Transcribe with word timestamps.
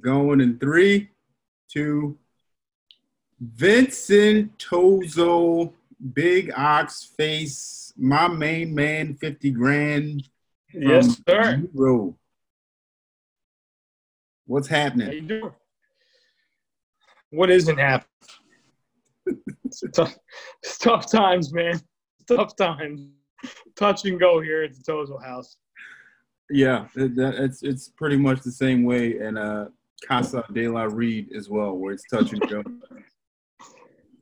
Going 0.00 0.40
in 0.40 0.58
three, 0.58 1.10
two. 1.70 2.18
Vincent 3.40 4.58
Tozo, 4.58 5.72
Big 6.12 6.52
Ox 6.56 7.04
Face, 7.16 7.92
my 7.96 8.28
main 8.28 8.74
man, 8.74 9.14
50 9.14 9.50
grand. 9.52 10.28
Yes, 10.72 11.20
sir. 11.28 11.62
Zero. 11.76 12.16
What's 14.46 14.68
happening? 14.68 15.52
What 17.30 17.50
isn't 17.50 17.78
happening? 17.78 18.08
it's, 19.64 19.82
tough, 19.92 20.16
it's 20.62 20.78
tough 20.78 21.10
times, 21.10 21.52
man. 21.52 21.80
Tough 22.26 22.56
times. 22.56 23.08
Touch 23.76 24.04
and 24.04 24.18
go 24.18 24.40
here 24.40 24.64
at 24.64 24.72
the 24.74 24.82
Tozo 24.82 25.22
house. 25.22 25.56
Yeah, 26.50 26.86
it, 26.96 27.12
it's 27.16 27.62
it's 27.62 27.90
pretty 27.90 28.16
much 28.16 28.40
the 28.40 28.50
same 28.50 28.82
way 28.82 29.18
and 29.18 29.36
uh, 29.36 29.66
Casa 30.06 30.44
de 30.52 30.68
la 30.68 30.84
Reed 30.84 31.32
as 31.34 31.48
well, 31.48 31.76
where 31.76 31.92
it's 31.92 32.04
touch 32.10 32.32
and 32.32 32.40
go. 32.48 32.62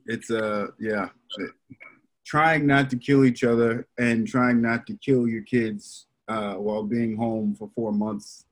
It's 0.05 0.31
uh 0.31 0.67
yeah, 0.79 1.09
trying 2.25 2.65
not 2.65 2.89
to 2.89 2.97
kill 2.97 3.25
each 3.25 3.43
other 3.43 3.87
and 3.97 4.27
trying 4.27 4.61
not 4.61 4.87
to 4.87 4.97
kill 4.97 5.27
your 5.27 5.43
kids 5.43 6.07
uh, 6.27 6.55
while 6.55 6.83
being 6.83 7.15
home 7.15 7.55
for 7.55 7.69
four 7.75 7.91
months. 7.91 8.45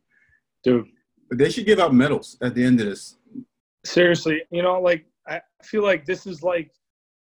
Dude, 0.64 0.88
But 1.30 1.38
they 1.38 1.50
should 1.50 1.66
give 1.66 1.80
out 1.80 1.94
medals 1.94 2.38
at 2.42 2.56
the 2.56 2.64
end 2.64 2.80
of 2.80 2.88
this. 2.88 3.18
seriously, 3.86 4.42
you 4.52 4.62
know, 4.64 4.80
like 4.82 5.06
I 5.28 5.42
feel 5.64 5.84
like 5.84 6.06
this 6.06 6.26
is 6.26 6.42
like 6.44 6.72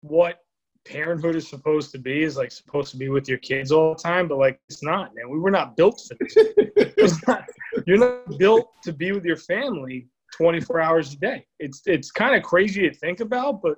what 0.02 0.40
parenthood 0.86 1.36
is 1.36 1.48
supposed 1.48 1.92
to 1.92 2.00
be 2.00 2.24
is 2.24 2.38
like 2.38 2.52
supposed 2.52 2.92
to 2.92 2.98
be 2.98 3.10
with 3.10 3.28
your 3.28 3.38
kids 3.40 3.72
all 3.72 3.94
the 3.94 4.02
time, 4.02 4.28
but 4.28 4.38
like 4.38 4.60
it's 4.70 4.84
not, 4.84 5.16
man. 5.16 5.30
We 5.30 5.40
were 5.40 5.52
not 5.52 5.76
built 5.76 6.02
for 6.08 6.16
this. 6.20 7.22
Not, 7.28 7.46
you're 7.88 7.98
not 7.98 8.38
built 8.38 8.70
to 8.84 8.94
be 8.94 9.12
with 9.12 9.26
your 9.26 9.38
family 9.38 10.08
24 10.36 10.82
hours 10.82 11.14
a 11.14 11.18
day. 11.18 11.46
It's 11.60 11.82
it's 11.86 12.12
kind 12.12 12.36
of 12.36 12.44
crazy 12.44 12.88
to 12.88 12.96
think 12.96 13.20
about, 13.20 13.62
but 13.62 13.78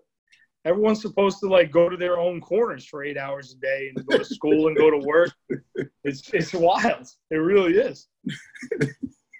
everyone's 0.66 1.02
supposed 1.02 1.40
to 1.40 1.48
like 1.48 1.72
go 1.72 1.90
to 1.90 1.98
their 1.98 2.20
own 2.20 2.42
corners 2.42 2.86
for 2.86 3.04
eight 3.04 3.18
hours 3.18 3.54
a 3.54 3.58
day 3.62 3.92
and 3.96 4.06
go 4.06 4.18
to 4.18 4.26
school 4.26 4.68
and 4.68 4.78
go 4.78 4.90
to 4.90 4.98
work. 4.98 5.32
It's 6.04 6.30
it's 6.34 6.54
wild. 6.54 7.08
It 7.32 7.36
really 7.36 7.74
is. 7.78 8.08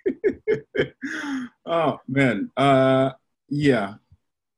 oh 1.66 2.00
man, 2.08 2.52
uh, 2.58 3.12
yeah. 3.50 3.96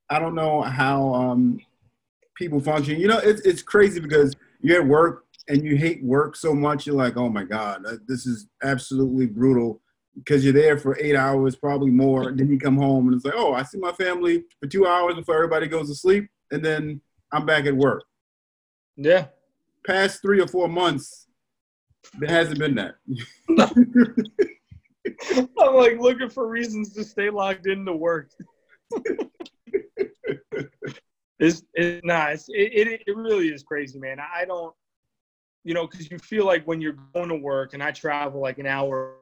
I 0.07 0.19
don't 0.19 0.35
know 0.35 0.61
how 0.61 1.13
um, 1.15 1.59
people 2.35 2.59
function. 2.59 2.99
You 2.99 3.07
know, 3.07 3.19
it's 3.19 3.41
it's 3.41 3.61
crazy 3.61 3.99
because 3.99 4.35
you're 4.61 4.81
at 4.81 4.87
work 4.87 5.25
and 5.47 5.63
you 5.63 5.75
hate 5.75 6.03
work 6.03 6.35
so 6.35 6.53
much. 6.53 6.85
You're 6.85 6.95
like, 6.95 7.17
oh 7.17 7.29
my 7.29 7.43
god, 7.43 7.85
uh, 7.85 7.97
this 8.07 8.25
is 8.25 8.47
absolutely 8.63 9.25
brutal 9.25 9.81
because 10.15 10.43
you're 10.43 10.53
there 10.53 10.77
for 10.77 10.97
eight 10.99 11.15
hours, 11.15 11.55
probably 11.55 11.91
more. 11.91 12.31
Then 12.31 12.49
you 12.49 12.59
come 12.59 12.77
home 12.77 13.07
and 13.07 13.15
it's 13.15 13.25
like, 13.25 13.35
oh, 13.35 13.53
I 13.53 13.63
see 13.63 13.77
my 13.77 13.91
family 13.91 14.43
for 14.59 14.67
two 14.67 14.87
hours 14.87 15.15
before 15.15 15.35
everybody 15.35 15.67
goes 15.67 15.89
to 15.89 15.95
sleep, 15.95 16.29
and 16.51 16.63
then 16.63 17.01
I'm 17.31 17.45
back 17.45 17.65
at 17.65 17.75
work. 17.75 18.03
Yeah. 18.95 19.27
Past 19.85 20.21
three 20.21 20.39
or 20.41 20.47
four 20.47 20.67
months, 20.67 21.27
there 22.17 22.29
hasn't 22.29 22.59
been 22.59 22.75
that. 22.75 22.95
I'm 25.29 25.75
like 25.75 25.99
looking 25.99 26.29
for 26.29 26.47
reasons 26.47 26.93
to 26.93 27.03
stay 27.03 27.29
logged 27.29 27.67
into 27.67 27.93
work. 27.93 28.31
it's 31.39 31.63
it's, 31.73 32.49
it, 32.49 32.87
it 32.87 33.01
it 33.07 33.15
really 33.15 33.49
is 33.49 33.63
crazy, 33.63 33.99
man. 33.99 34.17
I 34.19 34.45
don't, 34.45 34.73
you 35.63 35.73
know, 35.73 35.87
because 35.87 36.09
you 36.09 36.17
feel 36.19 36.45
like 36.45 36.65
when 36.65 36.79
you're 36.79 36.97
going 37.13 37.29
to 37.29 37.35
work 37.35 37.73
and 37.73 37.83
I 37.83 37.91
travel 37.91 38.41
like 38.41 38.57
an 38.57 38.67
hour 38.67 39.15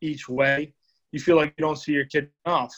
each 0.00 0.28
way, 0.28 0.74
you 1.12 1.20
feel 1.20 1.36
like 1.36 1.54
you 1.56 1.62
don't 1.62 1.76
see 1.76 1.92
your 1.92 2.06
kid 2.06 2.30
enough, 2.44 2.74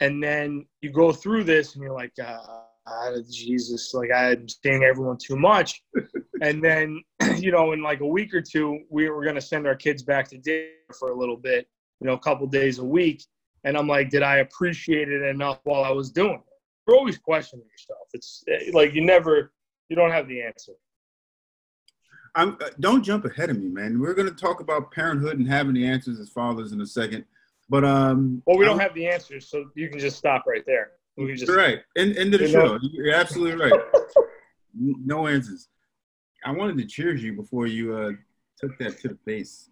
and 0.00 0.22
then 0.22 0.66
you 0.80 0.90
go 0.90 1.12
through 1.12 1.44
this 1.44 1.74
and 1.74 1.82
you're 1.82 1.94
like, 1.94 2.12
uh, 2.22 3.20
Jesus, 3.30 3.94
like 3.94 4.10
I'm 4.14 4.48
seeing 4.48 4.82
everyone 4.82 5.18
too 5.18 5.36
much, 5.36 5.82
and 6.42 6.62
then 6.62 7.00
you 7.36 7.52
know, 7.52 7.72
in 7.72 7.82
like 7.82 8.00
a 8.00 8.06
week 8.06 8.34
or 8.34 8.42
two, 8.42 8.80
we 8.90 9.08
were 9.08 9.24
gonna 9.24 9.40
send 9.40 9.66
our 9.68 9.76
kids 9.76 10.02
back 10.02 10.28
to 10.30 10.38
day 10.38 10.70
for 10.98 11.10
a 11.10 11.16
little 11.16 11.36
bit, 11.36 11.68
you 12.00 12.08
know, 12.08 12.14
a 12.14 12.18
couple 12.18 12.46
days 12.48 12.80
a 12.80 12.84
week. 12.84 13.24
And 13.62 13.78
I'm 13.78 13.86
like, 13.86 14.10
did 14.10 14.22
I 14.22 14.38
appreciate 14.38 15.08
it 15.08 15.22
enough 15.22 15.60
while 15.64 15.84
I 15.84 15.90
was 15.90 16.10
doing 16.10 16.34
it? 16.34 16.53
You're 16.86 16.96
always 16.96 17.18
questioning 17.18 17.64
yourself. 17.70 18.08
It's 18.12 18.44
eh, 18.48 18.70
like 18.72 18.94
you 18.94 19.00
never, 19.04 19.52
you 19.88 19.96
don't 19.96 20.10
have 20.10 20.28
the 20.28 20.42
answer. 20.42 20.72
I'm, 22.34 22.56
uh, 22.60 22.70
don't 22.80 23.02
jump 23.02 23.24
ahead 23.24 23.50
of 23.50 23.58
me, 23.58 23.68
man. 23.68 24.00
We're 24.00 24.14
going 24.14 24.28
to 24.28 24.34
talk 24.34 24.60
about 24.60 24.90
parenthood 24.90 25.38
and 25.38 25.48
having 25.48 25.74
the 25.74 25.86
answers 25.86 26.18
as 26.18 26.28
fathers 26.28 26.72
in 26.72 26.80
a 26.80 26.86
second. 26.86 27.24
But 27.68 27.84
um, 27.84 28.42
Well, 28.44 28.58
we 28.58 28.64
don't 28.64 28.80
I'm- 28.80 28.88
have 28.88 28.94
the 28.94 29.06
answers, 29.06 29.48
so 29.48 29.70
you 29.74 29.88
can 29.88 29.98
just 29.98 30.16
stop 30.18 30.44
right 30.46 30.64
there. 30.66 30.92
We 31.16 31.26
can 31.28 31.36
just 31.36 31.48
You're 31.48 31.56
right. 31.56 31.80
End, 31.96 32.16
end 32.16 32.34
of 32.34 32.40
the 32.40 32.48
You 32.48 32.52
know- 32.58 32.78
show. 32.78 32.88
You're 32.92 33.14
absolutely 33.14 33.64
right. 33.70 33.80
No 34.76 35.28
answers. 35.28 35.68
I 36.44 36.50
wanted 36.50 36.76
to 36.78 36.84
cheers 36.86 37.22
you 37.22 37.32
before 37.34 37.66
you 37.66 37.96
uh, 37.96 38.10
took 38.58 38.76
that 38.78 38.98
to 39.00 39.08
the 39.08 39.18
face. 39.24 39.70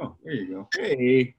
Oh, 0.00 0.16
there 0.24 0.32
you 0.34 0.48
go. 0.48 0.68
Hey. 0.74 1.34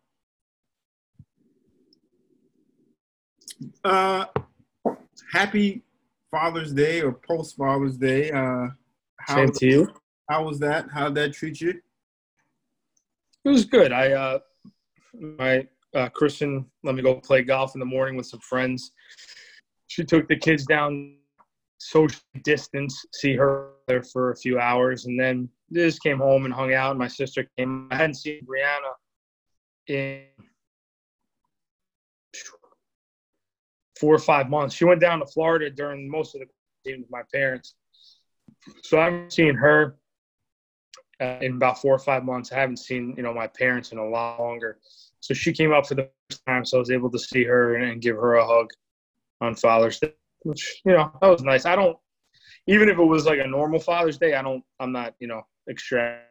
Uh, 3.83 4.25
happy 5.31 5.83
Father's 6.31 6.73
Day 6.73 7.01
or 7.01 7.13
post 7.13 7.57
Father's 7.57 7.97
Day. 7.97 8.31
Uh, 8.31 8.67
how, 9.19 9.35
Same 9.35 9.51
to 9.51 9.65
you. 9.65 9.93
how 10.29 10.43
was 10.43 10.59
that? 10.59 10.87
How 10.93 11.05
did 11.05 11.15
that 11.15 11.33
treat 11.33 11.61
you? 11.61 11.73
It 13.45 13.49
was 13.49 13.65
good. 13.65 13.91
I 13.91 14.11
uh, 14.11 14.39
my 15.13 15.67
uh, 15.93 16.09
Kristen 16.09 16.65
let 16.83 16.95
me 16.95 17.01
go 17.01 17.15
play 17.15 17.43
golf 17.43 17.75
in 17.75 17.79
the 17.79 17.85
morning 17.85 18.15
with 18.15 18.25
some 18.25 18.39
friends. 18.39 18.91
She 19.87 20.03
took 20.03 20.27
the 20.27 20.37
kids 20.37 20.65
down 20.65 21.15
social 21.77 22.21
distance, 22.43 23.05
see 23.13 23.35
her 23.35 23.71
there 23.87 24.01
for 24.01 24.31
a 24.31 24.35
few 24.35 24.59
hours, 24.59 25.05
and 25.05 25.19
then 25.19 25.49
just 25.71 26.01
came 26.01 26.17
home 26.17 26.45
and 26.45 26.53
hung 26.53 26.73
out. 26.73 26.97
My 26.97 27.07
sister 27.07 27.47
came. 27.57 27.87
I 27.91 27.97
hadn't 27.97 28.15
seen 28.15 28.41
Brianna 28.45 28.93
in 29.87 30.23
four 34.03 34.13
or 34.13 34.19
five 34.19 34.49
months. 34.49 34.75
She 34.75 34.83
went 34.83 34.99
down 34.99 35.19
to 35.19 35.25
Florida 35.25 35.69
during 35.69 36.09
most 36.09 36.35
of 36.35 36.41
the 36.41 36.47
quarantine 36.83 37.03
with 37.03 37.11
my 37.11 37.21
parents, 37.33 37.75
so 38.83 38.99
I 38.99 39.05
haven't 39.05 39.31
seen 39.31 39.55
her 39.55 39.95
uh, 41.21 41.37
in 41.39 41.53
about 41.53 41.81
four 41.81 41.95
or 41.95 41.99
five 41.99 42.25
months. 42.25 42.51
I 42.51 42.59
haven't 42.59 42.79
seen 42.79 43.13
you 43.15 43.23
know 43.23 43.33
my 43.33 43.47
parents 43.47 43.93
in 43.93 43.99
a 43.99 44.05
lot 44.05 44.41
longer. 44.41 44.79
So 45.21 45.33
she 45.33 45.53
came 45.53 45.71
up 45.71 45.87
for 45.87 45.95
the 45.95 46.09
first 46.29 46.45
time, 46.45 46.65
so 46.65 46.77
I 46.77 46.79
was 46.79 46.91
able 46.91 47.09
to 47.11 47.19
see 47.19 47.45
her 47.45 47.75
and, 47.75 47.91
and 47.91 48.01
give 48.01 48.17
her 48.17 48.35
a 48.35 48.45
hug 48.45 48.71
on 49.39 49.55
Father's 49.55 50.01
Day, 50.01 50.13
which 50.41 50.81
you 50.83 50.91
know 50.91 51.09
that 51.21 51.29
was 51.29 51.41
nice. 51.41 51.65
I 51.65 51.77
don't 51.77 51.97
even 52.67 52.89
if 52.89 52.97
it 52.97 53.03
was 53.03 53.25
like 53.25 53.39
a 53.39 53.47
normal 53.47 53.79
Father's 53.79 54.17
Day, 54.17 54.33
I 54.33 54.41
don't. 54.41 54.65
I'm 54.81 54.91
not 54.91 55.13
you 55.19 55.29
know 55.29 55.43
extract. 55.69 56.27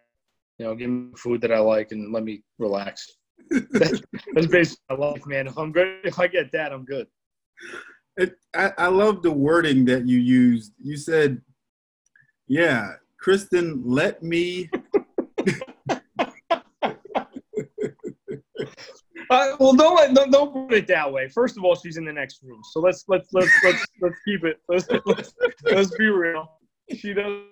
You 0.59 0.67
know, 0.67 0.75
give 0.75 0.91
me 0.91 1.13
food 1.17 1.41
that 1.41 1.53
I 1.53 1.59
like 1.59 1.93
and 1.93 2.13
let 2.13 2.23
me 2.23 2.43
relax. 2.59 3.11
That's 3.51 4.47
basically 4.47 4.77
my 4.91 4.97
life, 4.97 5.27
man. 5.27 5.47
If 5.47 5.57
I'm 5.57 5.73
good, 5.73 6.01
if 6.05 6.21
I 6.21 6.27
get 6.27 6.53
that, 6.53 6.71
I'm 6.71 6.85
good. 6.85 7.07
It, 8.17 8.37
I, 8.55 8.73
I 8.77 8.87
love 8.89 9.23
the 9.23 9.33
wording 9.33 9.85
that 9.87 10.07
you 10.07 10.19
used. 10.19 10.73
You 10.79 10.97
said, 10.97 11.41
"Yeah, 12.47 12.95
Kristen, 13.19 13.83
let 13.85 14.23
me." 14.23 14.71
Uh, 19.31 19.57
well, 19.59 19.73
don't 19.73 20.13
don't, 20.13 20.31
don't 20.31 20.53
put 20.53 20.75
it 20.75 20.87
that 20.87 21.11
way. 21.11 21.27
First 21.27 21.57
of 21.57 21.65
all, 21.65 21.75
she's 21.75 21.97
in 21.97 22.05
the 22.05 22.13
next 22.13 22.43
room, 22.43 22.61
so 22.71 22.81
let's 22.81 23.05
let's 23.09 23.29
let's 23.33 23.51
let's 23.65 23.87
let's 24.03 24.17
keep 24.27 24.45
it. 24.45 24.61
Let's 24.69 24.87
let's, 25.07 25.33
let's 25.65 25.97
be 25.97 26.09
real. 26.09 26.51
She 26.95 27.15
doesn't 27.15 27.47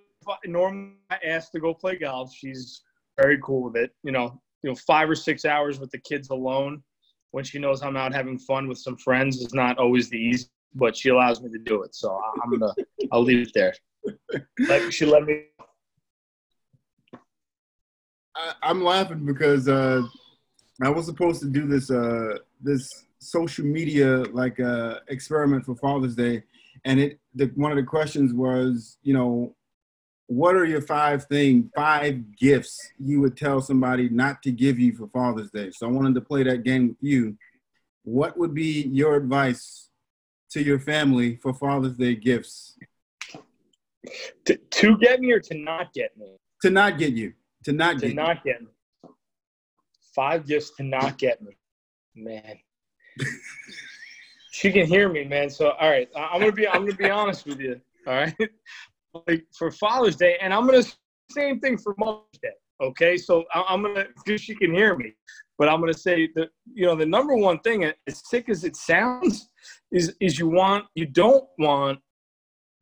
normally 0.44 0.92
I 1.08 1.16
ask 1.24 1.50
to 1.52 1.60
go 1.60 1.72
play 1.72 1.96
golf. 1.96 2.34
She's 2.34 2.82
very 3.18 3.38
cool 3.42 3.62
with 3.62 3.76
it. 3.76 3.92
You 4.02 4.12
know, 4.12 4.38
you 4.62 4.68
know, 4.68 4.76
five 4.86 5.08
or 5.08 5.14
six 5.14 5.46
hours 5.46 5.80
with 5.80 5.90
the 5.90 5.98
kids 5.98 6.28
alone 6.28 6.82
when 7.32 7.44
she 7.44 7.58
knows 7.58 7.82
I'm 7.82 7.96
out 7.96 8.14
having 8.14 8.38
fun 8.38 8.68
with 8.68 8.78
some 8.78 8.96
friends 8.96 9.36
is 9.38 9.54
not 9.54 9.78
always 9.78 10.10
the 10.10 10.18
easy, 10.18 10.48
but 10.74 10.96
she 10.96 11.08
allows 11.10 11.40
me 11.40 11.50
to 11.50 11.58
do 11.58 11.82
it. 11.82 11.94
So 11.94 12.20
I'm 12.42 12.50
gonna 12.50 12.74
I'll 13.12 13.22
leave 13.22 13.48
it 13.48 13.52
there. 13.54 13.74
Like 14.68 14.92
she 14.92 15.06
let 15.06 15.24
me. 15.24 15.44
I, 18.34 18.52
I'm 18.62 18.82
laughing 18.82 19.24
because 19.26 19.68
uh, 19.68 20.02
I 20.82 20.88
was 20.88 21.06
supposed 21.06 21.40
to 21.42 21.48
do 21.48 21.66
this 21.66 21.90
uh, 21.90 22.38
this 22.60 22.86
social 23.18 23.64
media 23.64 24.24
like 24.32 24.58
uh, 24.60 25.00
experiment 25.08 25.66
for 25.66 25.76
Father's 25.76 26.14
Day, 26.14 26.42
and 26.84 26.98
it 27.00 27.20
the, 27.34 27.46
one 27.54 27.70
of 27.70 27.76
the 27.76 27.84
questions 27.84 28.32
was, 28.32 28.98
you 29.02 29.14
know, 29.14 29.54
what 30.30 30.54
are 30.54 30.64
your 30.64 30.80
five 30.80 31.24
thing 31.24 31.68
five 31.74 32.36
gifts 32.36 32.92
you 33.00 33.20
would 33.20 33.36
tell 33.36 33.60
somebody 33.60 34.08
not 34.08 34.40
to 34.44 34.52
give 34.52 34.78
you 34.78 34.94
for 34.94 35.08
Father's 35.08 35.50
Day? 35.50 35.72
So 35.72 35.88
I 35.88 35.90
wanted 35.90 36.14
to 36.14 36.20
play 36.20 36.44
that 36.44 36.62
game 36.62 36.86
with 36.90 36.98
you. 37.00 37.36
What 38.04 38.38
would 38.38 38.54
be 38.54 38.82
your 38.92 39.16
advice 39.16 39.88
to 40.50 40.62
your 40.62 40.78
family 40.78 41.34
for 41.42 41.52
Father's 41.52 41.94
Day 41.94 42.14
gifts 42.14 42.76
To, 44.44 44.56
to 44.56 44.98
get 44.98 45.18
me 45.18 45.32
or 45.32 45.40
to 45.40 45.54
not 45.58 45.92
get 45.92 46.16
me? 46.16 46.36
to 46.62 46.70
not 46.70 46.96
get 46.96 47.12
you 47.12 47.32
to 47.64 47.72
not 47.72 47.94
To 47.96 48.00
get 48.02 48.08
you? 48.10 48.14
not 48.14 48.44
get 48.44 48.60
me. 48.60 48.68
Five 50.14 50.46
gifts 50.46 50.70
to 50.76 50.84
not 50.84 51.18
get 51.18 51.42
me. 51.42 51.56
man. 52.14 52.56
she 54.52 54.70
can 54.70 54.86
hear 54.86 55.08
me, 55.08 55.24
man. 55.24 55.50
So 55.50 55.70
all 55.70 55.90
right, 55.90 56.08
I'm 56.14 56.38
gonna 56.40 56.52
be 56.52 56.68
I'm 56.68 56.82
gonna 56.86 56.94
be 56.96 57.10
honest 57.10 57.46
with 57.46 57.58
you. 57.58 57.80
All 58.06 58.14
right, 58.14 58.34
like 59.26 59.44
for 59.56 59.70
Father's 59.70 60.16
Day, 60.16 60.36
and 60.40 60.52
I'm 60.52 60.66
gonna 60.66 60.82
same 61.30 61.60
thing 61.60 61.78
for 61.78 61.94
Mother's 61.98 62.38
Day. 62.42 62.50
Okay, 62.80 63.16
so 63.16 63.44
I'm 63.54 63.82
gonna 63.82 64.06
because 64.24 64.40
she 64.40 64.54
can 64.54 64.74
hear 64.74 64.96
me, 64.96 65.14
but 65.58 65.68
I'm 65.68 65.80
gonna 65.80 65.92
say 65.92 66.28
that 66.34 66.48
you 66.72 66.86
know 66.86 66.96
the 66.96 67.06
number 67.06 67.36
one 67.36 67.58
thing, 67.60 67.84
as 67.84 67.94
sick 68.28 68.48
as 68.48 68.64
it 68.64 68.76
sounds, 68.76 69.50
is 69.92 70.14
is 70.20 70.38
you 70.38 70.48
want 70.48 70.86
you 70.94 71.06
don't 71.06 71.44
want 71.58 71.98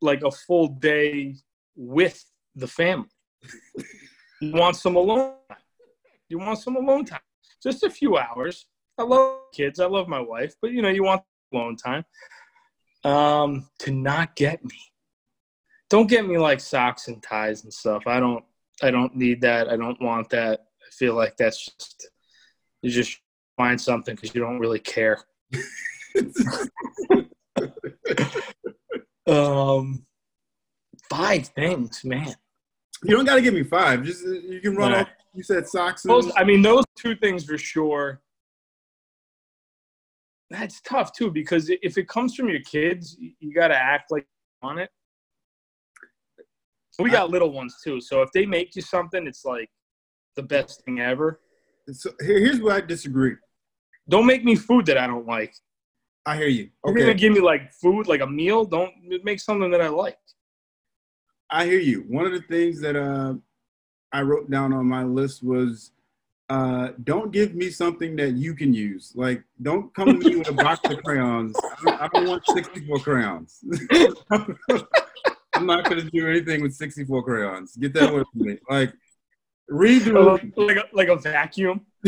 like 0.01 0.23
a 0.23 0.31
full 0.31 0.69
day 0.69 1.35
with 1.75 2.23
the 2.55 2.67
family. 2.67 3.09
you 4.41 4.53
want 4.53 4.75
some 4.75 4.95
alone 4.95 5.33
time. 5.49 5.57
You 6.29 6.39
want 6.39 6.59
some 6.59 6.75
alone 6.77 7.05
time. 7.05 7.19
Just 7.61 7.83
a 7.83 7.89
few 7.89 8.17
hours. 8.17 8.67
I 8.97 9.03
love 9.03 9.39
kids. 9.53 9.79
I 9.79 9.85
love 9.85 10.07
my 10.07 10.21
wife, 10.21 10.55
but 10.61 10.71
you 10.71 10.81
know 10.81 10.89
you 10.89 11.03
want 11.03 11.23
alone 11.53 11.75
time. 11.75 12.05
Um, 13.03 13.69
to 13.79 13.91
not 13.91 14.35
get 14.35 14.63
me. 14.63 14.77
Don't 15.89 16.07
get 16.07 16.27
me 16.27 16.37
like 16.37 16.59
socks 16.59 17.07
and 17.07 17.21
ties 17.21 17.63
and 17.63 17.73
stuff. 17.73 18.03
I 18.05 18.19
don't. 18.19 18.43
I 18.81 18.91
don't 18.91 19.15
need 19.15 19.41
that. 19.41 19.67
I 19.67 19.75
don't 19.75 20.01
want 20.01 20.29
that. 20.29 20.67
I 20.81 20.91
feel 20.91 21.15
like 21.15 21.35
that's 21.35 21.65
just 21.65 22.09
you 22.81 22.89
just 22.89 23.19
find 23.57 23.79
something 23.79 24.15
because 24.15 24.33
you 24.33 24.41
don't 24.41 24.59
really 24.59 24.79
care. 24.79 25.21
um, 29.27 30.05
five 31.09 31.47
things, 31.47 32.05
man. 32.05 32.33
You 33.03 33.15
don't 33.15 33.25
got 33.25 33.35
to 33.35 33.41
give 33.41 33.53
me 33.53 33.63
five. 33.63 34.03
Just 34.03 34.25
uh, 34.25 34.31
you 34.31 34.61
can 34.61 34.75
run 34.75 34.93
off. 34.93 35.09
You 35.33 35.43
said 35.43 35.67
socks. 35.67 36.05
I 36.35 36.43
mean, 36.43 36.61
those 36.61 36.85
two 36.97 37.15
things 37.15 37.45
for 37.45 37.57
sure. 37.57 38.21
That's 40.49 40.81
tough 40.81 41.13
too 41.13 41.29
because 41.29 41.69
if 41.69 41.97
it 41.97 42.07
comes 42.07 42.35
from 42.35 42.49
your 42.49 42.61
kids, 42.61 43.15
you 43.19 43.53
got 43.53 43.67
to 43.67 43.75
act 43.75 44.11
like 44.11 44.25
on 44.63 44.79
it. 44.79 44.89
We 47.03 47.09
got 47.09 47.29
little 47.29 47.51
ones 47.51 47.75
too, 47.83 48.01
so 48.01 48.21
if 48.21 48.29
they 48.33 48.45
make 48.45 48.75
you 48.75 48.81
something, 48.81 49.25
it's 49.25 49.45
like 49.45 49.69
the 50.35 50.43
best 50.43 50.83
thing 50.85 50.99
ever. 50.99 51.39
So 51.91 52.11
here's 52.19 52.61
where 52.61 52.75
I 52.75 52.81
disagree. 52.81 53.35
Don't 54.07 54.25
make 54.25 54.43
me 54.43 54.55
food 54.55 54.85
that 54.87 54.97
I 54.97 55.07
don't 55.07 55.27
like. 55.27 55.53
I 56.25 56.37
hear 56.37 56.47
you. 56.47 56.69
Okay. 56.85 56.99
You're 56.99 57.07
gonna 57.07 57.17
give 57.17 57.33
me 57.33 57.39
like 57.39 57.73
food, 57.73 58.07
like 58.07 58.21
a 58.21 58.27
meal. 58.27 58.65
Don't 58.65 58.93
make 59.23 59.39
something 59.39 59.71
that 59.71 59.81
I 59.81 59.89
like. 59.89 60.17
I 61.49 61.65
hear 61.65 61.79
you. 61.79 62.05
One 62.07 62.25
of 62.25 62.31
the 62.31 62.41
things 62.41 62.79
that 62.81 62.95
uh, 62.95 63.33
I 64.11 64.21
wrote 64.21 64.51
down 64.51 64.73
on 64.73 64.85
my 64.85 65.03
list 65.03 65.43
was 65.43 65.91
uh, 66.49 66.89
don't 67.03 67.31
give 67.31 67.53
me 67.53 67.69
something 67.69 68.15
that 68.15 68.31
you 68.31 68.55
can 68.55 68.73
use. 68.73 69.13
Like, 69.15 69.43
don't 69.61 69.93
come 69.93 70.19
to 70.19 70.29
me 70.29 70.35
with 70.35 70.49
a 70.49 70.53
box 70.53 70.79
of 70.89 70.97
crayons. 71.03 71.55
I 71.63 71.75
don't, 71.83 72.01
I 72.01 72.07
don't 72.07 72.27
want 72.27 72.43
64 72.47 72.99
crayons. 72.99 73.59
I'm 75.59 75.65
not 75.65 75.83
going 75.83 75.99
to 75.99 76.09
do 76.09 76.25
anything 76.25 76.61
with 76.61 76.73
64 76.73 77.23
crayons. 77.23 77.75
Get 77.75 77.93
that 77.95 78.11
away 78.11 78.23
from 78.31 78.41
me. 78.47 78.57
Like, 78.69 78.93
read 79.67 80.03
the 80.03 80.13
like, 80.13 80.53
like 80.55 80.77
a, 80.77 80.85
like 80.93 81.09
a 81.09 81.17
vacuum. 81.17 81.85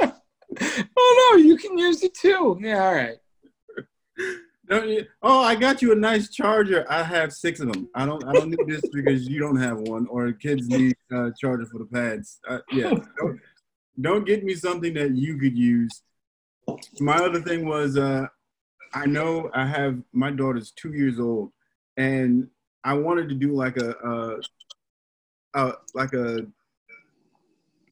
oh 0.00 1.32
no, 1.32 1.36
you 1.38 1.56
can 1.56 1.78
use 1.78 2.02
it 2.02 2.12
too. 2.12 2.58
Yeah, 2.60 2.84
all 2.84 2.94
right. 2.94 3.16
oh, 5.22 5.40
I 5.42 5.54
got 5.54 5.80
you 5.80 5.92
a 5.92 5.96
nice 5.96 6.28
charger. 6.28 6.84
I 6.90 7.02
have 7.02 7.32
six 7.32 7.60
of 7.60 7.72
them. 7.72 7.88
I 7.94 8.04
don't. 8.04 8.22
I 8.26 8.34
don't 8.34 8.50
need 8.50 8.66
this 8.66 8.82
because 8.92 9.26
you 9.26 9.40
don't 9.40 9.56
have 9.56 9.78
one, 9.80 10.06
or 10.08 10.30
kids 10.32 10.68
need 10.68 10.94
a 11.10 11.32
charger 11.40 11.64
for 11.64 11.78
the 11.78 11.86
pads. 11.86 12.38
Uh, 12.46 12.58
yeah, 12.70 12.90
don't, 13.18 13.40
don't, 13.98 14.26
get 14.26 14.44
me 14.44 14.54
something 14.54 14.92
that 14.92 15.12
you 15.16 15.38
could 15.38 15.56
use. 15.56 16.02
My 17.00 17.16
other 17.16 17.40
thing 17.40 17.66
was, 17.66 17.96
uh, 17.96 18.26
I 18.92 19.06
know 19.06 19.50
I 19.54 19.66
have 19.66 19.98
my 20.12 20.30
daughter's 20.30 20.72
two 20.72 20.92
years 20.92 21.20
old, 21.20 21.52
and 21.96 22.48
I 22.84 22.94
wanted 22.94 23.28
to 23.28 23.34
do 23.34 23.52
like 23.52 23.76
a, 23.76 23.90
a, 23.90 24.40
a 25.54 25.72
like 25.94 26.12
a 26.12 26.46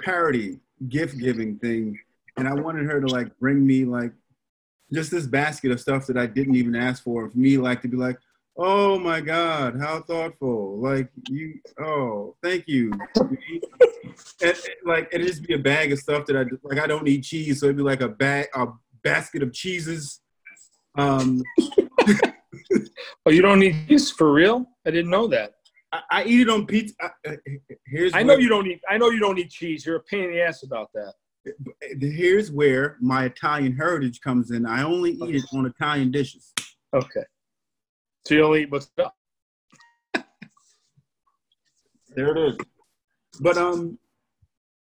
parody 0.00 0.60
gift 0.88 1.18
giving 1.18 1.58
thing, 1.58 1.98
and 2.36 2.48
I 2.48 2.54
wanted 2.54 2.86
her 2.86 3.00
to 3.00 3.06
like 3.06 3.36
bring 3.38 3.66
me 3.66 3.84
like 3.84 4.12
just 4.92 5.10
this 5.10 5.26
basket 5.26 5.70
of 5.70 5.80
stuff 5.80 6.06
that 6.06 6.16
I 6.16 6.26
didn't 6.26 6.56
even 6.56 6.74
ask 6.74 7.02
for. 7.02 7.28
For 7.28 7.38
me, 7.38 7.58
like 7.58 7.82
to 7.82 7.88
be 7.88 7.96
like, 7.96 8.18
oh 8.56 8.98
my 8.98 9.20
God, 9.20 9.78
how 9.78 10.00
thoughtful! 10.00 10.78
Like 10.80 11.10
you, 11.28 11.60
oh, 11.80 12.34
thank 12.42 12.66
you. 12.66 12.92
and, 14.42 14.56
like 14.84 15.08
it'd 15.12 15.26
just 15.26 15.46
be 15.46 15.54
a 15.54 15.58
bag 15.58 15.92
of 15.92 15.98
stuff 15.98 16.26
that 16.26 16.36
I 16.36 16.44
like. 16.62 16.82
I 16.82 16.86
don't 16.86 17.06
eat 17.06 17.24
cheese, 17.24 17.60
so 17.60 17.66
it'd 17.66 17.76
be 17.76 17.82
like 17.82 18.00
a 18.00 18.08
bag, 18.08 18.48
a 18.54 18.66
basket 19.02 19.42
of 19.42 19.52
cheeses. 19.52 20.20
Um, 20.98 21.42
oh, 23.26 23.30
you 23.30 23.40
don't 23.40 23.62
eat 23.62 23.88
cheese 23.88 24.10
for 24.10 24.32
real? 24.32 24.66
I 24.86 24.90
didn't 24.90 25.10
know 25.10 25.26
that. 25.28 25.54
I, 25.92 26.02
I 26.10 26.24
eat 26.24 26.40
it 26.40 26.50
on 26.50 26.66
pizza. 26.66 26.94
I, 27.00 27.30
uh, 27.30 27.36
here's 27.86 28.12
I 28.14 28.22
know 28.22 28.36
you 28.36 28.48
don't 28.48 28.66
eat. 28.66 28.80
I 28.90 28.98
know 28.98 29.10
you 29.10 29.20
don't 29.20 29.38
eat 29.38 29.50
cheese. 29.50 29.86
You're 29.86 29.96
a 29.96 30.02
pain 30.02 30.24
in 30.24 30.32
the 30.32 30.42
ass 30.42 30.62
about 30.62 30.90
that 30.94 31.14
here's 32.00 32.50
where 32.50 32.96
my 33.00 33.24
Italian 33.24 33.74
heritage 33.74 34.20
comes 34.20 34.50
in. 34.50 34.66
I 34.66 34.82
only 34.82 35.12
eat 35.12 35.36
it 35.36 35.44
on 35.52 35.66
Italian 35.66 36.10
dishes. 36.10 36.52
Okay. 36.94 37.24
So 38.26 38.34
you 38.34 38.44
only 38.44 38.62
eat 38.62 38.70
what's 38.70 38.90
up. 38.98 39.14
there 42.14 42.36
it 42.36 42.38
is. 42.38 42.56
But 43.40 43.56
um, 43.56 43.98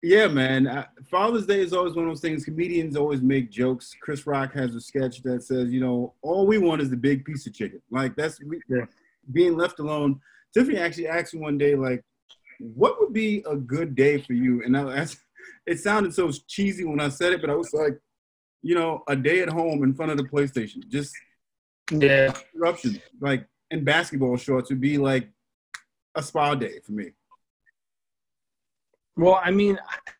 yeah, 0.06 0.28
man. 0.28 0.68
Uh, 0.68 0.86
Father's 1.10 1.46
Day 1.46 1.60
is 1.60 1.72
always 1.72 1.94
one 1.94 2.04
of 2.04 2.10
those 2.12 2.20
things. 2.20 2.44
Comedians 2.44 2.96
always 2.96 3.22
make 3.22 3.50
jokes. 3.50 3.92
Chris 4.00 4.24
Rock 4.24 4.52
has 4.54 4.72
a 4.76 4.80
sketch 4.80 5.20
that 5.22 5.42
says, 5.42 5.72
you 5.72 5.80
know, 5.80 6.14
all 6.22 6.46
we 6.46 6.58
want 6.58 6.80
is 6.80 6.90
the 6.90 6.96
big 6.96 7.24
piece 7.24 7.44
of 7.48 7.52
chicken. 7.52 7.82
Like 7.90 8.14
that's 8.14 8.38
yeah. 8.68 8.84
being 9.32 9.56
left 9.56 9.80
alone. 9.80 10.20
Tiffany 10.54 10.78
actually 10.78 11.08
asked 11.08 11.34
me 11.34 11.40
one 11.40 11.58
day, 11.58 11.74
like, 11.74 12.04
what 12.60 13.00
would 13.00 13.12
be 13.12 13.42
a 13.50 13.56
good 13.56 13.96
day 13.96 14.18
for 14.20 14.32
you? 14.32 14.62
And 14.64 14.76
I 14.76 14.96
asked 14.96 15.18
it 15.66 15.80
sounded 15.80 16.14
so 16.14 16.30
cheesy 16.46 16.84
when 16.84 17.00
I 17.00 17.08
said 17.08 17.32
it, 17.32 17.40
but 17.40 17.50
I 17.50 17.56
was 17.56 17.74
like, 17.74 17.98
you 18.62 18.76
know, 18.76 19.02
a 19.08 19.16
day 19.16 19.40
at 19.40 19.48
home 19.48 19.82
in 19.82 19.92
front 19.92 20.12
of 20.12 20.18
the 20.18 20.24
PlayStation, 20.24 20.86
just 20.86 21.16
yeah, 21.90 22.32
interruption. 22.54 23.02
Like 23.20 23.48
in 23.72 23.82
basketball 23.82 24.36
shorts 24.36 24.70
would 24.70 24.80
be 24.80 24.98
like 24.98 25.28
a 26.14 26.22
spa 26.22 26.54
day 26.54 26.78
for 26.84 26.92
me. 26.92 27.10
Well, 29.16 29.40
I 29.42 29.50
mean, 29.50 29.78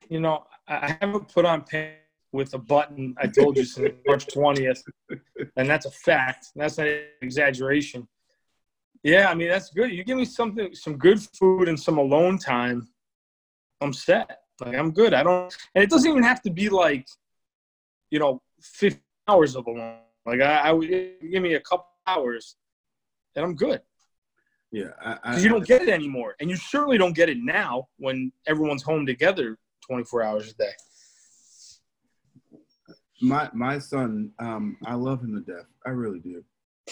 you 0.09 0.21
know, 0.21 0.45
I 0.69 0.97
haven't 1.01 1.29
put 1.33 1.45
on 1.45 1.63
pants 1.63 2.01
with 2.33 2.55
a 2.55 2.59
button. 2.59 3.15
I 3.19 3.27
told 3.27 3.57
you 3.57 3.65
since 3.65 3.95
March 4.07 4.27
twentieth, 4.27 4.83
and 5.57 5.69
that's 5.69 5.87
a 5.87 5.91
fact. 5.91 6.49
That's 6.57 6.79
not 6.79 6.87
an 6.87 7.01
exaggeration. 7.23 8.09
Yeah, 9.03 9.31
I 9.31 9.35
mean 9.35 9.49
that's 9.49 9.71
good. 9.71 9.91
You 9.91 10.03
give 10.03 10.17
me 10.17 10.25
something, 10.25 10.75
some 10.75 10.97
good 10.97 11.21
food 11.39 11.69
and 11.69 11.79
some 11.79 11.99
alone 11.99 12.39
time. 12.39 12.89
I'm 13.81 13.93
set. 13.93 14.41
Like 14.61 14.75
I'm 14.77 14.91
good. 14.91 15.13
I 15.13 15.23
don't, 15.23 15.55
and 15.75 15.85
it 15.85 15.91
doesn't 15.91 16.11
even 16.11 16.23
have 16.23 16.43
to 16.43 16.51
be 16.51 16.69
like, 16.69 17.07
you 18.11 18.19
know, 18.19 18.41
50 18.61 19.01
hours 19.29 19.55
of 19.55 19.67
alone. 19.67 19.99
Like 20.25 20.41
I, 20.41 20.57
I 20.57 20.73
would 20.73 20.89
give 20.89 21.43
me 21.43 21.55
a 21.55 21.61
couple 21.61 21.87
hours, 22.07 22.57
and 23.35 23.45
I'm 23.45 23.55
good. 23.55 23.83
Yeah, 24.73 24.91
because 25.23 25.43
you 25.43 25.49
don't 25.49 25.67
get 25.67 25.83
it 25.83 25.89
anymore, 25.89 26.35
and 26.41 26.51
you 26.51 26.57
certainly 26.57 26.99
don't 26.99 27.15
get 27.15 27.29
it 27.29 27.39
now 27.39 27.89
when 27.99 28.33
everyone's 28.47 28.83
home 28.83 29.07
together 29.07 29.59
24 29.87 30.23
hours 30.23 30.51
a 30.51 30.55
day. 30.55 30.73
My 33.23 33.49
my 33.55 33.79
son, 33.79 34.33
um, 34.39 34.77
I 34.85 34.95
love 34.95 35.23
him 35.23 35.35
to 35.35 35.53
death. 35.53 35.67
I 35.87 35.91
really 35.91 36.19
do. 36.19 36.45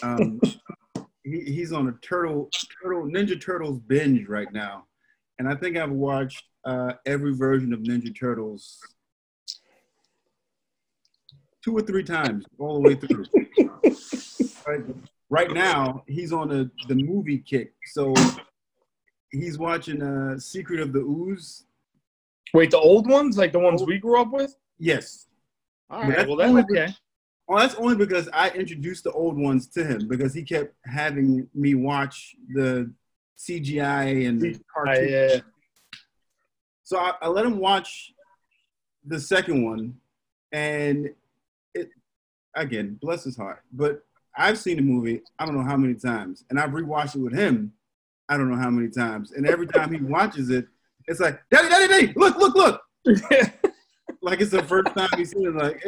Um, 0.02 0.40
he, 1.24 1.40
he's 1.40 1.72
on 1.72 1.88
a 1.88 1.92
turtle 2.06 2.48
turtle 2.82 3.04
Ninja 3.06 3.40
Turtles 3.40 3.80
binge 3.80 4.28
right 4.28 4.50
now, 4.52 4.86
and 5.38 5.48
I 5.48 5.54
think 5.54 5.76
I've 5.76 5.90
watched 5.90 6.44
uh, 6.64 6.92
every 7.06 7.34
version 7.34 7.72
of 7.72 7.80
Ninja 7.80 8.18
Turtles 8.18 8.78
two 11.64 11.76
or 11.76 11.80
three 11.80 12.04
times 12.04 12.44
all 12.58 12.74
the 12.74 12.88
way 12.88 12.94
through. 12.94 13.24
right, 14.66 14.80
right 15.34 15.50
now, 15.52 16.04
he's 16.06 16.32
on 16.32 16.48
the, 16.48 16.70
the 16.88 16.94
movie 16.94 17.38
kick. 17.38 17.72
So 17.86 18.14
he's 19.30 19.58
watching 19.58 20.00
uh, 20.00 20.38
Secret 20.38 20.80
of 20.80 20.92
the 20.92 21.00
Ooze. 21.00 21.64
Wait, 22.52 22.70
the 22.70 22.78
old 22.78 23.08
ones? 23.08 23.36
Like 23.36 23.52
the 23.52 23.58
ones 23.58 23.82
we 23.82 23.98
grew 23.98 24.20
up 24.20 24.30
with? 24.30 24.54
Yes. 24.78 25.26
All 25.90 26.02
right, 26.02 26.26
well, 26.26 26.36
that's 26.36 26.70
okay. 26.70 26.94
Well, 27.46 27.58
that's 27.58 27.74
only 27.74 27.96
because 27.96 28.28
I 28.32 28.50
introduced 28.50 29.04
the 29.04 29.12
old 29.12 29.36
ones 29.36 29.66
to 29.68 29.84
him 29.84 30.08
because 30.08 30.32
he 30.32 30.42
kept 30.42 30.74
having 30.84 31.46
me 31.54 31.74
watch 31.74 32.36
the 32.54 32.90
CGI 33.36 34.28
and 34.28 34.60
cartoons. 34.72 35.32
Uh, 35.32 35.40
so 36.84 36.98
I, 36.98 37.12
I 37.20 37.28
let 37.28 37.44
him 37.44 37.58
watch 37.58 38.12
the 39.04 39.20
second 39.20 39.64
one, 39.64 39.94
and 40.52 41.10
it 41.74 41.90
again, 42.54 42.98
bless 43.00 43.24
his 43.24 43.36
heart. 43.36 43.62
But 43.72 44.02
I've 44.36 44.58
seen 44.58 44.76
the 44.76 44.82
movie 44.82 45.22
I 45.38 45.46
don't 45.46 45.56
know 45.56 45.62
how 45.62 45.76
many 45.76 45.94
times, 45.94 46.44
and 46.50 46.58
I've 46.58 46.70
rewatched 46.70 47.16
it 47.16 47.20
with 47.20 47.34
him 47.34 47.72
I 48.28 48.36
don't 48.36 48.50
know 48.50 48.56
how 48.56 48.70
many 48.70 48.88
times. 48.88 49.32
And 49.32 49.46
every 49.46 49.66
time 49.66 49.92
he 49.92 50.00
watches 50.00 50.50
it, 50.50 50.66
it's 51.06 51.20
like, 51.20 51.40
Daddy, 51.50 51.68
Daddy, 51.68 51.88
Daddy, 51.88 52.12
look, 52.16 52.36
look, 52.36 52.54
look. 52.54 52.80
like 54.22 54.40
it's 54.40 54.50
the 54.50 54.62
first 54.62 54.94
time 54.96 55.10
he's 55.16 55.32
seen 55.32 55.46
it. 55.46 55.54
Like 55.54 55.82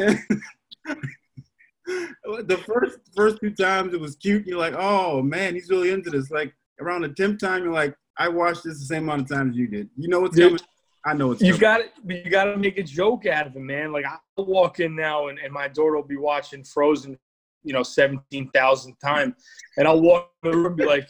the 2.47 2.59
first 2.59 2.99
first 3.15 3.39
two 3.41 3.51
times 3.51 3.95
it 3.95 4.01
was 4.01 4.17
cute. 4.17 4.47
You're 4.47 4.59
like, 4.59 4.75
oh 4.77 5.23
man, 5.23 5.55
he's 5.55 5.71
really 5.71 5.91
into 5.91 6.11
this. 6.11 6.31
Like 6.31 6.53
around 6.79 7.03
the 7.03 7.09
tenth 7.09 7.41
time, 7.41 7.65
you're 7.65 7.73
like, 7.73 7.97
I 8.19 8.29
watched 8.29 8.65
this 8.65 8.79
the 8.79 8.85
same 8.85 9.05
amount 9.05 9.23
of 9.23 9.29
times 9.29 9.57
you 9.57 9.67
did. 9.67 9.89
You 9.97 10.09
know 10.09 10.21
what's 10.21 10.37
coming. 10.37 10.59
I 11.07 11.15
know 11.15 11.33
it's. 11.33 11.41
You 11.41 11.57
got 11.57 11.81
it. 11.81 11.93
You 12.07 12.29
got 12.29 12.45
to 12.45 12.59
make 12.59 12.77
a 12.77 12.83
joke 12.83 13.25
out 13.25 13.47
of 13.47 13.57
it, 13.57 13.61
man. 13.61 13.93
Like 13.93 14.05
I'll 14.05 14.45
walk 14.45 14.81
in 14.81 14.95
now, 14.95 15.29
and, 15.29 15.39
and 15.39 15.51
my 15.51 15.69
daughter 15.69 15.97
will 15.97 16.03
be 16.03 16.19
watching 16.19 16.65
Frozen, 16.65 17.19
you 17.67 17.73
know, 17.73 17.83
seventeen 17.83 18.49
thousand 18.53 18.97
times, 19.05 19.35
and 19.77 19.87
I'll 19.87 20.01
walk 20.01 20.31
in 20.45 20.53
the 20.53 20.57
room 20.57 20.67
and 20.67 20.77
be 20.77 20.87
like, 20.87 21.09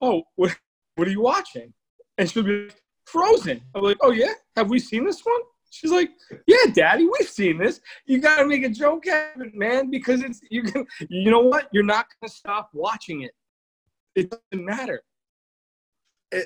"Oh, 0.00 0.22
what, 0.36 0.54
what 0.96 1.06
are 1.06 1.10
you 1.10 1.22
watching?" 1.22 1.72
And 2.18 2.28
she'll 2.28 2.42
be 2.42 2.64
like, 2.64 2.82
"Frozen." 3.06 3.62
I'm 3.74 3.82
like, 3.82 3.98
"Oh 4.02 4.10
yeah, 4.10 4.32
have 4.56 4.68
we 4.68 4.78
seen 4.78 5.04
this 5.04 5.22
one?" 5.24 5.40
She's 5.70 5.92
like, 5.92 6.10
"Yeah, 6.46 6.72
Daddy, 6.74 7.04
we've 7.04 7.28
seen 7.28 7.56
this. 7.56 7.80
You 8.04 8.18
got 8.18 8.38
to 8.38 8.46
make 8.46 8.64
a 8.64 8.68
joke 8.68 9.06
out 9.06 9.36
of 9.36 9.42
it, 9.42 9.54
man, 9.54 9.90
because 9.90 10.22
it's 10.22 10.40
you 10.50 10.64
can. 10.64 10.84
You 11.08 11.30
know 11.30 11.40
what? 11.40 11.68
You're 11.72 11.84
not 11.84 12.06
gonna 12.20 12.30
stop 12.30 12.70
watching 12.74 13.22
it. 13.22 13.32
It 14.16 14.30
doesn't 14.30 14.64
matter." 14.64 15.02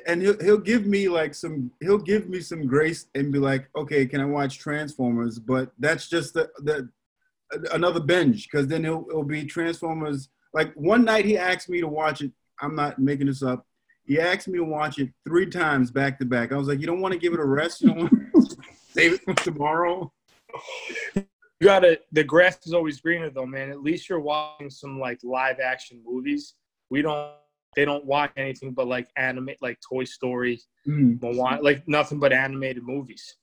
and 0.08 0.20
he'll 0.20 0.36
he'll 0.42 0.58
give 0.58 0.84
me 0.84 1.08
like 1.08 1.32
some 1.32 1.70
he'll 1.80 1.96
give 1.96 2.28
me 2.28 2.40
some 2.40 2.66
grace 2.66 3.06
and 3.14 3.32
be 3.32 3.38
like, 3.38 3.68
okay, 3.76 4.04
can 4.04 4.20
I 4.20 4.24
watch 4.24 4.58
Transformers? 4.58 5.38
But 5.38 5.70
that's 5.78 6.08
just 6.08 6.34
the 6.34 6.50
the 6.58 6.88
another 7.72 8.00
binge 8.00 8.48
because 8.48 8.66
then 8.66 8.84
it'll, 8.84 9.06
it'll 9.08 9.24
be 9.24 9.44
Transformers. 9.44 10.28
Like 10.52 10.72
one 10.74 11.04
night 11.04 11.24
he 11.24 11.36
asked 11.36 11.68
me 11.68 11.80
to 11.80 11.88
watch 11.88 12.22
it. 12.22 12.32
I'm 12.60 12.74
not 12.74 12.98
making 12.98 13.26
this 13.26 13.42
up. 13.42 13.66
He 14.04 14.20
asked 14.20 14.48
me 14.48 14.58
to 14.58 14.64
watch 14.64 14.98
it 14.98 15.10
three 15.26 15.46
times 15.46 15.90
back 15.90 16.18
to 16.20 16.24
back. 16.24 16.52
I 16.52 16.56
was 16.56 16.68
like, 16.68 16.80
you 16.80 16.86
don't 16.86 17.00
want 17.00 17.12
to 17.12 17.18
give 17.18 17.34
it 17.34 17.40
a 17.40 17.44
rest. 17.44 17.82
You 17.82 17.88
don't 17.88 17.98
want 17.98 18.12
to 18.12 18.56
save 18.90 19.14
it 19.14 19.20
for 19.22 19.34
tomorrow. 19.34 20.12
You 21.14 21.24
gotta. 21.62 21.98
The 22.12 22.22
grass 22.22 22.58
is 22.66 22.72
always 22.72 23.00
greener, 23.00 23.30
though, 23.30 23.46
man. 23.46 23.70
At 23.70 23.82
least 23.82 24.08
you're 24.08 24.20
watching 24.20 24.70
some 24.70 25.00
like 25.00 25.18
live 25.24 25.58
action 25.58 26.02
movies. 26.06 26.54
We 26.88 27.02
don't 27.02 27.32
they 27.76 27.84
don't 27.84 28.04
watch 28.06 28.32
anything 28.36 28.72
but 28.72 28.88
like 28.88 29.08
animate 29.16 29.58
like 29.60 29.78
Toy 29.86 30.04
Story, 30.04 30.60
mm. 30.88 31.20
Moana, 31.22 31.60
like 31.62 31.86
nothing 31.86 32.18
but 32.18 32.32
animated 32.32 32.82
movies. 32.82 33.36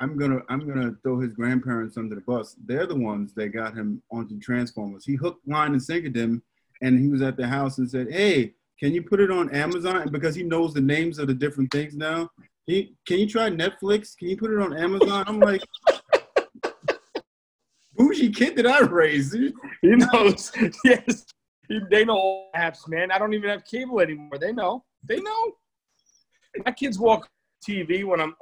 I'm 0.00 0.16
gonna 0.16 0.40
I'm 0.48 0.66
gonna 0.66 0.94
throw 1.02 1.20
his 1.20 1.32
grandparents 1.32 1.96
under 1.96 2.14
the 2.14 2.20
bus. 2.22 2.56
They're 2.64 2.86
the 2.86 2.96
ones 2.96 3.34
that 3.34 3.48
got 3.48 3.74
him 3.74 4.02
onto 4.10 4.38
Transformers. 4.40 5.04
He 5.04 5.14
hooked, 5.14 5.46
line, 5.46 5.72
and 5.72 5.80
sinkered 5.80 6.14
them, 6.14 6.42
and 6.82 6.98
he 6.98 7.08
was 7.08 7.22
at 7.22 7.36
the 7.36 7.46
house 7.46 7.78
and 7.78 7.90
said, 7.90 8.10
"Hey, 8.10 8.54
can 8.78 8.92
you 8.92 9.02
put 9.02 9.20
it 9.20 9.30
on 9.30 9.54
Amazon?" 9.54 10.02
And 10.02 10.12
because 10.12 10.34
he 10.34 10.42
knows 10.42 10.72
the 10.72 10.80
names 10.80 11.18
of 11.18 11.26
the 11.26 11.34
different 11.34 11.70
things 11.70 11.94
now, 11.94 12.30
he 12.66 12.94
can 13.06 13.18
you 13.18 13.28
try 13.28 13.50
Netflix? 13.50 14.16
Can 14.16 14.28
you 14.28 14.36
put 14.36 14.50
it 14.50 14.58
on 14.58 14.76
Amazon? 14.76 15.24
I'm 15.26 15.38
like, 15.38 15.62
bougie 17.94 18.30
kid 18.30 18.56
that 18.56 18.66
I 18.66 18.80
raised. 18.80 19.36
He 19.82 19.96
knows. 19.96 20.52
yes 20.84 21.24
they 21.90 22.04
know 22.04 22.16
all 22.16 22.50
apps, 22.56 22.88
man. 22.88 23.10
I 23.10 23.18
don't 23.18 23.32
even 23.32 23.50
have 23.50 23.64
cable 23.64 24.00
anymore. 24.00 24.38
They 24.38 24.52
know. 24.52 24.84
They 25.04 25.20
know. 25.20 25.52
My 26.64 26.72
kids 26.72 26.98
walk 26.98 27.28
TV 27.66 28.04
when 28.04 28.20
I'm 28.20 28.34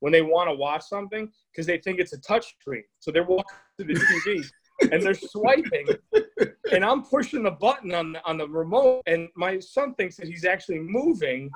when 0.00 0.12
they 0.12 0.22
want 0.22 0.48
to 0.48 0.54
watch 0.54 0.82
something 0.82 1.30
because 1.50 1.66
they 1.66 1.78
think 1.78 1.98
it's 1.98 2.12
a 2.12 2.20
touch 2.20 2.54
screen. 2.60 2.84
So 2.98 3.10
they're 3.10 3.24
walking 3.24 3.44
to 3.78 3.84
the 3.84 3.94
TV 3.94 4.44
and 4.90 5.02
they're 5.02 5.14
swiping, 5.14 5.88
and 6.72 6.84
I'm 6.84 7.02
pushing 7.02 7.42
the 7.42 7.50
button 7.50 7.94
on 7.94 8.12
the, 8.12 8.24
on 8.24 8.38
the 8.38 8.48
remote, 8.48 9.02
and 9.06 9.28
my 9.36 9.58
son 9.58 9.94
thinks 9.94 10.16
that 10.16 10.26
he's 10.26 10.46
actually 10.46 10.78
moving 10.78 11.50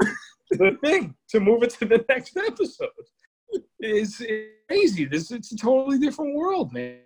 the 0.50 0.76
thing 0.84 1.14
to 1.30 1.40
move 1.40 1.62
it 1.62 1.70
to 1.70 1.86
the 1.86 2.04
next 2.08 2.36
episode. 2.36 2.88
It's, 3.78 4.20
it's 4.20 4.52
crazy. 4.68 5.06
This 5.06 5.30
it's 5.30 5.52
a 5.52 5.56
totally 5.56 5.98
different 5.98 6.34
world, 6.34 6.72
man. 6.72 6.98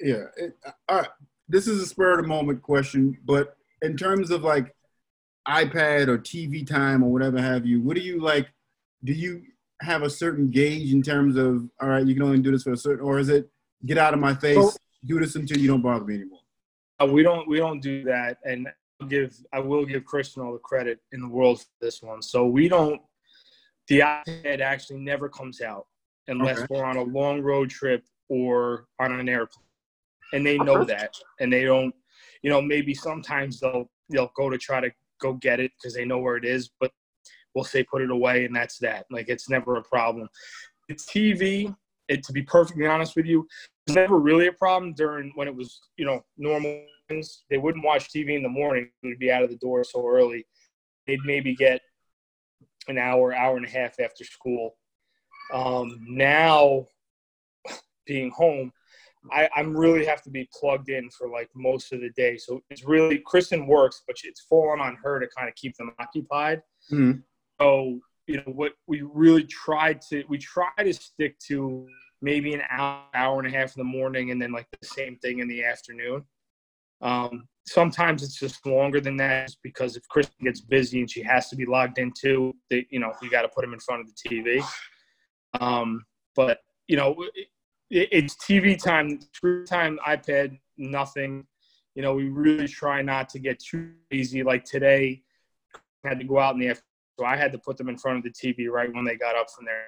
Yeah. 0.00 0.24
It, 0.36 0.56
uh, 0.66 0.72
all 0.88 0.98
right 0.98 1.08
this 1.48 1.66
is 1.66 1.80
a 1.80 1.86
spur 1.86 2.18
of 2.18 2.22
the 2.22 2.28
moment 2.28 2.62
question, 2.62 3.16
but 3.24 3.56
in 3.82 3.96
terms 3.96 4.30
of 4.30 4.44
like 4.44 4.74
iPad 5.46 6.08
or 6.08 6.18
TV 6.18 6.66
time 6.66 7.02
or 7.02 7.10
whatever 7.10 7.40
have 7.40 7.64
you, 7.64 7.80
what 7.80 7.96
do 7.96 8.02
you 8.02 8.20
like? 8.20 8.48
Do 9.04 9.12
you 9.12 9.42
have 9.80 10.02
a 10.02 10.10
certain 10.10 10.50
gauge 10.50 10.92
in 10.92 11.02
terms 11.02 11.36
of 11.36 11.68
all 11.80 11.88
right, 11.88 12.06
you 12.06 12.14
can 12.14 12.22
only 12.22 12.40
do 12.40 12.50
this 12.50 12.64
for 12.64 12.72
a 12.72 12.76
certain, 12.76 13.04
or 13.04 13.18
is 13.18 13.28
it 13.28 13.48
get 13.86 13.98
out 13.98 14.14
of 14.14 14.20
my 14.20 14.34
face, 14.34 14.56
so, 14.56 14.72
do 15.06 15.20
this 15.20 15.36
until 15.36 15.58
you 15.58 15.68
don't 15.68 15.82
bother 15.82 16.04
me 16.04 16.16
anymore? 16.16 16.40
Uh, 17.00 17.06
we 17.06 17.22
don't 17.22 17.48
we 17.48 17.58
don't 17.58 17.80
do 17.80 18.02
that, 18.04 18.38
and 18.44 18.68
I'll 19.00 19.08
give 19.08 19.36
I 19.52 19.60
will 19.60 19.84
give 19.84 20.04
Kristen 20.04 20.42
all 20.42 20.52
the 20.52 20.58
credit 20.58 20.98
in 21.12 21.20
the 21.20 21.28
world 21.28 21.60
for 21.60 21.66
this 21.80 22.02
one. 22.02 22.22
So 22.22 22.46
we 22.46 22.68
don't. 22.68 23.00
The 23.86 24.00
iPad 24.00 24.60
actually 24.60 24.98
never 24.98 25.28
comes 25.28 25.62
out 25.62 25.86
unless 26.26 26.58
okay. 26.58 26.66
we're 26.70 26.84
on 26.84 26.98
a 26.98 27.02
long 27.02 27.40
road 27.40 27.70
trip 27.70 28.04
or 28.28 28.86
on 29.00 29.12
an 29.18 29.28
airplane 29.28 29.64
and 30.32 30.46
they 30.46 30.58
know 30.58 30.84
that, 30.84 31.14
and 31.40 31.52
they 31.52 31.64
don't. 31.64 31.94
You 32.42 32.50
know, 32.50 32.62
maybe 32.62 32.94
sometimes 32.94 33.60
they'll 33.60 33.90
they'll 34.10 34.32
go 34.36 34.50
to 34.50 34.58
try 34.58 34.80
to 34.80 34.90
go 35.20 35.34
get 35.34 35.60
it 35.60 35.72
because 35.76 35.94
they 35.94 36.04
know 36.04 36.18
where 36.18 36.36
it 36.36 36.44
is, 36.44 36.70
but 36.80 36.92
we'll 37.54 37.64
say 37.64 37.82
put 37.82 38.02
it 38.02 38.10
away, 38.10 38.44
and 38.44 38.54
that's 38.54 38.78
that. 38.78 39.06
Like 39.10 39.28
it's 39.28 39.48
never 39.48 39.76
a 39.76 39.82
problem. 39.82 40.28
It's 40.88 41.04
TV. 41.04 41.74
It, 42.08 42.22
to 42.24 42.32
be 42.32 42.42
perfectly 42.42 42.86
honest 42.86 43.16
with 43.16 43.26
you, 43.26 43.46
it's 43.86 43.94
never 43.94 44.18
really 44.18 44.46
a 44.46 44.52
problem 44.52 44.94
during 44.94 45.32
when 45.34 45.48
it 45.48 45.54
was 45.54 45.80
you 45.96 46.06
know 46.06 46.24
normal 46.36 46.82
things. 47.08 47.44
They 47.50 47.58
wouldn't 47.58 47.84
watch 47.84 48.10
TV 48.10 48.36
in 48.36 48.42
the 48.42 48.48
morning. 48.48 48.90
We'd 49.02 49.18
be 49.18 49.32
out 49.32 49.42
of 49.42 49.50
the 49.50 49.56
door 49.56 49.84
so 49.84 50.06
early. 50.06 50.46
They'd 51.06 51.20
maybe 51.24 51.54
get 51.54 51.80
an 52.88 52.98
hour, 52.98 53.34
hour 53.34 53.56
and 53.56 53.66
a 53.66 53.70
half 53.70 54.00
after 54.00 54.24
school. 54.24 54.76
Um, 55.52 55.98
now, 56.06 56.86
being 58.06 58.30
home, 58.30 58.72
I, 59.30 59.48
I'm 59.56 59.76
really 59.76 60.04
have 60.06 60.22
to 60.22 60.30
be 60.30 60.48
plugged 60.58 60.88
in 60.90 61.10
for 61.10 61.28
like 61.28 61.48
most 61.54 61.92
of 61.92 62.00
the 62.00 62.10
day. 62.10 62.36
So 62.36 62.62
it's 62.70 62.84
really 62.84 63.18
Kristen 63.24 63.66
works, 63.66 64.02
but 64.06 64.16
it's 64.24 64.42
fallen 64.42 64.80
on 64.80 64.96
her 65.02 65.20
to 65.20 65.26
kind 65.36 65.48
of 65.48 65.54
keep 65.54 65.76
them 65.76 65.92
occupied. 65.98 66.62
Mm-hmm. 66.92 67.20
So 67.60 68.00
you 68.26 68.36
know 68.36 68.52
what 68.52 68.72
we 68.86 69.02
really 69.02 69.44
tried 69.44 70.00
to 70.10 70.24
we 70.28 70.38
try 70.38 70.70
to 70.78 70.92
stick 70.92 71.38
to 71.48 71.86
maybe 72.20 72.52
an 72.52 72.62
hour, 72.70 73.04
hour 73.14 73.38
and 73.38 73.52
a 73.52 73.56
half 73.56 73.76
in 73.76 73.80
the 73.80 73.84
morning, 73.84 74.30
and 74.30 74.40
then 74.40 74.52
like 74.52 74.66
the 74.80 74.86
same 74.86 75.16
thing 75.16 75.38
in 75.38 75.48
the 75.48 75.64
afternoon. 75.64 76.24
Um, 77.00 77.48
sometimes 77.66 78.22
it's 78.22 78.38
just 78.38 78.66
longer 78.66 79.00
than 79.00 79.16
that 79.18 79.50
because 79.62 79.96
if 79.96 80.06
Kristen 80.08 80.34
gets 80.42 80.60
busy 80.60 81.00
and 81.00 81.10
she 81.10 81.22
has 81.22 81.48
to 81.50 81.56
be 81.56 81.64
logged 81.64 81.98
into, 81.98 82.54
they, 82.70 82.86
you 82.90 82.98
know, 82.98 83.12
you 83.22 83.30
got 83.30 83.42
to 83.42 83.48
put 83.48 83.62
them 83.62 83.72
in 83.72 83.78
front 83.80 84.00
of 84.00 84.08
the 84.08 84.28
TV. 84.28 84.64
Um, 85.60 86.04
but 86.34 86.58
you 86.88 86.96
know, 86.96 87.16
it's 87.90 88.34
TV 88.36 88.82
time, 88.82 89.20
screen 89.32 89.64
time, 89.64 89.98
iPad, 90.06 90.58
nothing. 90.76 91.46
You 91.94 92.02
know, 92.02 92.14
we 92.14 92.28
really 92.28 92.68
try 92.68 93.02
not 93.02 93.28
to 93.30 93.38
get 93.38 93.58
too 93.58 93.92
easy. 94.10 94.42
Like 94.42 94.64
today, 94.64 95.22
had 96.04 96.18
to 96.18 96.24
go 96.24 96.38
out 96.38 96.54
in 96.54 96.60
the 96.60 96.68
afternoon, 96.68 96.87
so 97.18 97.24
I 97.24 97.36
had 97.36 97.50
to 97.52 97.58
put 97.58 97.76
them 97.76 97.88
in 97.88 97.98
front 97.98 98.18
of 98.18 98.24
the 98.24 98.30
TV 98.30 98.68
right 98.70 98.92
when 98.92 99.04
they 99.04 99.16
got 99.16 99.34
up 99.34 99.50
from 99.50 99.64
their 99.64 99.86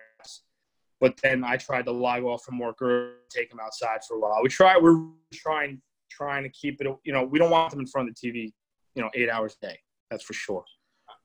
But 1.01 1.17
then 1.23 1.45
I 1.45 1.57
tried 1.57 1.85
to 1.87 1.93
log 1.93 2.25
off 2.25 2.45
from 2.45 2.59
work 2.59 2.83
or 2.83 3.13
take 3.31 3.51
them 3.51 3.61
outside 3.63 4.01
for 4.07 4.17
a 4.17 4.21
while. 4.21 4.41
We 4.43 4.49
try. 4.49 4.77
We're 4.77 5.01
trying 5.33 5.81
trying 6.11 6.43
to 6.43 6.49
keep 6.51 6.81
it. 6.81 6.89
You 7.05 7.13
know, 7.13 7.25
we 7.25 7.39
don't 7.39 7.51
want 7.51 7.71
them 7.71 7.81
in 7.81 7.87
front 7.87 8.09
of 8.09 8.17
the 8.17 8.29
TV. 8.29 8.53
You 8.97 9.03
know, 9.03 9.11
eight 9.15 9.31
hours 9.31 9.57
a 9.63 9.67
day. 9.67 9.79
That's 10.11 10.25
for 10.25 10.33
sure. 10.33 10.65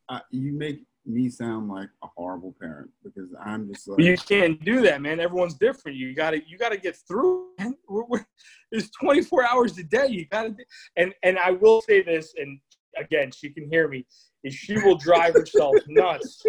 Uh, 0.07 0.19
you 0.29 0.53
make 0.53 0.83
me 1.07 1.29
sound 1.29 1.69
like 1.69 1.89
a 2.03 2.07
horrible 2.15 2.55
parent 2.59 2.91
because 3.03 3.29
I'm 3.43 3.67
just 3.67 3.87
like 3.87 3.99
you 3.99 4.15
can't 4.17 4.63
do 4.63 4.81
that, 4.81 5.01
man. 5.01 5.19
Everyone's 5.19 5.55
different. 5.55 5.97
You 5.97 6.13
gotta 6.13 6.41
you 6.47 6.59
gotta 6.59 6.77
get 6.77 6.95
through. 7.07 7.49
We're, 7.87 8.03
we're, 8.05 8.25
it's 8.71 8.89
24 8.99 9.47
hours 9.47 9.77
a 9.77 9.83
day. 9.83 10.07
You 10.07 10.25
gotta 10.25 10.55
and 10.97 11.13
and 11.23 11.39
I 11.39 11.51
will 11.51 11.81
say 11.81 12.03
this, 12.03 12.33
and 12.37 12.59
again, 12.97 13.31
she 13.31 13.49
can 13.49 13.69
hear 13.69 13.87
me. 13.87 14.05
Is 14.45 14.53
she 14.53 14.77
will 14.77 14.95
drive 14.95 15.35
herself 15.35 15.75
nuts 15.87 16.41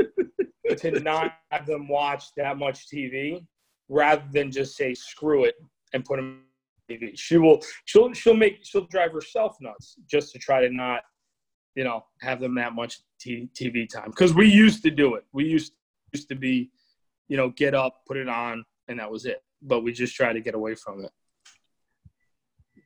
to 0.78 1.00
not 1.00 1.32
have 1.50 1.66
them 1.66 1.88
watch 1.88 2.26
that 2.36 2.56
much 2.58 2.88
TV, 2.88 3.44
rather 3.88 4.22
than 4.32 4.52
just 4.52 4.76
say 4.76 4.94
screw 4.94 5.44
it 5.44 5.56
and 5.92 6.04
put 6.04 6.16
them 6.16 6.42
TV. 6.88 7.18
She 7.18 7.38
will 7.38 7.60
she'll 7.86 8.12
she'll 8.12 8.34
make 8.34 8.58
she'll 8.62 8.86
drive 8.86 9.12
herself 9.12 9.56
nuts 9.60 9.96
just 10.08 10.32
to 10.32 10.38
try 10.38 10.60
to 10.60 10.70
not 10.70 11.02
you 11.76 11.84
know, 11.84 12.04
have 12.22 12.40
them 12.40 12.54
that 12.56 12.74
much 12.74 13.00
t- 13.20 13.48
TV 13.54 13.88
time 13.88 14.10
because 14.10 14.34
we 14.34 14.48
used 14.48 14.82
to 14.82 14.90
do 14.90 15.14
it. 15.14 15.24
We 15.32 15.44
used 15.44 15.74
used 16.12 16.28
to 16.30 16.34
be, 16.34 16.70
you 17.28 17.36
know, 17.36 17.50
get 17.50 17.74
up, 17.74 18.00
put 18.08 18.16
it 18.16 18.28
on, 18.28 18.64
and 18.88 18.98
that 18.98 19.10
was 19.10 19.26
it. 19.26 19.42
But 19.62 19.82
we 19.82 19.92
just 19.92 20.16
try 20.16 20.32
to 20.32 20.40
get 20.40 20.54
away 20.54 20.74
from 20.74 21.04
it. 21.04 21.10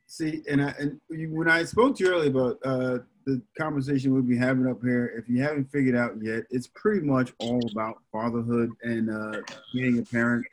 See, 0.07 0.43
and 0.49 0.61
I, 0.61 0.75
and 0.77 0.99
when 1.09 1.49
I 1.49 1.63
spoke 1.63 1.95
to 1.97 2.03
you 2.03 2.11
earlier 2.11 2.29
about 2.29 2.59
uh, 2.65 2.97
the 3.25 3.41
conversation 3.57 4.13
we'll 4.13 4.21
be 4.21 4.37
having 4.37 4.67
up 4.67 4.81
here, 4.81 5.13
if 5.17 5.29
you 5.29 5.41
haven't 5.41 5.71
figured 5.71 5.95
out 5.95 6.13
yet, 6.21 6.43
it's 6.49 6.67
pretty 6.67 7.05
much 7.05 7.33
all 7.39 7.61
about 7.71 8.01
fatherhood 8.11 8.71
and 8.83 9.09
uh, 9.09 9.41
being 9.73 9.99
a 9.99 10.03
parent. 10.03 10.45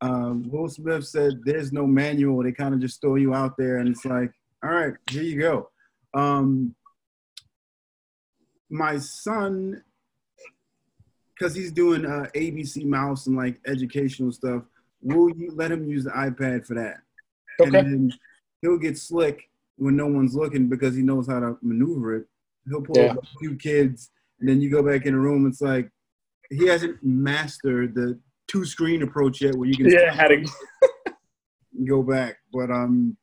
Um, 0.00 0.48
Will 0.50 0.68
Smith 0.68 1.06
said, 1.06 1.40
"There's 1.44 1.72
no 1.72 1.86
manual. 1.86 2.42
They 2.42 2.52
kind 2.52 2.74
of 2.74 2.80
just 2.80 3.00
throw 3.00 3.16
you 3.16 3.34
out 3.34 3.56
there, 3.56 3.78
and 3.78 3.88
it's 3.88 4.04
like, 4.04 4.32
all 4.62 4.70
right, 4.70 4.94
here 5.10 5.22
you 5.22 5.38
go." 5.38 5.70
Um, 6.14 6.74
my 8.70 8.98
son, 8.98 9.82
because 11.34 11.54
he's 11.54 11.72
doing 11.72 12.06
uh, 12.06 12.28
ABC 12.34 12.84
Mouse 12.84 13.26
and 13.26 13.36
like 13.36 13.60
educational 13.66 14.32
stuff, 14.32 14.62
will 15.02 15.30
you 15.30 15.52
let 15.54 15.70
him 15.70 15.88
use 15.88 16.04
the 16.04 16.10
iPad 16.10 16.66
for 16.66 16.74
that? 16.74 16.98
Okay. 17.60 17.64
And 17.64 17.72
then 17.74 18.12
he'll 18.62 18.78
get 18.78 18.96
slick 18.96 19.49
when 19.80 19.96
no 19.96 20.06
one's 20.06 20.34
looking 20.34 20.68
because 20.68 20.94
he 20.94 21.02
knows 21.02 21.26
how 21.26 21.40
to 21.40 21.56
maneuver 21.62 22.16
it. 22.16 22.26
He'll 22.68 22.82
pull 22.82 22.96
Yeah. 22.98 23.14
a 23.14 23.38
few 23.38 23.56
kids, 23.56 24.10
and 24.38 24.48
then 24.48 24.60
you 24.60 24.70
go 24.70 24.82
back 24.82 25.06
in 25.06 25.14
the 25.14 25.18
room. 25.18 25.46
It's 25.46 25.62
like 25.62 25.90
he 26.50 26.66
hasn't 26.66 27.02
mastered 27.02 27.94
the 27.94 28.20
two 28.46 28.64
screen 28.66 29.02
approach 29.02 29.40
yet, 29.40 29.54
where 29.54 29.68
you 29.68 29.76
can 29.76 29.90
Yeah, 29.90 30.12
had 30.12 30.28
to. 30.28 30.44
go 31.88 32.02
back. 32.02 32.36
But 32.52 32.70
um, 32.70 33.16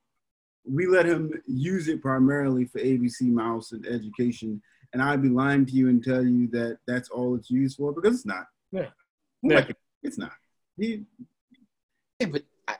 we 0.65 0.87
let 0.87 1.05
him 1.05 1.31
use 1.45 1.87
it 1.89 2.01
primarily 2.01 2.65
for 2.65 2.79
ABC 2.79 3.21
Mouse 3.29 3.71
and 3.71 3.85
education. 3.85 4.61
And 4.93 5.01
I'd 5.01 5.21
be 5.21 5.29
lying 5.29 5.65
to 5.67 5.73
you 5.73 5.89
and 5.89 6.03
tell 6.03 6.25
you 6.25 6.47
that 6.47 6.79
that's 6.87 7.09
all 7.09 7.35
it's 7.35 7.51
used 7.51 7.77
for 7.77 7.93
because 7.93 8.15
it's 8.15 8.25
not. 8.25 8.47
Yeah. 8.71 8.89
Yeah. 9.43 9.67
It's 10.01 10.17
not. 10.17 10.31
He, 10.77 11.03
Yeah, 12.19 12.27
but 12.27 12.43
I, 12.67 12.77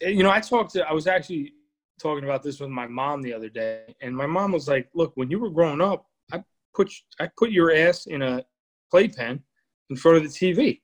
you 0.00 0.22
know, 0.22 0.30
I 0.30 0.38
talked 0.40 0.72
to. 0.74 0.86
I 0.88 0.92
was 0.92 1.06
actually 1.08 1.54
talking 1.98 2.24
about 2.24 2.42
this 2.42 2.60
with 2.60 2.70
my 2.70 2.86
mom 2.86 3.22
the 3.22 3.32
other 3.32 3.48
day, 3.48 3.94
and 4.00 4.16
my 4.16 4.26
mom 4.26 4.52
was 4.52 4.68
like, 4.68 4.88
"Look, 4.94 5.12
when 5.16 5.30
you 5.30 5.38
were 5.38 5.50
growing 5.50 5.80
up, 5.80 6.06
I 6.32 6.42
put 6.74 6.92
I 7.20 7.28
put 7.36 7.50
your 7.50 7.72
ass 7.74 8.06
in 8.06 8.22
a 8.22 8.44
playpen 8.90 9.42
in 9.90 9.96
front 9.96 10.18
of 10.18 10.22
the 10.22 10.28
TV." 10.28 10.82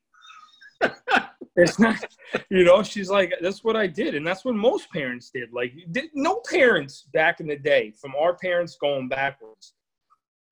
it's 1.57 1.79
not, 1.79 2.03
you 2.51 2.65
know. 2.65 2.83
She's 2.83 3.11
like, 3.11 3.33
"That's 3.41 3.63
what 3.63 3.77
I 3.77 3.87
did," 3.87 4.15
and 4.15 4.27
that's 4.27 4.45
what 4.45 4.55
most 4.55 4.91
parents 4.91 5.31
did. 5.33 5.53
Like, 5.53 5.73
did, 5.91 6.11
no 6.15 6.41
parents 6.49 7.09
back 7.13 7.41
in 7.41 7.47
the 7.47 7.57
day, 7.57 7.93
from 7.93 8.15
our 8.19 8.35
parents 8.35 8.77
going 8.81 9.09
backwards, 9.09 9.75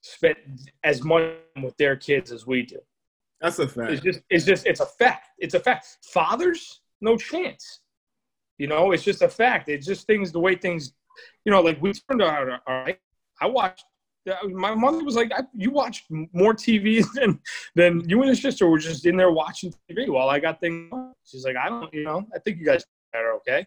spent 0.03 0.39
as 0.85 1.03
much 1.03 1.35
with 1.63 1.77
their 1.77 1.97
kids 1.97 2.33
as 2.33 2.47
we 2.47 2.63
do. 2.63 2.79
that's 3.41 3.59
a 3.59 3.69
fact. 3.69 3.93
It's 3.93 4.03
just, 4.03 4.21
it's 4.31 4.45
just, 4.45 4.67
it's 4.67 4.81
a 4.81 4.87
fact. 4.87 5.29
It's 5.39 5.55
a 5.55 5.61
fact. 5.61 5.87
Fathers, 6.03 6.81
no 7.01 7.17
chance. 7.17 7.81
You 8.61 8.67
know, 8.67 8.93
it's 8.93 9.03
just 9.03 9.23
a 9.23 9.29
fact. 9.29 9.71
It's 9.71 9.87
just 9.87 10.07
things, 10.07 10.33
the 10.33 10.39
way 10.39 10.55
things, 10.55 10.93
you 11.47 11.51
know, 11.51 11.63
like 11.63 11.81
we 11.81 11.95
turned 11.95 12.21
out 12.21 12.47
all 12.67 12.85
right. 12.85 12.99
I 13.41 13.47
watched. 13.47 13.87
Uh, 14.31 14.49
my 14.49 14.75
mother 14.75 15.03
was 15.03 15.17
like, 15.17 15.33
"You 15.55 15.71
watched 15.71 16.05
more 16.11 16.53
TV 16.53 17.03
than 17.15 17.41
than 17.75 18.07
you 18.07 18.19
and 18.19 18.27
your 18.27 18.37
sister 18.37 18.67
were 18.67 18.79
just 18.79 19.07
in 19.07 19.17
there 19.17 19.31
watching 19.31 19.73
TV 19.91 20.11
while 20.11 20.29
I 20.29 20.41
got 20.41 20.61
things." 20.61 20.93
on." 20.93 21.15
She's 21.25 21.43
like, 21.43 21.57
"I 21.57 21.71
don't, 21.71 21.93
you 21.95 22.05
know, 22.05 22.23
I 22.35 22.39
think 22.39 22.59
you 22.59 22.67
guys 22.67 22.85
are 23.15 23.33
okay, 23.37 23.65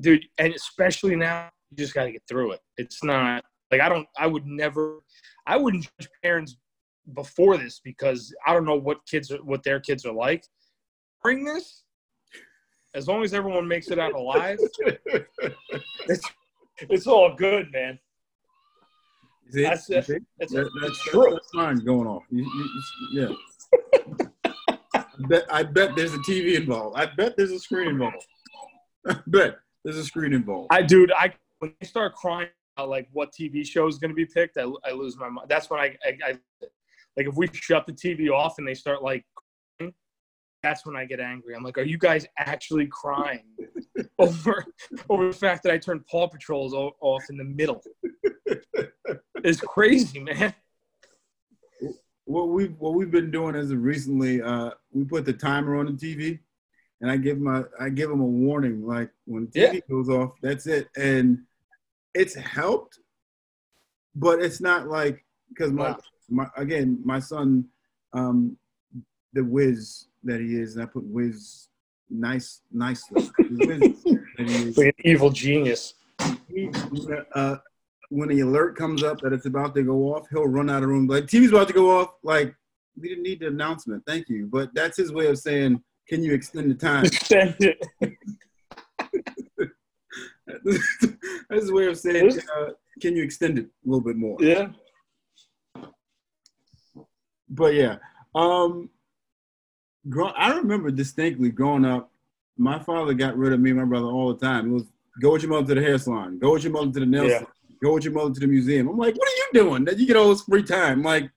dude." 0.00 0.24
And 0.38 0.52
especially 0.52 1.14
now, 1.14 1.48
you 1.70 1.76
just 1.76 1.94
got 1.94 2.04
to 2.04 2.10
get 2.10 2.22
through 2.28 2.52
it. 2.52 2.60
It's 2.76 3.04
not 3.04 3.44
like 3.70 3.80
I 3.80 3.88
don't. 3.88 4.08
I 4.18 4.26
would 4.26 4.46
never. 4.46 4.98
I 5.46 5.56
wouldn't 5.56 5.84
judge 6.00 6.08
parents 6.24 6.56
before 7.14 7.56
this 7.56 7.80
because 7.84 8.34
I 8.44 8.52
don't 8.52 8.64
know 8.64 8.74
what 8.74 8.98
kids 9.06 9.30
are, 9.30 9.44
what 9.44 9.62
their 9.62 9.78
kids 9.78 10.04
are 10.04 10.12
like. 10.12 10.44
Bring 11.22 11.44
this, 11.44 11.84
as 12.94 13.06
long 13.08 13.22
as 13.22 13.34
everyone 13.34 13.66
makes 13.68 13.88
it 13.88 13.98
out 13.98 14.12
alive, 14.12 14.58
it's 16.06 16.28
it's 16.80 17.06
all 17.06 17.34
good, 17.34 17.70
man. 17.72 17.98
See? 19.50 19.62
That's 19.62 19.88
it. 19.90 20.04
See? 20.06 20.18
It's, 20.38 20.52
That- 20.52 20.66
it's 20.66 20.74
that's, 20.82 21.02
true. 21.04 21.30
that's 21.32 21.50
fine 21.54 21.76
going 21.78 22.06
off. 22.06 22.22
You, 22.30 22.44
you, 22.44 22.68
you- 23.12 23.28
yeah. 23.28 24.54
I 24.94 25.04
bet, 25.28 25.44
I 25.50 25.62
bet 25.64 25.96
there's 25.96 26.14
a 26.14 26.18
TV 26.18 26.54
involved. 26.54 26.96
I 26.96 27.06
bet 27.06 27.36
there's 27.36 27.50
a 27.50 27.58
screen 27.58 27.88
involved. 27.88 28.24
I 29.08 29.16
bet 29.26 29.56
there's 29.84 29.96
a 29.96 30.04
screen 30.04 30.32
involved. 30.32 30.68
I 30.70 30.82
dude, 30.82 31.12
I 31.12 31.32
when 31.58 31.74
they 31.80 31.86
start 31.86 32.14
crying 32.14 32.48
about 32.76 32.88
like 32.90 33.08
what 33.12 33.32
TV 33.32 33.66
show 33.66 33.86
is 33.88 33.98
going 33.98 34.10
to 34.10 34.14
be 34.14 34.26
picked, 34.26 34.56
I, 34.58 34.70
I 34.84 34.92
lose 34.92 35.16
my 35.18 35.28
mind. 35.28 35.48
That's 35.48 35.68
when 35.70 35.80
I, 35.80 35.96
I, 36.04 36.18
I 36.24 36.38
like 37.16 37.26
if 37.26 37.34
we 37.34 37.48
shut 37.52 37.86
the 37.86 37.92
TV 37.92 38.30
off 38.30 38.58
and 38.58 38.68
they 38.68 38.74
start 38.74 39.02
like 39.02 39.24
crying, 39.34 39.47
that's 40.62 40.84
when 40.84 40.96
I 40.96 41.04
get 41.04 41.20
angry. 41.20 41.54
I'm 41.54 41.62
like, 41.62 41.78
are 41.78 41.82
you 41.82 41.98
guys 41.98 42.26
actually 42.38 42.86
crying 42.86 43.44
over 44.18 44.64
over 45.08 45.28
the 45.28 45.32
fact 45.36 45.62
that 45.64 45.72
I 45.72 45.78
turned 45.78 46.06
Paw 46.06 46.28
Patrols 46.28 46.74
off 46.74 47.24
in 47.30 47.36
the 47.36 47.44
middle? 47.44 47.82
It's 49.44 49.60
crazy, 49.60 50.18
man. 50.20 50.54
what 52.24 52.48
we've 52.48 52.74
what 52.78 52.94
we've 52.94 53.10
been 53.10 53.30
doing 53.30 53.54
as 53.54 53.70
of 53.70 53.82
recently, 53.82 54.42
uh, 54.42 54.70
we 54.92 55.04
put 55.04 55.24
the 55.24 55.32
timer 55.32 55.76
on 55.76 55.86
the 55.86 55.92
TV, 55.92 56.40
and 57.00 57.10
I 57.10 57.16
give 57.16 57.38
my 57.38 57.64
I 57.78 57.88
give 57.88 58.10
them 58.10 58.20
a 58.20 58.26
warning 58.26 58.86
like 58.86 59.10
when 59.26 59.46
TV 59.46 59.74
Yeah. 59.74 59.80
goes 59.88 60.08
off, 60.08 60.32
that's 60.42 60.66
it, 60.66 60.88
and 60.96 61.38
it's 62.14 62.34
helped, 62.34 62.98
but 64.14 64.42
it's 64.42 64.60
not 64.60 64.88
like 64.88 65.24
because 65.50 65.72
my 65.72 65.90
Wow. 65.90 65.98
my 66.28 66.46
again 66.56 67.00
my 67.04 67.20
son, 67.20 67.64
um, 68.12 68.58
the 69.34 69.44
whiz 69.44 70.07
that 70.24 70.40
he 70.40 70.56
is, 70.56 70.76
and 70.76 70.84
I 70.84 70.86
put 70.86 71.04
whiz 71.04 71.68
nice 72.10 72.62
nicely. 72.72 73.22
The 73.38 74.16
that 74.38 74.48
he 74.48 74.68
is, 74.68 74.78
an 74.78 74.92
evil 75.04 75.30
genius. 75.30 75.94
he, 76.48 76.70
uh, 77.34 77.56
when 78.10 78.28
the 78.28 78.40
alert 78.40 78.76
comes 78.76 79.02
up 79.02 79.20
that 79.20 79.32
it's 79.32 79.46
about 79.46 79.74
to 79.74 79.82
go 79.82 80.14
off, 80.14 80.26
he'll 80.30 80.46
run 80.46 80.70
out 80.70 80.82
of 80.82 80.88
room 80.88 81.06
like 81.06 81.24
TV's 81.24 81.50
about 81.50 81.68
to 81.68 81.74
go 81.74 82.00
off. 82.00 82.14
Like 82.22 82.54
we 83.00 83.08
didn't 83.08 83.24
need 83.24 83.40
the 83.40 83.48
announcement, 83.48 84.02
thank 84.06 84.28
you. 84.28 84.46
But 84.46 84.74
that's 84.74 84.96
his 84.96 85.12
way 85.12 85.26
of 85.26 85.38
saying, 85.38 85.82
can 86.08 86.22
you 86.22 86.32
extend 86.32 86.70
the 86.70 86.74
time? 86.74 87.04
Extend 87.06 87.56
it. 87.60 87.84
that's 91.50 91.62
his 91.62 91.72
way 91.72 91.86
of 91.86 91.98
saying, 91.98 92.40
uh, 92.56 92.70
can 93.00 93.14
you 93.14 93.22
extend 93.22 93.58
it 93.58 93.66
a 93.66 93.88
little 93.88 94.00
bit 94.00 94.16
more? 94.16 94.36
Yeah. 94.40 94.68
But 97.50 97.74
yeah, 97.74 97.96
um, 98.34 98.90
grow, 100.08 100.26
I 100.28 100.56
remember 100.56 100.90
distinctly 100.90 101.50
growing 101.50 101.84
up. 101.84 102.10
My 102.56 102.78
father 102.78 103.14
got 103.14 103.36
rid 103.36 103.52
of 103.52 103.60
me 103.60 103.70
and 103.70 103.78
my 103.78 103.84
brother 103.84 104.06
all 104.06 104.32
the 104.34 104.44
time. 104.44 104.70
It 104.70 104.72
was 104.74 104.84
go 105.20 105.32
with 105.32 105.42
your 105.42 105.50
mother 105.52 105.74
to 105.74 105.80
the 105.80 105.86
hair 105.86 105.98
salon, 105.98 106.38
go 106.38 106.52
with 106.52 106.64
your 106.64 106.72
mother 106.72 106.92
to 106.92 107.00
the 107.00 107.06
nail 107.06 107.28
Yeah. 107.28 107.38
salon, 107.38 107.52
go 107.82 107.94
with 107.94 108.04
your 108.04 108.12
mother 108.14 108.34
to 108.34 108.40
the 108.40 108.46
museum. 108.46 108.88
I'm 108.88 108.96
like, 108.98 109.16
what 109.16 109.28
are 109.28 109.36
you 109.36 109.48
doing? 109.64 109.84
That 109.84 109.98
you 109.98 110.06
get 110.06 110.16
all 110.16 110.28
this 110.28 110.42
free 110.42 110.62
time? 110.64 111.02
Like 111.02 111.30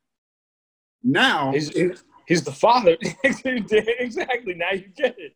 now, 1.04 1.52
He's, 1.52 1.70
he's- 1.70 2.04
he's 2.28 2.44
the 2.44 2.52
father. 2.52 2.98
exactly. 3.24 4.54
Now 4.56 4.72
you 4.72 4.88
get 4.96 5.16
it. 5.18 5.34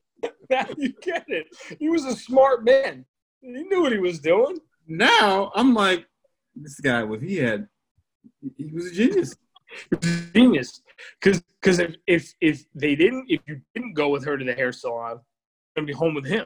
Now 0.50 0.66
you 0.78 0.94
get 1.02 1.26
it. 1.28 1.48
He 1.80 1.90
was 1.90 2.06
a 2.06 2.16
smart 2.16 2.64
man. 2.64 3.06
He 3.42 3.50
knew 3.50 3.82
what 3.82 3.92
he 3.92 4.00
was 4.00 4.20
doing. 4.20 4.58
now 4.88 5.52
I'm 5.56 5.74
like, 5.74 6.08
this 6.56 6.80
guy 6.80 7.04
was 7.04 7.22
he 7.22 7.36
had, 7.38 7.68
he 8.58 8.72
was 8.72 8.88
a 8.88 8.92
genius. 8.94 9.36
He 9.90 9.96
was 9.96 10.06
a 10.06 10.32
genius. 10.34 10.82
Because 11.20 11.42
because 11.62 11.80
if, 11.80 11.96
if 12.08 12.34
if 12.42 12.66
they 12.74 12.96
didn't 12.96 13.26
if 13.30 13.42
you 13.48 13.62
didn't 13.74 13.94
go 13.94 14.10
with 14.10 14.26
her 14.26 14.38
to 14.38 14.46
the 14.46 14.54
hair 14.54 14.72
salon, 14.72 15.20
gonna 15.76 15.86
be 15.88 15.94
home 15.94 16.14
with 16.16 16.26
him. 16.26 16.46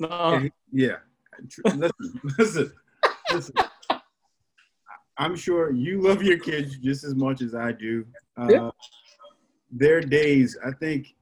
No, 0.00 0.48
Yeah. 0.72 0.96
Listen, 1.64 1.92
listen, 2.38 2.72
listen. 3.32 3.54
I'm 5.16 5.36
sure 5.36 5.72
you 5.72 6.00
love 6.00 6.22
your 6.22 6.38
kids 6.38 6.78
just 6.78 7.04
as 7.04 7.14
much 7.14 7.42
as 7.42 7.54
I 7.54 7.72
do. 7.72 8.04
Uh, 8.40 8.48
Yeah. 8.50 8.70
Their 9.70 10.00
days, 10.00 10.56
I 10.64 10.70
think 10.72 11.14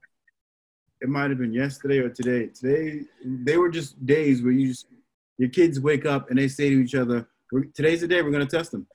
it 1.00 1.08
might 1.08 1.30
have 1.30 1.38
been 1.38 1.52
yesterday 1.52 1.98
or 1.98 2.08
today. 2.10 2.46
Today, 2.46 3.02
they 3.24 3.56
were 3.56 3.68
just 3.68 4.04
days 4.06 4.42
where 4.42 4.52
you 4.52 4.68
just, 4.68 4.86
your 5.36 5.48
kids 5.50 5.80
wake 5.80 6.06
up 6.06 6.30
and 6.30 6.38
they 6.38 6.48
say 6.48 6.70
to 6.70 6.76
each 6.76 6.94
other, 6.94 7.28
today's 7.74 8.02
the 8.02 8.08
day 8.08 8.22
we're 8.22 8.30
going 8.30 8.46
to 8.46 8.56
test 8.56 8.70
them. 8.70 8.86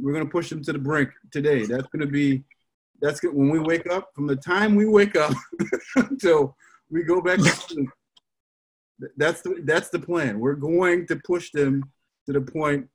We're 0.00 0.12
going 0.12 0.24
to 0.24 0.30
push 0.30 0.48
them 0.48 0.62
to 0.64 0.72
the 0.72 0.78
brink 0.78 1.10
today. 1.30 1.64
That's 1.64 1.88
going 1.88 2.00
to 2.00 2.06
be, 2.06 2.44
that's 3.00 3.20
good. 3.20 3.34
When 3.34 3.50
we 3.50 3.58
wake 3.58 3.90
up, 3.90 4.10
from 4.14 4.26
the 4.26 4.36
time 4.36 4.74
we 4.74 4.86
wake 4.86 5.16
up 5.16 5.32
until 5.96 6.56
we 6.90 7.02
go 7.02 7.20
back 7.20 7.38
to 7.38 7.48
sleep, 7.48 7.88
That's 9.16 9.42
the 9.42 9.60
that's 9.64 9.90
the 9.90 9.98
plan. 9.98 10.40
We're 10.40 10.54
going 10.54 11.06
to 11.06 11.16
push 11.16 11.50
them 11.50 11.84
to 12.26 12.32
the 12.32 12.40
point 12.40 12.88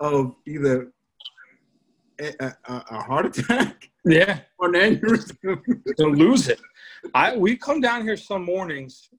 of 0.00 0.34
either 0.46 0.92
a, 2.20 2.34
a, 2.40 2.54
a 2.68 3.02
heart 3.02 3.26
attack 3.26 3.90
yeah, 4.04 4.40
or 4.58 4.68
an 4.68 4.74
aneurysm. 4.74 5.36
gonna 5.96 6.16
lose 6.16 6.48
it. 6.48 6.60
I 7.14 7.36
we 7.36 7.56
come 7.56 7.80
down 7.80 8.02
here 8.02 8.16
some 8.16 8.44
mornings 8.44 9.10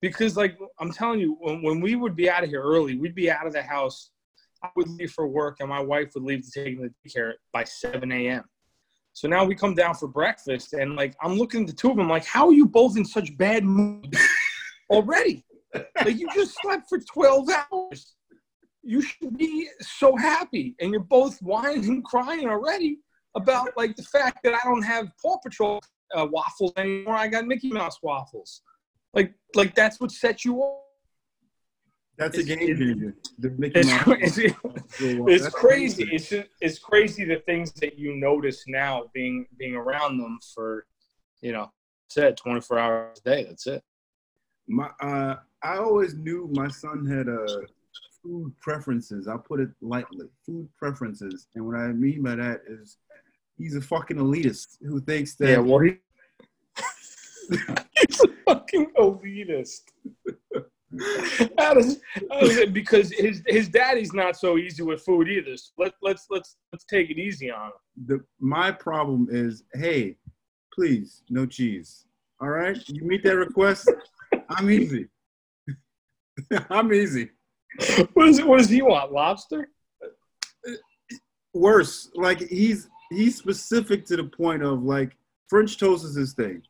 because 0.00 0.36
like 0.36 0.58
I'm 0.78 0.92
telling 0.92 1.20
you, 1.20 1.36
when, 1.40 1.62
when 1.62 1.80
we 1.80 1.94
would 1.94 2.16
be 2.16 2.30
out 2.30 2.44
of 2.44 2.50
here 2.50 2.62
early, 2.62 2.96
we'd 2.96 3.14
be 3.14 3.30
out 3.30 3.46
of 3.46 3.52
the 3.52 3.62
house. 3.62 4.10
I 4.62 4.68
would 4.76 4.88
leave 4.88 5.12
for 5.12 5.26
work, 5.26 5.58
and 5.60 5.68
my 5.68 5.80
wife 5.80 6.12
would 6.14 6.24
leave 6.24 6.42
to 6.44 6.50
take 6.50 6.78
to 6.78 6.90
daycare 7.06 7.34
by 7.52 7.64
7 7.64 8.10
a.m. 8.12 8.44
So 9.12 9.28
now 9.28 9.44
we 9.44 9.54
come 9.54 9.74
down 9.74 9.94
for 9.94 10.08
breakfast, 10.08 10.72
and 10.72 10.96
like 10.96 11.14
I'm 11.22 11.34
looking 11.34 11.62
at 11.62 11.66
the 11.68 11.72
two 11.72 11.90
of 11.90 11.96
them, 11.96 12.08
like, 12.08 12.24
how 12.24 12.48
are 12.48 12.52
you 12.52 12.66
both 12.66 12.96
in 12.96 13.04
such 13.04 13.36
bad 13.36 13.64
mood 13.64 14.14
already? 14.90 15.44
Like 15.74 16.18
you 16.18 16.28
just 16.34 16.58
slept 16.60 16.88
for 16.88 16.98
12 16.98 17.48
hours. 17.50 18.14
You 18.82 19.02
should 19.02 19.36
be 19.36 19.68
so 19.80 20.16
happy, 20.16 20.74
and 20.80 20.90
you're 20.90 21.00
both 21.00 21.38
whining 21.40 21.84
and 21.84 22.04
crying 22.04 22.48
already 22.48 22.98
about 23.34 23.70
like 23.76 23.96
the 23.96 24.02
fact 24.02 24.40
that 24.44 24.54
I 24.54 24.60
don't 24.64 24.82
have 24.82 25.10
Paw 25.20 25.38
Patrol 25.38 25.80
uh, 26.14 26.26
waffles 26.30 26.72
anymore. 26.76 27.14
I 27.14 27.28
got 27.28 27.46
Mickey 27.46 27.70
Mouse 27.70 27.98
waffles. 28.02 28.62
Like, 29.14 29.34
like 29.54 29.74
that's 29.74 30.00
what 30.00 30.10
sets 30.10 30.44
you 30.44 30.58
off. 30.58 30.84
That's 32.16 32.36
a 32.36 32.42
game 32.42 32.58
changer. 32.58 33.14
It's, 33.42 34.02
crazy. 34.02 34.54
it's 35.00 35.48
crazy. 35.48 36.08
It's 36.12 36.28
just, 36.28 36.48
it's 36.60 36.78
crazy 36.78 37.24
the 37.24 37.36
things 37.46 37.72
that 37.74 37.98
you 37.98 38.14
notice 38.14 38.64
now 38.66 39.04
being 39.14 39.46
being 39.58 39.74
around 39.74 40.18
them 40.18 40.38
for, 40.54 40.86
you 41.40 41.52
know, 41.52 41.72
said 42.08 42.36
24 42.36 42.78
hours 42.78 43.18
a 43.24 43.30
day. 43.30 43.44
That's 43.48 43.66
it. 43.66 43.82
My, 44.68 44.90
uh, 45.00 45.36
I 45.62 45.78
always 45.78 46.14
knew 46.14 46.50
my 46.52 46.68
son 46.68 47.06
had 47.06 47.28
uh, 47.28 47.66
food 48.22 48.52
preferences. 48.60 49.26
I'll 49.28 49.38
put 49.38 49.60
it 49.60 49.70
lightly, 49.80 50.26
food 50.44 50.68
preferences. 50.78 51.46
And 51.54 51.66
what 51.66 51.76
I 51.76 51.88
mean 51.88 52.22
by 52.22 52.36
that 52.36 52.60
is 52.68 52.98
he's 53.56 53.76
a 53.76 53.80
fucking 53.80 54.16
elitist 54.16 54.78
who 54.82 55.00
thinks 55.00 55.34
that. 55.36 55.50
Yeah, 55.50 55.58
well, 55.58 55.80
he, 55.80 55.96
he's 57.96 58.20
a 58.20 58.28
fucking 58.46 58.92
elitist. 58.98 59.82
how 61.58 61.74
does, 61.74 62.00
how 62.30 62.40
does 62.40 62.56
it, 62.56 62.72
because 62.72 63.12
his 63.12 63.42
his 63.46 63.68
daddy's 63.68 64.12
not 64.12 64.36
so 64.36 64.58
easy 64.58 64.82
with 64.82 65.02
food 65.02 65.28
either. 65.28 65.56
So 65.56 65.70
let, 65.78 65.92
let's 66.02 66.26
let's 66.30 66.56
let's 66.72 66.84
take 66.84 67.10
it 67.10 67.18
easy 67.18 67.50
on 67.50 67.66
him. 67.66 67.72
The, 68.06 68.24
my 68.40 68.72
problem 68.72 69.28
is, 69.30 69.62
hey, 69.74 70.16
please, 70.74 71.22
no 71.30 71.46
cheese. 71.46 72.06
All 72.40 72.48
right, 72.48 72.76
you 72.88 73.04
meet 73.04 73.22
that 73.22 73.36
request. 73.36 73.88
I'm 74.48 74.70
easy. 74.70 75.06
I'm 76.70 76.92
easy. 76.92 77.30
What 78.14 78.28
is 78.28 78.38
it? 78.40 78.46
What 78.46 78.58
does 78.58 78.68
he 78.68 78.82
want? 78.82 79.12
Lobster? 79.12 79.68
Worse, 81.54 82.10
like 82.14 82.40
he's 82.40 82.88
he's 83.10 83.36
specific 83.36 84.06
to 84.06 84.16
the 84.16 84.24
point 84.24 84.64
of 84.64 84.82
like 84.82 85.16
French 85.48 85.78
toast 85.78 86.04
is 86.04 86.16
his 86.16 86.32
thing, 86.32 86.62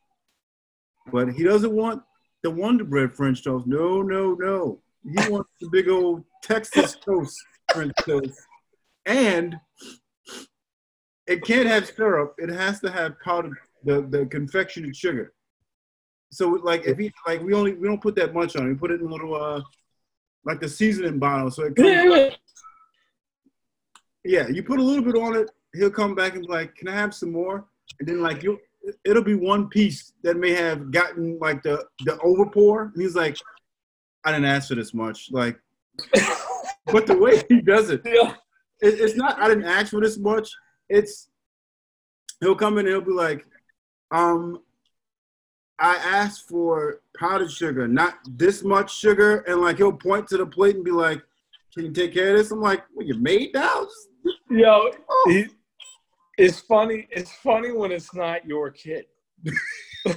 but 1.11 1.33
he 1.33 1.43
doesn't 1.43 1.73
want 1.73 2.03
the 2.43 2.51
Wonder 2.51 2.85
Bread 2.85 3.15
French 3.15 3.45
toast. 3.45 3.67
No, 3.67 4.03
no, 4.03 4.35
no. 4.35 4.81
He 5.05 5.29
wants 5.31 5.51
the 5.61 5.69
big 5.71 5.89
old 5.89 6.25
Texas 6.43 6.97
toast 6.97 7.37
French 7.73 7.93
toast, 8.05 8.39
and 9.07 9.57
it 11.27 11.43
can't 11.45 11.69
have 11.69 11.87
syrup. 11.87 12.35
It 12.39 12.49
has 12.51 12.81
to 12.81 12.91
have 12.91 13.19
powdered 13.21 13.57
the 13.85 14.03
the 14.03 14.27
confectionate 14.27 14.97
sugar. 14.97 15.33
So 16.33 16.49
like 16.63 16.87
if 16.87 16.99
he 16.99 17.13
like 17.27 17.43
we 17.43 17.55
only 17.55 17.75
we 17.75 17.89
don't 17.89 18.01
put 18.01 18.15
that 18.17 18.35
much 18.35 18.57
on 18.57 18.67
it. 18.67 18.69
We 18.71 18.75
put 18.75 18.91
it 18.91 19.01
in 19.01 19.07
a 19.07 19.11
little 19.11 19.35
uh 19.35 19.63
like 20.45 20.61
the 20.61 20.69
seasoning 20.69 21.19
bottle. 21.19 21.51
So 21.51 21.65
it 21.65 21.77
comes 21.77 22.37
Yeah. 24.25 24.49
you 24.49 24.63
put 24.63 24.81
a 24.81 24.83
little 24.83 25.05
bit 25.05 25.17
on 25.17 25.37
it, 25.37 25.51
he'll 25.75 25.91
come 25.91 26.15
back 26.15 26.35
and 26.35 26.43
be 26.43 26.49
like, 26.49 26.75
"Can 26.77 26.89
I 26.89 26.93
have 26.95 27.15
some 27.15 27.33
more?" 27.33 27.67
And 27.99 28.09
then 28.09 28.21
like 28.21 28.43
you, 28.43 28.59
it'll 29.05 29.23
be 29.25 29.35
one 29.35 29.69
piece 29.69 30.13
that 30.23 30.37
may 30.37 30.53
have 30.53 30.91
gotten 30.91 31.39
like 31.39 31.63
the 31.63 31.85
the 32.05 32.13
overpour, 32.25 32.93
and 32.95 33.03
he's 33.03 33.15
like, 33.15 33.37
"I 34.25 34.33
didn't 34.33 34.47
ask 34.47 34.69
for 34.69 34.75
this 34.75 34.95
much." 34.95 35.29
Like, 35.31 35.59
but 36.87 37.07
the 37.07 37.17
way 37.17 37.43
he 37.49 37.61
does 37.61 37.91
it, 37.91 38.03
Yeah. 38.05 38.35
it, 38.81 39.01
it's 39.01 39.17
not. 39.17 39.39
I 39.41 39.49
didn't 39.49 39.65
ask 39.65 39.91
for 39.91 40.01
this 40.01 40.19
much. 40.19 40.49
It's 40.89 41.29
he'll 42.41 42.55
come 42.57 42.79
in 42.79 42.87
and 42.87 42.95
he'll 42.95 43.01
be 43.01 43.13
like, 43.13 43.45
um. 44.11 44.61
I 45.83 45.97
asked 45.97 46.47
for 46.47 47.01
powdered 47.19 47.51
sugar, 47.51 47.89
not 47.89 48.19
this 48.29 48.63
much 48.63 48.95
sugar, 48.99 49.39
and 49.49 49.63
like 49.63 49.79
he'll 49.79 49.95
point 49.95 50.29
to 50.29 50.37
the 50.37 50.45
plate 50.45 50.77
and 50.77 50.85
be 50.85 50.91
like, 50.91 51.23
"Can 51.73 51.87
you 51.87 51.91
take 51.91 52.13
care 52.13 52.33
of 52.33 52.37
this?" 52.37 52.51
I'm 52.51 52.61
like, 52.61 52.85
"Well, 52.93 53.07
you 53.07 53.15
made 53.15 53.55
now." 53.55 53.87
Yo, 54.51 54.91
he, 55.25 55.47
it's 56.41 56.61
funny. 56.61 57.07
It's 57.11 57.33
funny 57.33 57.71
when 57.71 57.93
it's 57.93 58.15
not 58.15 58.47
your 58.47 58.71
kid. 58.71 59.05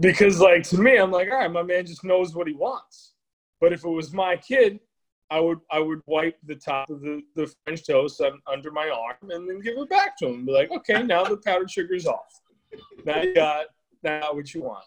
because, 0.00 0.38
like, 0.38 0.64
to 0.64 0.78
me, 0.78 0.98
I'm 0.98 1.10
like, 1.10 1.30
all 1.30 1.38
right, 1.38 1.50
my 1.50 1.62
man 1.62 1.86
just 1.86 2.04
knows 2.04 2.34
what 2.34 2.46
he 2.46 2.52
wants. 2.52 3.14
But 3.58 3.72
if 3.72 3.84
it 3.84 3.88
was 3.88 4.12
my 4.12 4.36
kid, 4.36 4.80
I 5.30 5.40
would 5.40 5.60
I 5.70 5.78
would 5.78 6.02
wipe 6.06 6.36
the 6.44 6.54
top 6.54 6.90
of 6.90 7.00
the, 7.00 7.22
the 7.34 7.52
French 7.64 7.86
toast 7.86 8.20
under 8.46 8.70
my 8.70 8.90
arm 8.90 9.30
and 9.30 9.48
then 9.48 9.60
give 9.60 9.78
it 9.78 9.88
back 9.88 10.18
to 10.18 10.26
him. 10.26 10.44
Be 10.44 10.52
like, 10.52 10.70
okay, 10.70 11.02
now 11.02 11.24
the 11.24 11.38
powdered 11.38 11.70
sugar's 11.70 12.06
off. 12.06 12.40
Now 13.06 13.22
you 13.22 13.34
got 13.34 13.66
now 14.02 14.34
what 14.34 14.52
you 14.52 14.62
want. 14.62 14.84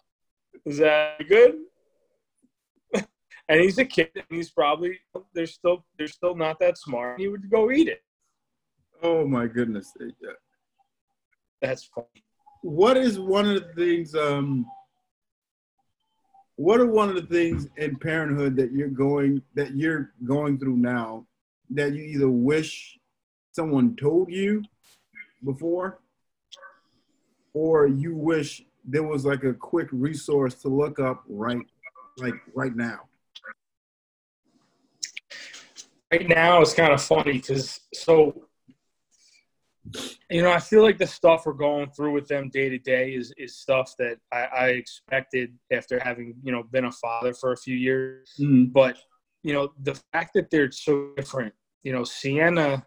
Is 0.64 0.78
that 0.78 1.26
good? 1.28 1.56
and 3.48 3.60
he's 3.60 3.78
a 3.78 3.84
kid, 3.84 4.10
and 4.14 4.24
he's 4.30 4.50
probably 4.50 5.00
they're 5.34 5.46
still 5.46 5.84
they're 5.98 6.06
still 6.06 6.36
not 6.36 6.60
that 6.60 6.78
smart. 6.78 7.18
He 7.18 7.26
would 7.26 7.50
go 7.50 7.72
eat 7.72 7.88
it. 7.88 8.02
Oh 9.02 9.26
my 9.26 9.46
goodness. 9.46 9.92
That's 11.60 11.84
funny. 11.84 12.06
What 12.62 12.96
is 12.96 13.18
one 13.18 13.48
of 13.48 13.54
the 13.54 13.72
things 13.74 14.14
um 14.14 14.66
what 16.56 16.80
are 16.80 16.86
one 16.86 17.08
of 17.08 17.14
the 17.14 17.22
things 17.22 17.68
in 17.76 17.94
parenthood 17.96 18.56
that 18.56 18.72
you're 18.72 18.88
going 18.88 19.40
that 19.54 19.76
you're 19.76 20.12
going 20.24 20.58
through 20.58 20.76
now 20.76 21.24
that 21.70 21.92
you 21.92 22.02
either 22.02 22.28
wish 22.28 22.98
someone 23.52 23.94
told 23.94 24.28
you 24.30 24.62
before 25.44 26.00
or 27.54 27.86
you 27.86 28.14
wish 28.14 28.64
there 28.84 29.04
was 29.04 29.24
like 29.24 29.44
a 29.44 29.54
quick 29.54 29.86
resource 29.92 30.54
to 30.54 30.68
look 30.68 30.98
up 30.98 31.22
right 31.28 31.64
like 32.16 32.34
right 32.54 32.74
now? 32.74 33.00
right 36.10 36.28
now 36.28 36.60
it's 36.60 36.74
kind 36.74 36.92
of 36.92 37.00
funny 37.00 37.34
because 37.34 37.80
so 37.94 38.47
you 40.30 40.42
know 40.42 40.50
i 40.50 40.58
feel 40.58 40.82
like 40.82 40.98
the 40.98 41.06
stuff 41.06 41.46
we're 41.46 41.52
going 41.52 41.90
through 41.90 42.12
with 42.12 42.28
them 42.28 42.48
day 42.50 42.68
to 42.68 42.78
day 42.78 43.14
is 43.14 43.32
is 43.36 43.56
stuff 43.56 43.94
that 43.98 44.16
I, 44.32 44.42
I 44.44 44.66
expected 44.68 45.54
after 45.72 45.98
having 45.98 46.34
you 46.42 46.52
know 46.52 46.62
been 46.62 46.86
a 46.86 46.92
father 46.92 47.32
for 47.32 47.52
a 47.52 47.56
few 47.56 47.76
years. 47.76 48.34
Mm, 48.38 48.72
but 48.72 48.98
you 49.42 49.52
know 49.52 49.72
the 49.82 49.98
fact 50.12 50.34
that 50.34 50.50
they're 50.50 50.70
so 50.70 51.12
different 51.16 51.54
you 51.82 51.92
know 51.92 52.04
sienna 52.04 52.84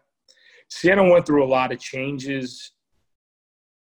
sienna 0.68 1.04
went 1.08 1.26
through 1.26 1.44
a 1.44 1.46
lot 1.46 1.72
of 1.72 1.78
changes 1.78 2.72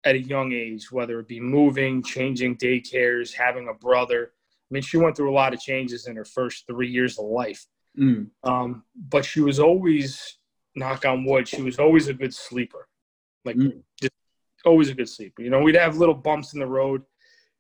at 0.05 0.14
a 0.14 0.21
young 0.21 0.53
age 0.53 0.90
whether 0.90 1.21
it 1.21 1.29
be 1.29 1.40
moving 1.40 2.03
changing 2.03 2.57
daycares 2.57 3.33
having 3.33 3.69
a 3.69 3.75
brother. 3.75 4.33
I 4.71 4.75
mean 4.75 4.83
she 4.83 4.97
went 4.97 5.17
through 5.17 5.31
a 5.31 5.35
lot 5.35 5.53
of 5.53 5.61
changes 5.61 6.07
in 6.07 6.17
her 6.17 6.25
first 6.25 6.67
three 6.67 6.88
years 6.88 7.19
of 7.19 7.27
life. 7.27 7.67
Mm, 7.99 8.29
um, 8.43 8.83
but 9.09 9.25
she 9.25 9.40
was 9.40 9.61
always, 9.61 10.38
knock 10.75 11.05
on 11.05 11.25
wood, 11.25 11.47
she 11.47 11.62
was 11.62 11.79
always 11.79 12.09
a 12.09 12.12
good 12.12 12.35
sleeper. 12.35 12.88
Like 13.44 13.57
Mm. 13.57 13.83
just 14.00 14.12
always 14.64 14.88
a 14.88 14.94
good 14.94 15.09
sleeper. 15.09 15.42
You 15.42 15.50
know, 15.50 15.61
we'd 15.61 15.74
have 15.74 15.96
little 15.98 16.14
bumps 16.14 16.54
in 16.54 16.61
the 16.61 16.66
road. 16.66 17.02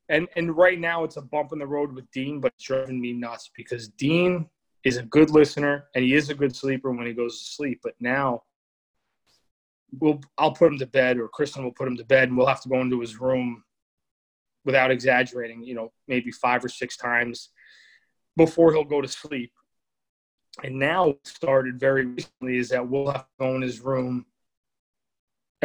And 0.08 0.28
and 0.36 0.56
right 0.56 0.78
now 0.78 1.04
it's 1.04 1.16
a 1.16 1.22
bump 1.22 1.52
in 1.52 1.58
the 1.58 1.66
road 1.66 1.92
with 1.92 2.10
Dean, 2.10 2.40
but 2.40 2.52
it's 2.56 2.64
driving 2.64 3.00
me 3.00 3.12
nuts 3.12 3.50
because 3.56 3.88
Dean 3.88 4.48
is 4.84 4.98
a 4.98 5.02
good 5.02 5.30
listener 5.30 5.86
and 5.94 6.04
he 6.04 6.14
is 6.14 6.28
a 6.28 6.34
good 6.34 6.54
sleeper 6.54 6.90
when 6.92 7.06
he 7.06 7.14
goes 7.14 7.38
to 7.38 7.44
sleep. 7.44 7.80
But 7.82 7.94
now 8.00 8.42
we'll 9.98 10.20
I'll 10.36 10.52
put 10.52 10.72
him 10.72 10.78
to 10.78 10.86
bed 10.86 11.18
or 11.18 11.28
Kristen 11.28 11.64
will 11.64 11.72
put 11.72 11.88
him 11.88 11.96
to 11.96 12.04
bed 12.04 12.28
and 12.28 12.36
we'll 12.36 12.46
have 12.46 12.62
to 12.62 12.68
go 12.68 12.80
into 12.80 13.00
his 13.00 13.18
room 13.20 13.64
without 14.64 14.90
exaggerating, 14.90 15.62
you 15.62 15.74
know, 15.74 15.92
maybe 16.08 16.30
five 16.30 16.64
or 16.64 16.68
six 16.68 16.96
times 16.96 17.50
before 18.36 18.72
he'll 18.72 18.84
go 18.84 19.00
to 19.00 19.08
sleep 19.08 19.52
and 20.62 20.78
now 20.78 21.14
started 21.24 21.78
very 21.80 22.06
recently 22.06 22.58
is 22.58 22.68
that 22.68 22.88
we'll 22.88 23.10
have 23.10 23.22
to 23.22 23.28
go 23.40 23.54
in 23.56 23.62
his 23.62 23.80
room 23.80 24.26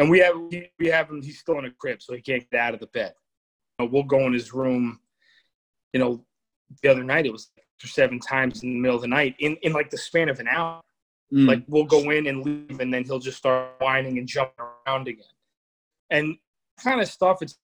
and 0.00 0.08
we 0.08 0.18
have 0.18 0.34
we 0.78 0.86
have 0.86 1.10
him 1.10 1.20
he's 1.20 1.38
still 1.38 1.58
in 1.58 1.66
a 1.66 1.70
crib 1.70 2.00
so 2.00 2.14
he 2.14 2.22
can't 2.22 2.48
get 2.50 2.58
out 2.58 2.74
of 2.74 2.80
the 2.80 2.86
bed. 2.86 3.12
You 3.78 3.84
know, 3.84 3.90
we'll 3.92 4.02
go 4.02 4.26
in 4.26 4.32
his 4.32 4.54
room 4.54 4.98
you 5.92 6.00
know 6.00 6.24
the 6.82 6.88
other 6.88 7.04
night 7.04 7.26
it 7.26 7.32
was 7.32 7.50
seven 7.82 8.18
times 8.18 8.62
in 8.62 8.70
the 8.70 8.78
middle 8.78 8.96
of 8.96 9.02
the 9.02 9.08
night 9.08 9.34
in, 9.38 9.56
in 9.62 9.72
like 9.72 9.90
the 9.90 9.98
span 9.98 10.28
of 10.28 10.40
an 10.40 10.48
hour. 10.48 10.80
Mm. 11.32 11.46
like 11.46 11.62
we'll 11.68 11.84
go 11.84 12.10
in 12.10 12.26
and 12.26 12.44
leave 12.44 12.80
and 12.80 12.92
then 12.92 13.04
he'll 13.04 13.20
just 13.20 13.38
start 13.38 13.74
whining 13.78 14.18
and 14.18 14.26
jumping 14.26 14.64
around 14.86 15.06
again. 15.06 15.24
And 16.10 16.36
kind 16.82 17.00
of 17.00 17.08
stuff 17.08 17.42
it's 17.42 17.58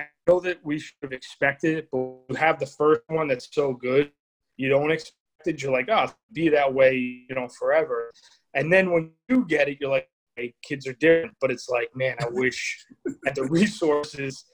i 0.00 0.04
know 0.26 0.40
that 0.40 0.58
we 0.64 0.80
should 0.80 0.96
have 1.00 1.12
expected 1.12 1.78
it 1.78 1.88
but 1.92 1.98
we 2.28 2.36
have 2.36 2.58
the 2.58 2.66
first 2.66 3.02
one 3.06 3.28
that's 3.28 3.48
so 3.52 3.72
good 3.72 4.10
you 4.56 4.68
don't 4.68 4.90
expect 4.90 5.14
it. 5.46 5.62
You're 5.62 5.70
like 5.70 5.88
oh 5.90 6.10
be 6.32 6.48
that 6.48 6.74
way 6.74 6.94
you 7.28 7.34
know 7.36 7.46
forever. 7.48 8.10
And 8.52 8.72
then 8.72 8.90
when 8.90 9.12
you 9.28 9.44
get 9.44 9.68
it 9.68 9.78
you're 9.80 9.90
like 9.90 10.08
kids 10.62 10.86
are 10.86 10.92
different 10.94 11.34
but 11.40 11.50
it's 11.50 11.68
like 11.68 11.88
man 11.94 12.16
i 12.20 12.26
wish 12.30 12.86
had 13.24 13.34
the 13.34 13.44
resources 13.44 14.44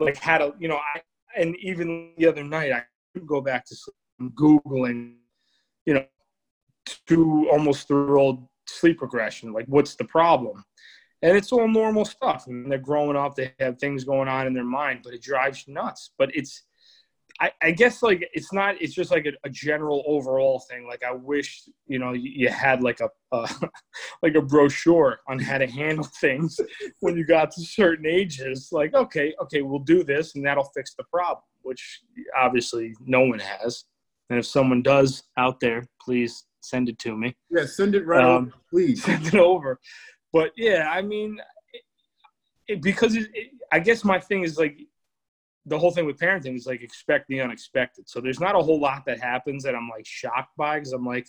like 0.00 0.16
had 0.16 0.40
a 0.40 0.52
you 0.58 0.68
know 0.68 0.78
i 0.94 1.00
and 1.36 1.56
even 1.60 2.12
the 2.18 2.26
other 2.26 2.44
night 2.44 2.72
i 2.72 2.82
could 3.14 3.26
go 3.26 3.40
back 3.40 3.64
to 3.64 3.74
sleep 3.74 3.94
and 4.20 4.34
googling 4.34 5.14
you 5.86 5.94
know 5.94 6.04
two 7.06 7.48
almost 7.50 7.88
three 7.88 8.18
old 8.18 8.46
sleep 8.66 9.02
regression 9.02 9.52
like 9.52 9.66
what's 9.66 9.94
the 9.94 10.04
problem? 10.04 10.64
And 11.24 11.36
it's 11.36 11.52
all 11.52 11.68
normal 11.68 12.04
stuff. 12.04 12.46
I 12.48 12.50
mean, 12.50 12.68
they're 12.68 12.78
growing 12.78 13.16
up 13.16 13.36
they 13.36 13.52
have 13.60 13.78
things 13.78 14.02
going 14.02 14.28
on 14.28 14.46
in 14.46 14.54
their 14.54 14.64
mind 14.64 15.00
but 15.04 15.14
it 15.14 15.22
drives 15.22 15.66
you 15.66 15.74
nuts. 15.74 16.10
But 16.18 16.34
it's 16.34 16.64
I, 17.40 17.50
I 17.62 17.70
guess 17.72 18.02
like 18.02 18.28
it's 18.34 18.52
not 18.52 18.74
it's 18.80 18.94
just 18.94 19.10
like 19.10 19.26
a, 19.26 19.32
a 19.44 19.50
general 19.50 20.02
overall 20.06 20.60
thing 20.70 20.86
like 20.86 21.02
i 21.02 21.12
wish 21.12 21.62
you 21.86 21.98
know 21.98 22.12
you, 22.12 22.30
you 22.34 22.48
had 22.48 22.82
like 22.82 23.00
a 23.00 23.08
uh, 23.32 23.48
like 24.22 24.34
a 24.34 24.42
brochure 24.42 25.20
on 25.28 25.38
how 25.38 25.58
to 25.58 25.66
handle 25.66 26.04
things 26.20 26.58
when 27.00 27.16
you 27.16 27.24
got 27.26 27.50
to 27.52 27.62
certain 27.62 28.06
ages 28.06 28.68
like 28.72 28.94
okay 28.94 29.34
okay 29.42 29.62
we'll 29.62 29.78
do 29.80 30.04
this 30.04 30.34
and 30.34 30.44
that'll 30.46 30.70
fix 30.76 30.94
the 30.94 31.04
problem 31.04 31.42
which 31.62 32.00
obviously 32.38 32.94
no 33.04 33.20
one 33.20 33.38
has 33.38 33.84
and 34.30 34.38
if 34.38 34.46
someone 34.46 34.82
does 34.82 35.22
out 35.36 35.58
there 35.60 35.84
please 36.00 36.44
send 36.60 36.88
it 36.88 36.98
to 36.98 37.16
me 37.16 37.34
yeah, 37.50 37.66
send 37.66 37.94
it 37.94 38.06
right 38.06 38.24
Um, 38.24 38.34
over, 38.46 38.52
please. 38.70 39.04
send 39.04 39.26
it 39.26 39.34
over. 39.34 39.78
But 40.32 40.52
yeah, 40.56 40.88
I 40.90 41.02
mean, 41.02 41.38
it, 41.74 41.82
it, 42.68 42.82
because 42.82 43.14
it, 43.14 43.28
it, 43.34 43.50
I 43.70 43.78
guess 43.78 44.04
my 44.04 44.18
thing 44.18 44.42
is 44.44 44.56
like 44.58 44.78
the 45.66 45.78
whole 45.78 45.92
thing 45.92 46.06
with 46.06 46.18
parenting 46.18 46.56
is 46.56 46.66
like 46.66 46.82
expect 46.82 47.28
the 47.28 47.40
unexpected. 47.40 48.08
So 48.08 48.20
there's 48.20 48.40
not 48.40 48.56
a 48.56 48.58
whole 48.58 48.80
lot 48.80 49.04
that 49.06 49.20
happens 49.20 49.62
that 49.64 49.74
I'm 49.74 49.88
like 49.88 50.06
shocked 50.06 50.56
by 50.56 50.78
because 50.78 50.92
I'm 50.92 51.06
like, 51.06 51.28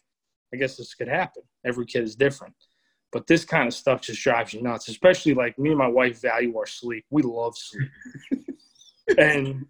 I 0.54 0.58
guess 0.58 0.78
this 0.78 0.94
could 0.94 1.08
happen. 1.08 1.44
Every 1.66 1.86
kid 1.86 2.04
is 2.04 2.16
different. 2.16 2.54
But 3.12 3.28
this 3.28 3.46
kind 3.46 3.68
of 3.68 3.76
stuff 3.76 4.02
just 4.02 4.22
drives 4.24 4.54
you 4.54 4.62
nuts, 4.64 4.90
especially 4.90 5.36
like 5.36 5.58
me 5.60 5.70
and 5.70 5.78
my 5.78 5.88
wife 5.88 6.20
value 6.20 6.58
our 6.58 6.66
sleep. 6.66 7.06
We 7.12 7.22
love 7.22 7.56
sleep. 7.56 7.90
and 9.20 9.66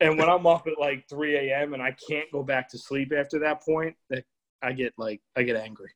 and 0.00 0.18
when 0.18 0.28
I'm 0.28 0.46
up 0.46 0.66
at 0.68 0.78
like 0.78 1.08
3 1.08 1.36
a.m. 1.36 1.74
and 1.74 1.82
I 1.82 1.96
can't 2.08 2.30
go 2.32 2.42
back 2.44 2.68
to 2.70 2.78
sleep 2.78 3.12
after 3.16 3.40
that 3.40 3.64
point, 3.64 3.96
that 4.10 4.24
I 4.62 4.72
get 4.72 4.92
like 4.96 5.20
I 5.36 5.42
get 5.42 5.56
angry. 5.56 5.90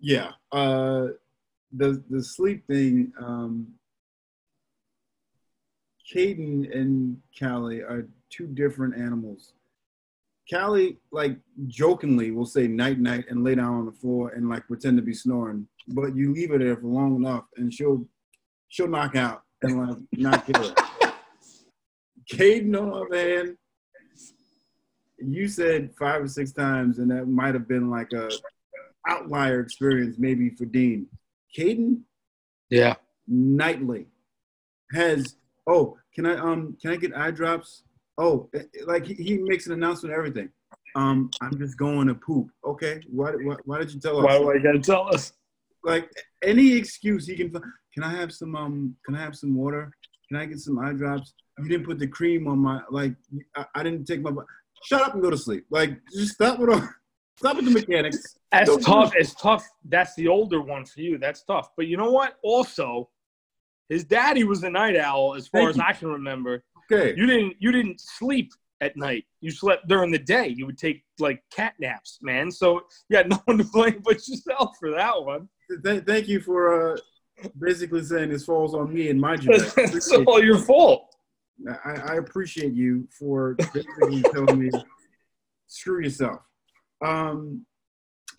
Yeah. 0.00 0.32
Uh 0.50 1.08
the 1.72 2.02
the 2.10 2.22
sleep 2.22 2.66
thing, 2.66 3.12
um 3.20 3.77
Caden 6.12 6.74
and 6.74 7.18
Callie 7.38 7.82
are 7.82 8.08
two 8.30 8.46
different 8.46 8.96
animals. 8.96 9.52
Callie, 10.50 10.96
like 11.12 11.36
jokingly, 11.66 12.30
will 12.30 12.46
say 12.46 12.66
night 12.66 12.98
night 12.98 13.26
and 13.28 13.44
lay 13.44 13.54
down 13.54 13.74
on 13.74 13.86
the 13.86 13.92
floor 13.92 14.30
and 14.30 14.48
like 14.48 14.66
pretend 14.66 14.96
to 14.96 15.02
be 15.02 15.12
snoring. 15.12 15.68
But 15.88 16.16
you 16.16 16.32
leave 16.32 16.50
her 16.50 16.58
there 16.58 16.76
for 16.76 16.86
long 16.86 17.16
enough, 17.16 17.44
and 17.56 17.72
she'll 17.72 18.06
she'll 18.68 18.88
knock 18.88 19.14
out 19.14 19.42
and 19.62 19.88
like 19.88 19.98
not 20.12 20.46
get 20.46 20.56
her. 20.56 20.74
Caden, 22.32 22.78
on 22.78 22.90
the 22.90 22.96
other 22.96 23.36
hand, 23.36 23.56
you 25.18 25.48
said 25.48 25.94
five 25.98 26.22
or 26.22 26.28
six 26.28 26.52
times, 26.52 26.98
and 26.98 27.10
that 27.10 27.26
might 27.26 27.54
have 27.54 27.68
been 27.68 27.90
like 27.90 28.12
a 28.12 28.30
outlier 29.06 29.60
experience, 29.60 30.16
maybe 30.18 30.50
for 30.50 30.64
Dean. 30.64 31.06
Caden, 31.56 32.00
yeah, 32.70 32.94
nightly 33.26 34.06
has. 34.92 35.34
Oh, 35.68 35.98
can 36.14 36.26
I 36.26 36.36
um 36.36 36.76
can 36.80 36.90
I 36.92 36.96
get 36.96 37.14
eye 37.14 37.30
drops? 37.30 37.84
Oh, 38.16 38.48
eh, 38.54 38.60
eh, 38.60 38.84
like 38.86 39.06
he, 39.06 39.14
he 39.14 39.38
makes 39.38 39.66
an 39.66 39.74
announcement. 39.74 40.14
Everything. 40.14 40.50
Um, 40.94 41.30
I'm 41.40 41.56
just 41.58 41.76
going 41.76 42.08
to 42.08 42.14
poop. 42.14 42.48
Okay, 42.64 43.00
why 43.10 43.32
why, 43.32 43.56
why 43.64 43.78
did 43.78 43.92
you 43.92 44.00
tell 44.00 44.18
us? 44.18 44.24
Why 44.24 44.54
I 44.54 44.58
gotta 44.58 44.80
tell 44.80 45.14
us? 45.14 45.32
Like 45.84 46.10
any 46.42 46.72
excuse 46.72 47.26
he 47.26 47.36
can. 47.36 47.52
Can 47.94 48.02
I 48.02 48.10
have 48.10 48.32
some 48.32 48.56
um? 48.56 48.96
Can 49.04 49.14
I 49.14 49.20
have 49.20 49.36
some 49.36 49.54
water? 49.54 49.92
Can 50.28 50.38
I 50.38 50.46
get 50.46 50.58
some 50.58 50.78
eye 50.78 50.92
drops? 50.92 51.34
You 51.58 51.68
didn't 51.68 51.86
put 51.86 51.98
the 51.98 52.08
cream 52.08 52.48
on 52.48 52.58
my 52.58 52.80
like. 52.90 53.14
I, 53.54 53.66
I 53.74 53.82
didn't 53.82 54.06
take 54.06 54.22
my. 54.22 54.32
Shut 54.84 55.02
up 55.02 55.14
and 55.14 55.22
go 55.22 55.30
to 55.30 55.36
sleep. 55.36 55.66
Like 55.70 55.98
just 56.12 56.34
stop 56.34 56.58
with 56.58 56.70
all. 56.70 56.88
Stop 57.36 57.56
with 57.56 57.66
the 57.66 57.70
mechanics. 57.70 58.36
That's 58.50 58.84
tough. 58.84 59.12
It's 59.14 59.34
tough. 59.34 59.64
That's 59.84 60.14
the 60.16 60.26
older 60.26 60.60
one 60.60 60.84
for 60.84 61.00
you. 61.00 61.18
That's 61.18 61.44
tough. 61.44 61.68
But 61.76 61.86
you 61.86 61.96
know 61.96 62.10
what? 62.10 62.36
Also, 62.42 63.10
his 63.88 64.04
daddy 64.04 64.44
was 64.44 64.62
a 64.62 64.70
night 64.70 64.96
owl, 64.96 65.34
as 65.34 65.48
far 65.48 65.60
Thank 65.62 65.70
as 65.70 65.76
you. 65.76 65.82
I 65.86 65.92
can 65.92 66.08
remember. 66.08 66.64
Okay. 66.90 67.14
You 67.16 67.26
didn't. 67.26 67.54
You 67.58 67.72
didn't 67.72 68.00
sleep 68.00 68.52
at 68.80 68.96
night. 68.96 69.24
You 69.40 69.50
slept 69.50 69.88
during 69.88 70.10
the 70.10 70.18
day. 70.18 70.48
You 70.48 70.66
would 70.66 70.78
take 70.78 71.02
like 71.18 71.42
cat 71.54 71.74
naps, 71.80 72.18
man. 72.22 72.50
So 72.50 72.82
you 73.08 73.16
got 73.16 73.28
no 73.28 73.40
one 73.44 73.58
to 73.58 73.64
blame 73.64 74.00
but 74.04 74.26
yourself 74.28 74.76
for 74.78 74.90
that 74.92 75.22
one. 75.22 75.48
Th- 75.84 76.04
thank 76.04 76.28
you 76.28 76.40
for 76.40 76.94
uh, 76.94 76.98
basically 77.60 78.02
saying 78.04 78.30
this 78.30 78.44
falls 78.44 78.74
on 78.74 78.92
me 78.92 79.10
and 79.10 79.20
my 79.20 79.36
job. 79.36 79.54
it's 79.76 80.12
all 80.12 80.42
your 80.42 80.58
fault. 80.58 81.14
I, 81.84 81.90
I 81.90 82.14
appreciate 82.16 82.72
you 82.72 83.08
for 83.10 83.54
basically 83.74 84.22
telling 84.22 84.58
me, 84.60 84.70
screw 85.66 86.02
yourself. 86.02 86.40
Um, 87.04 87.66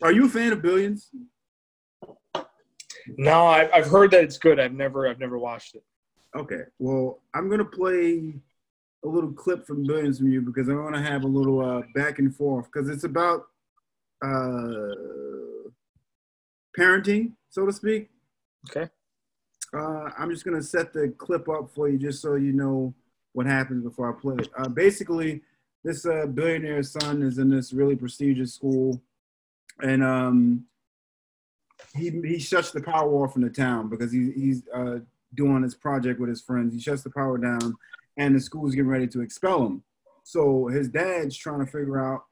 are 0.02 0.14
you 0.14 0.26
a 0.26 0.30
fan 0.30 0.54
of 0.54 0.62
Billions? 0.62 1.10
No, 3.18 3.48
I've, 3.48 3.70
I've 3.74 3.88
heard 3.88 4.12
that 4.12 4.24
it's 4.24 4.38
good. 4.38 4.60
I've 4.60 4.74
never, 4.74 5.08
I've 5.08 5.20
never 5.20 5.38
watched 5.38 5.76
it. 5.76 5.84
Okay, 6.36 6.62
well, 6.78 7.22
I'm 7.34 7.50
gonna 7.50 7.66
play 7.66 8.36
a 9.04 9.08
little 9.08 9.32
clip 9.32 9.66
from 9.66 9.86
Billions 9.86 10.20
from 10.20 10.32
you 10.32 10.42
because 10.42 10.70
I 10.70 10.74
want 10.74 10.96
to 10.96 11.02
have 11.02 11.24
a 11.24 11.28
little 11.28 11.60
uh, 11.62 11.82
back 11.96 12.20
and 12.20 12.36
forth 12.36 12.66
because 12.72 12.90
it's 12.90 13.04
about 13.04 13.48
uh, 14.24 14.94
parenting, 16.78 17.32
so 17.50 17.66
to 17.66 17.74
speak. 17.74 18.10
Okay. 18.70 18.90
Uh, 19.74 20.10
I'm 20.18 20.30
just 20.30 20.46
gonna 20.46 20.62
set 20.62 20.94
the 20.94 21.14
clip 21.18 21.48
up 21.50 21.70
for 21.74 21.90
you 21.90 21.98
just 21.98 22.22
so 22.22 22.36
you 22.36 22.54
know 22.54 22.94
what 23.34 23.46
happens 23.46 23.84
before 23.84 24.10
I 24.16 24.20
play 24.20 24.36
it. 24.40 24.50
Uh, 24.58 24.68
basically, 24.68 25.42
this 25.84 26.06
uh, 26.06 26.26
billionaire 26.26 26.84
son 26.84 27.22
is 27.22 27.38
in 27.38 27.50
this 27.50 27.74
really 27.74 27.96
prestigious 27.96 28.54
school, 28.54 29.02
and 29.82 30.04
um, 30.04 30.66
he 31.96 32.10
he 32.24 32.40
shuts 32.40 32.72
the 32.72 32.82
power 32.82 33.12
off 33.24 33.36
in 33.36 33.42
the 33.42 33.50
town 33.50 33.90
because 33.90 34.12
he, 34.12 34.32
he's 34.32 34.64
uh, 34.74 35.00
doing 35.34 35.64
his 35.64 35.76
project 35.76 36.20
with 36.20 36.30
his 36.30 36.42
friends. 36.42 36.74
He 36.74 36.80
shuts 36.80 37.04
the 37.04 37.10
power 37.12 37.38
down, 37.38 37.76
and 38.18 38.36
the 38.36 38.40
school's 38.40 38.76
getting 38.76 38.90
ready 38.90 39.08
to 39.08 39.22
expel 39.22 39.66
him. 39.66 39.84
So 40.24 40.68
his 40.68 40.90
dad's 40.90 41.36
trying 41.36 41.60
to 41.60 41.66
figure 41.66 42.00
out, 42.00 42.24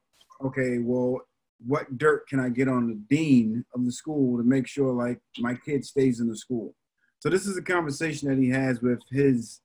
okay, 0.44 0.78
well, 0.80 1.22
what 1.66 1.98
dirt 1.98 2.28
can 2.28 2.40
I 2.40 2.50
get 2.50 2.68
on 2.68 2.88
the 2.88 2.96
dean 3.10 3.66
of 3.74 3.86
the 3.86 3.92
school 3.92 4.38
to 4.38 4.44
make 4.44 4.68
sure 4.68 4.94
like 4.94 5.20
my 5.40 5.56
kid 5.56 5.84
stays 5.86 6.20
in 6.20 6.28
the 6.28 6.38
school? 6.38 6.76
So 7.20 7.30
this 7.30 7.48
is 7.48 7.58
a 7.58 7.62
conversation 7.64 8.30
that 8.30 8.38
he 8.38 8.50
has 8.50 8.82
with 8.82 9.00
his 9.10 9.62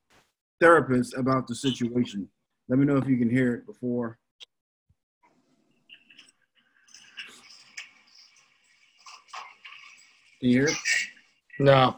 therapist 0.61 1.14
about 1.14 1.46
the 1.46 1.55
situation. 1.55 2.28
Let 2.68 2.78
me 2.78 2.87
know 2.87 2.96
if 2.96 3.07
you 3.07 3.18
can 3.18 3.28
hear 3.28 3.55
it 3.55 3.66
before. 3.66 4.18
Hear 10.42 10.64
it? 10.64 10.76
No. 11.61 11.94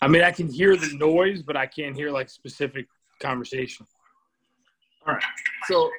I 0.00 0.06
mean, 0.06 0.22
I 0.22 0.30
can 0.30 0.48
hear 0.48 0.76
the 0.76 0.96
noise, 0.96 1.42
but 1.42 1.56
I 1.56 1.66
can't 1.66 1.96
hear 1.96 2.12
like 2.12 2.30
specific 2.30 2.86
conversation. 3.20 3.84
All 5.04 5.14
right. 5.14 5.22
So 5.66 5.90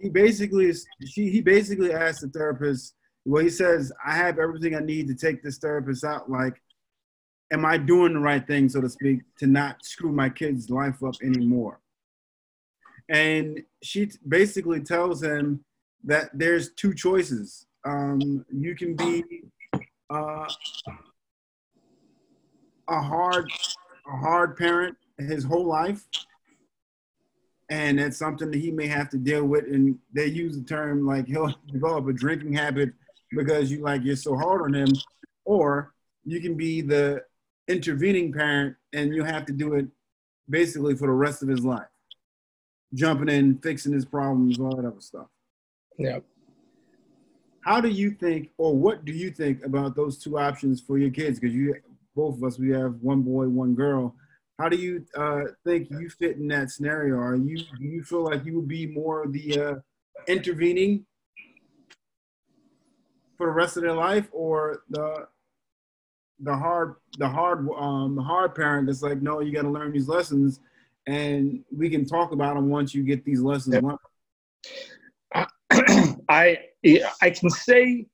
he 0.00 0.08
basically 0.08 0.70
is. 0.70 0.86
She, 1.04 1.28
he 1.28 1.42
basically 1.42 1.92
asked 1.92 2.22
the 2.22 2.28
therapist. 2.28 2.94
Well, 3.26 3.42
he 3.42 3.50
says, 3.50 3.92
"I 4.06 4.16
have 4.16 4.38
everything 4.38 4.74
I 4.74 4.80
need 4.80 5.06
to 5.08 5.14
take 5.14 5.42
this 5.42 5.58
therapist 5.58 6.02
out. 6.02 6.30
Like, 6.30 6.62
am 7.52 7.66
I 7.66 7.76
doing 7.76 8.14
the 8.14 8.20
right 8.20 8.46
thing, 8.46 8.70
so 8.70 8.80
to 8.80 8.88
speak, 8.88 9.20
to 9.40 9.46
not 9.46 9.84
screw 9.84 10.12
my 10.12 10.30
kid's 10.30 10.70
life 10.70 11.02
up 11.02 11.16
anymore?" 11.22 11.78
And 13.08 13.62
she 13.82 14.10
basically 14.26 14.80
tells 14.80 15.22
him 15.22 15.64
that 16.04 16.30
there's 16.34 16.72
two 16.72 16.94
choices. 16.94 17.66
Um, 17.84 18.44
you 18.52 18.74
can 18.74 18.94
be 18.94 19.24
uh, 20.10 20.46
a 22.88 23.00
hard, 23.00 23.50
a 24.06 24.16
hard 24.16 24.56
parent 24.56 24.96
his 25.18 25.44
whole 25.44 25.66
life, 25.66 26.06
and 27.70 27.98
it's 27.98 28.16
something 28.16 28.50
that 28.50 28.58
he 28.58 28.70
may 28.70 28.86
have 28.86 29.08
to 29.10 29.18
deal 29.18 29.44
with. 29.44 29.64
And 29.64 29.98
they 30.12 30.26
use 30.26 30.56
the 30.56 30.64
term 30.64 31.06
like 31.06 31.26
he'll 31.26 31.54
develop 31.72 32.06
a 32.08 32.12
drinking 32.12 32.52
habit 32.52 32.90
because 33.30 33.70
you 33.70 33.82
like 33.82 34.04
you're 34.04 34.16
so 34.16 34.36
hard 34.36 34.62
on 34.62 34.74
him, 34.74 34.88
or 35.44 35.92
you 36.24 36.40
can 36.40 36.56
be 36.56 36.80
the 36.80 37.22
intervening 37.68 38.32
parent 38.32 38.74
and 38.92 39.14
you 39.14 39.22
have 39.22 39.44
to 39.46 39.52
do 39.52 39.74
it 39.74 39.86
basically 40.48 40.94
for 40.94 41.06
the 41.06 41.12
rest 41.12 41.42
of 41.42 41.48
his 41.48 41.64
life, 41.64 41.86
jumping 42.94 43.28
in, 43.28 43.58
fixing 43.58 43.92
his 43.92 44.04
problems, 44.04 44.58
all 44.58 44.76
that 44.76 44.86
other 44.86 45.00
stuff. 45.00 45.26
Yeah. 45.98 46.20
How 47.60 47.80
do 47.80 47.88
you 47.88 48.12
think, 48.12 48.50
or 48.56 48.74
what 48.74 49.04
do 49.04 49.12
you 49.12 49.30
think 49.30 49.64
about 49.64 49.94
those 49.94 50.18
two 50.18 50.38
options 50.38 50.80
for 50.80 50.98
your 50.98 51.10
kids? 51.10 51.38
Because 51.38 51.54
you, 51.54 51.74
both 52.16 52.36
of 52.36 52.44
us, 52.44 52.58
we 52.58 52.70
have 52.70 52.94
one 53.00 53.22
boy, 53.22 53.46
one 53.48 53.74
girl. 53.74 54.14
How 54.58 54.68
do 54.68 54.76
you 54.76 55.04
uh, 55.16 55.42
think 55.64 55.88
you 55.90 56.08
fit 56.08 56.36
in 56.36 56.48
that 56.48 56.70
scenario? 56.70 57.16
Are 57.16 57.36
you 57.36 57.58
do 57.58 57.84
you 57.84 58.02
feel 58.02 58.24
like 58.24 58.44
you 58.44 58.56
would 58.56 58.68
be 58.68 58.86
more 58.86 59.26
the 59.28 59.60
uh, 59.60 59.74
intervening 60.26 61.06
for 63.36 63.46
the 63.46 63.52
rest 63.52 63.76
of 63.76 63.84
their 63.84 63.92
life, 63.92 64.28
or 64.32 64.82
the 64.90 65.28
the 66.40 66.56
hard 66.56 66.96
the 67.18 67.28
hard 67.28 67.68
um, 67.76 68.16
the 68.16 68.22
hard 68.22 68.54
parent 68.54 68.86
that's 68.86 69.02
like, 69.02 69.22
no, 69.22 69.40
you 69.40 69.52
got 69.52 69.62
to 69.62 69.70
learn 69.70 69.92
these 69.92 70.08
lessons, 70.08 70.58
and 71.08 71.64
we 71.74 71.88
can 71.88 72.04
talk 72.04 72.32
about 72.32 72.54
them 72.54 72.68
once 72.68 72.94
you 72.94 73.02
get 73.02 73.24
these 73.24 73.40
lessons 73.40 73.82
learned. 73.82 73.98
I 76.28 76.58
I 77.22 77.30
can 77.30 77.48
say 77.48 78.06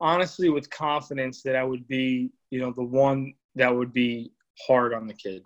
honestly 0.00 0.48
with 0.48 0.70
confidence 0.70 1.42
that 1.42 1.56
I 1.56 1.62
would 1.62 1.86
be, 1.86 2.30
you 2.50 2.60
know, 2.60 2.72
the 2.72 2.82
one 2.82 3.34
that 3.56 3.74
would 3.74 3.92
be 3.92 4.32
hard 4.66 4.94
on 4.94 5.06
the 5.06 5.12
kid. 5.12 5.42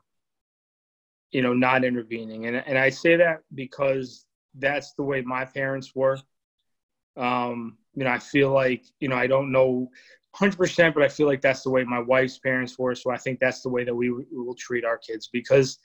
You 1.32 1.42
know, 1.42 1.52
not 1.52 1.84
intervening. 1.84 2.46
And 2.46 2.56
and 2.56 2.78
I 2.78 2.90
say 2.90 3.16
that 3.16 3.40
because 3.52 4.24
that's 4.54 4.92
the 4.92 5.02
way 5.02 5.22
my 5.22 5.44
parents 5.44 5.92
were. 5.96 6.18
Um, 7.16 7.78
you 7.94 8.04
know, 8.04 8.10
I 8.10 8.20
feel 8.20 8.52
like, 8.52 8.84
you 9.00 9.08
know, 9.08 9.16
I 9.16 9.26
don't 9.26 9.50
know 9.50 9.90
100%, 10.36 10.94
but 10.94 11.02
I 11.02 11.08
feel 11.08 11.26
like 11.26 11.42
that's 11.42 11.62
the 11.62 11.70
way 11.70 11.84
my 11.84 11.98
wife's 11.98 12.38
parents 12.38 12.78
were. 12.78 12.94
So 12.94 13.10
I 13.10 13.18
think 13.18 13.40
that's 13.40 13.60
the 13.60 13.68
way 13.68 13.84
that 13.84 13.94
we, 13.94 14.10
we 14.10 14.24
will 14.30 14.54
treat 14.54 14.84
our 14.84 14.98
kids 14.98 15.28
because 15.30 15.78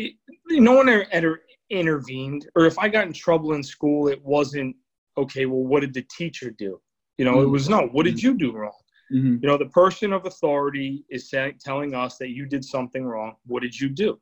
it, 0.00 0.14
no 0.60 0.72
one 0.72 0.88
ever 0.88 1.42
intervened. 1.70 2.48
Or 2.54 2.66
if 2.66 2.78
I 2.78 2.88
got 2.88 3.06
in 3.06 3.12
trouble 3.12 3.54
in 3.54 3.62
school, 3.62 4.08
it 4.08 4.22
wasn't 4.24 4.76
okay, 5.16 5.46
well, 5.46 5.64
what 5.64 5.80
did 5.80 5.94
the 5.94 6.02
teacher 6.02 6.50
do? 6.50 6.80
You 7.18 7.24
know, 7.24 7.36
mm-hmm. 7.36 7.46
it 7.46 7.50
was 7.50 7.68
no, 7.68 7.88
what 7.92 8.04
did 8.04 8.22
you 8.22 8.34
do 8.34 8.52
wrong? 8.52 8.72
Mm-hmm. 9.12 9.36
You 9.42 9.48
know, 9.48 9.58
the 9.58 9.66
person 9.66 10.12
of 10.12 10.26
authority 10.26 11.04
is 11.10 11.28
saying, 11.28 11.58
telling 11.64 11.94
us 11.94 12.16
that 12.18 12.30
you 12.30 12.46
did 12.46 12.64
something 12.64 13.04
wrong. 13.04 13.34
What 13.46 13.62
did 13.62 13.78
you 13.78 13.88
do? 13.88 14.20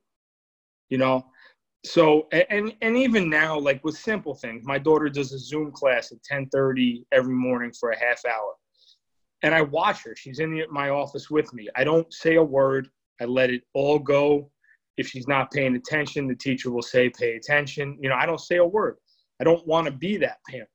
You 0.88 0.98
know, 0.98 1.26
so 1.84 2.26
and 2.32 2.74
and 2.82 2.96
even 2.96 3.30
now, 3.30 3.58
like 3.58 3.84
with 3.84 3.96
simple 3.96 4.34
things, 4.34 4.64
my 4.64 4.78
daughter 4.78 5.08
does 5.08 5.32
a 5.32 5.38
Zoom 5.38 5.70
class 5.70 6.10
at 6.12 6.18
10:30 6.22 7.04
every 7.12 7.34
morning 7.34 7.72
for 7.78 7.90
a 7.90 7.98
half 7.98 8.24
hour, 8.24 8.54
and 9.42 9.54
I 9.54 9.62
watch 9.62 10.02
her. 10.04 10.16
She's 10.16 10.40
in 10.40 10.50
the, 10.50 10.64
my 10.70 10.88
office 10.88 11.30
with 11.30 11.52
me. 11.52 11.68
I 11.76 11.84
don't 11.84 12.12
say 12.12 12.36
a 12.36 12.42
word. 12.42 12.88
I 13.20 13.26
let 13.26 13.50
it 13.50 13.62
all 13.74 13.98
go. 13.98 14.50
If 14.98 15.08
she's 15.08 15.28
not 15.28 15.50
paying 15.50 15.76
attention, 15.76 16.26
the 16.26 16.34
teacher 16.34 16.70
will 16.70 16.82
say, 16.82 17.08
"Pay 17.08 17.36
attention." 17.36 17.96
You 18.00 18.08
know, 18.10 18.16
I 18.16 18.26
don't 18.26 18.40
say 18.40 18.56
a 18.56 18.64
word. 18.64 18.96
I 19.40 19.44
don't 19.44 19.66
want 19.66 19.86
to 19.86 19.92
be 19.92 20.16
that 20.18 20.38
parent. 20.48 20.68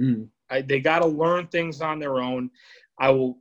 Mm. 0.00 0.28
I, 0.50 0.62
they 0.62 0.80
got 0.80 1.00
to 1.00 1.06
learn 1.06 1.48
things 1.48 1.80
on 1.80 1.98
their 1.98 2.16
own. 2.20 2.50
I 2.98 3.10
will 3.10 3.38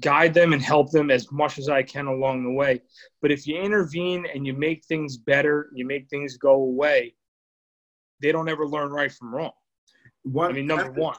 guide 0.00 0.34
them 0.34 0.52
and 0.52 0.62
help 0.62 0.90
them 0.90 1.10
as 1.10 1.30
much 1.32 1.58
as 1.58 1.68
I 1.68 1.82
can 1.82 2.06
along 2.06 2.44
the 2.44 2.52
way. 2.52 2.82
But 3.20 3.32
if 3.32 3.46
you 3.46 3.60
intervene 3.60 4.26
and 4.32 4.46
you 4.46 4.52
make 4.52 4.84
things 4.84 5.16
better, 5.16 5.70
you 5.74 5.86
make 5.86 6.08
things 6.08 6.36
go 6.36 6.54
away, 6.54 7.14
they 8.20 8.32
don't 8.32 8.48
ever 8.48 8.66
learn 8.66 8.90
right 8.90 9.10
from 9.10 9.34
wrong. 9.34 9.52
What, 10.22 10.50
I 10.50 10.52
mean, 10.54 10.66
number 10.66 10.86
after, 10.86 11.00
one. 11.00 11.16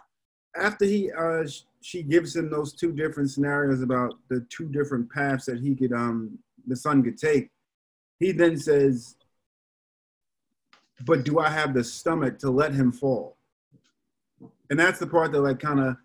After 0.56 0.86
he, 0.86 1.12
uh, 1.12 1.44
she 1.82 2.04
gives 2.04 2.36
him 2.36 2.50
those 2.50 2.74
two 2.74 2.94
different 2.94 3.32
scenarios 3.32 3.82
about 3.82 4.14
the 4.30 4.46
two 4.50 4.70
different 4.70 5.12
paths 5.12 5.46
that 5.46 5.60
he 5.60 5.76
could, 5.76 5.92
um, 5.92 6.38
the 6.68 6.76
son 6.76 7.04
could 7.04 7.18
take. 7.18 7.50
He 8.24 8.32
then 8.32 8.58
says, 8.58 9.16
"But 11.06 11.26
do 11.26 11.40
I 11.40 11.50
have 11.50 11.74
the 11.74 11.84
stomach 11.84 12.40
to 12.40 12.50
let 12.50 12.74
him 12.74 12.92
fall?" 12.92 13.38
And 14.70 14.80
that's 14.80 15.00
the 15.00 15.08
part 15.08 15.32
that 15.34 15.42
like 15.42 15.60
kind 15.60 15.80
of 15.80 15.98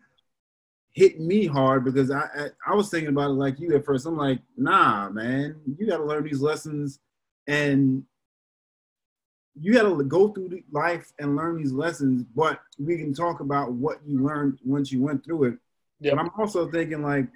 hit 0.92 1.20
me 1.20 1.46
hard 1.46 1.84
because 1.84 2.10
I, 2.10 2.22
I, 2.22 2.48
I 2.66 2.74
was 2.74 2.90
thinking 2.90 3.10
about 3.10 3.30
it 3.30 3.34
like 3.34 3.60
you 3.60 3.74
at 3.76 3.84
first. 3.84 4.04
I'm 4.04 4.16
like, 4.16 4.40
nah, 4.56 5.08
man, 5.10 5.54
you 5.78 5.86
got 5.86 5.98
to 5.98 6.04
learn 6.04 6.24
these 6.24 6.40
lessons, 6.40 6.98
and 7.46 8.02
you 9.60 9.72
got 9.72 9.84
to 9.84 10.02
go 10.02 10.28
through 10.28 10.60
life 10.72 11.12
and 11.20 11.36
learn 11.36 11.56
these 11.56 11.72
lessons. 11.72 12.24
But 12.34 12.60
we 12.78 12.96
can 12.96 13.14
talk 13.14 13.38
about 13.38 13.72
what 13.72 13.98
you 14.04 14.24
learned 14.24 14.58
once 14.64 14.90
you 14.90 15.00
went 15.00 15.24
through 15.24 15.44
it. 15.44 15.58
Yep. 16.00 16.16
But 16.16 16.20
I'm 16.20 16.30
also 16.36 16.68
thinking 16.68 17.02
like, 17.02 17.28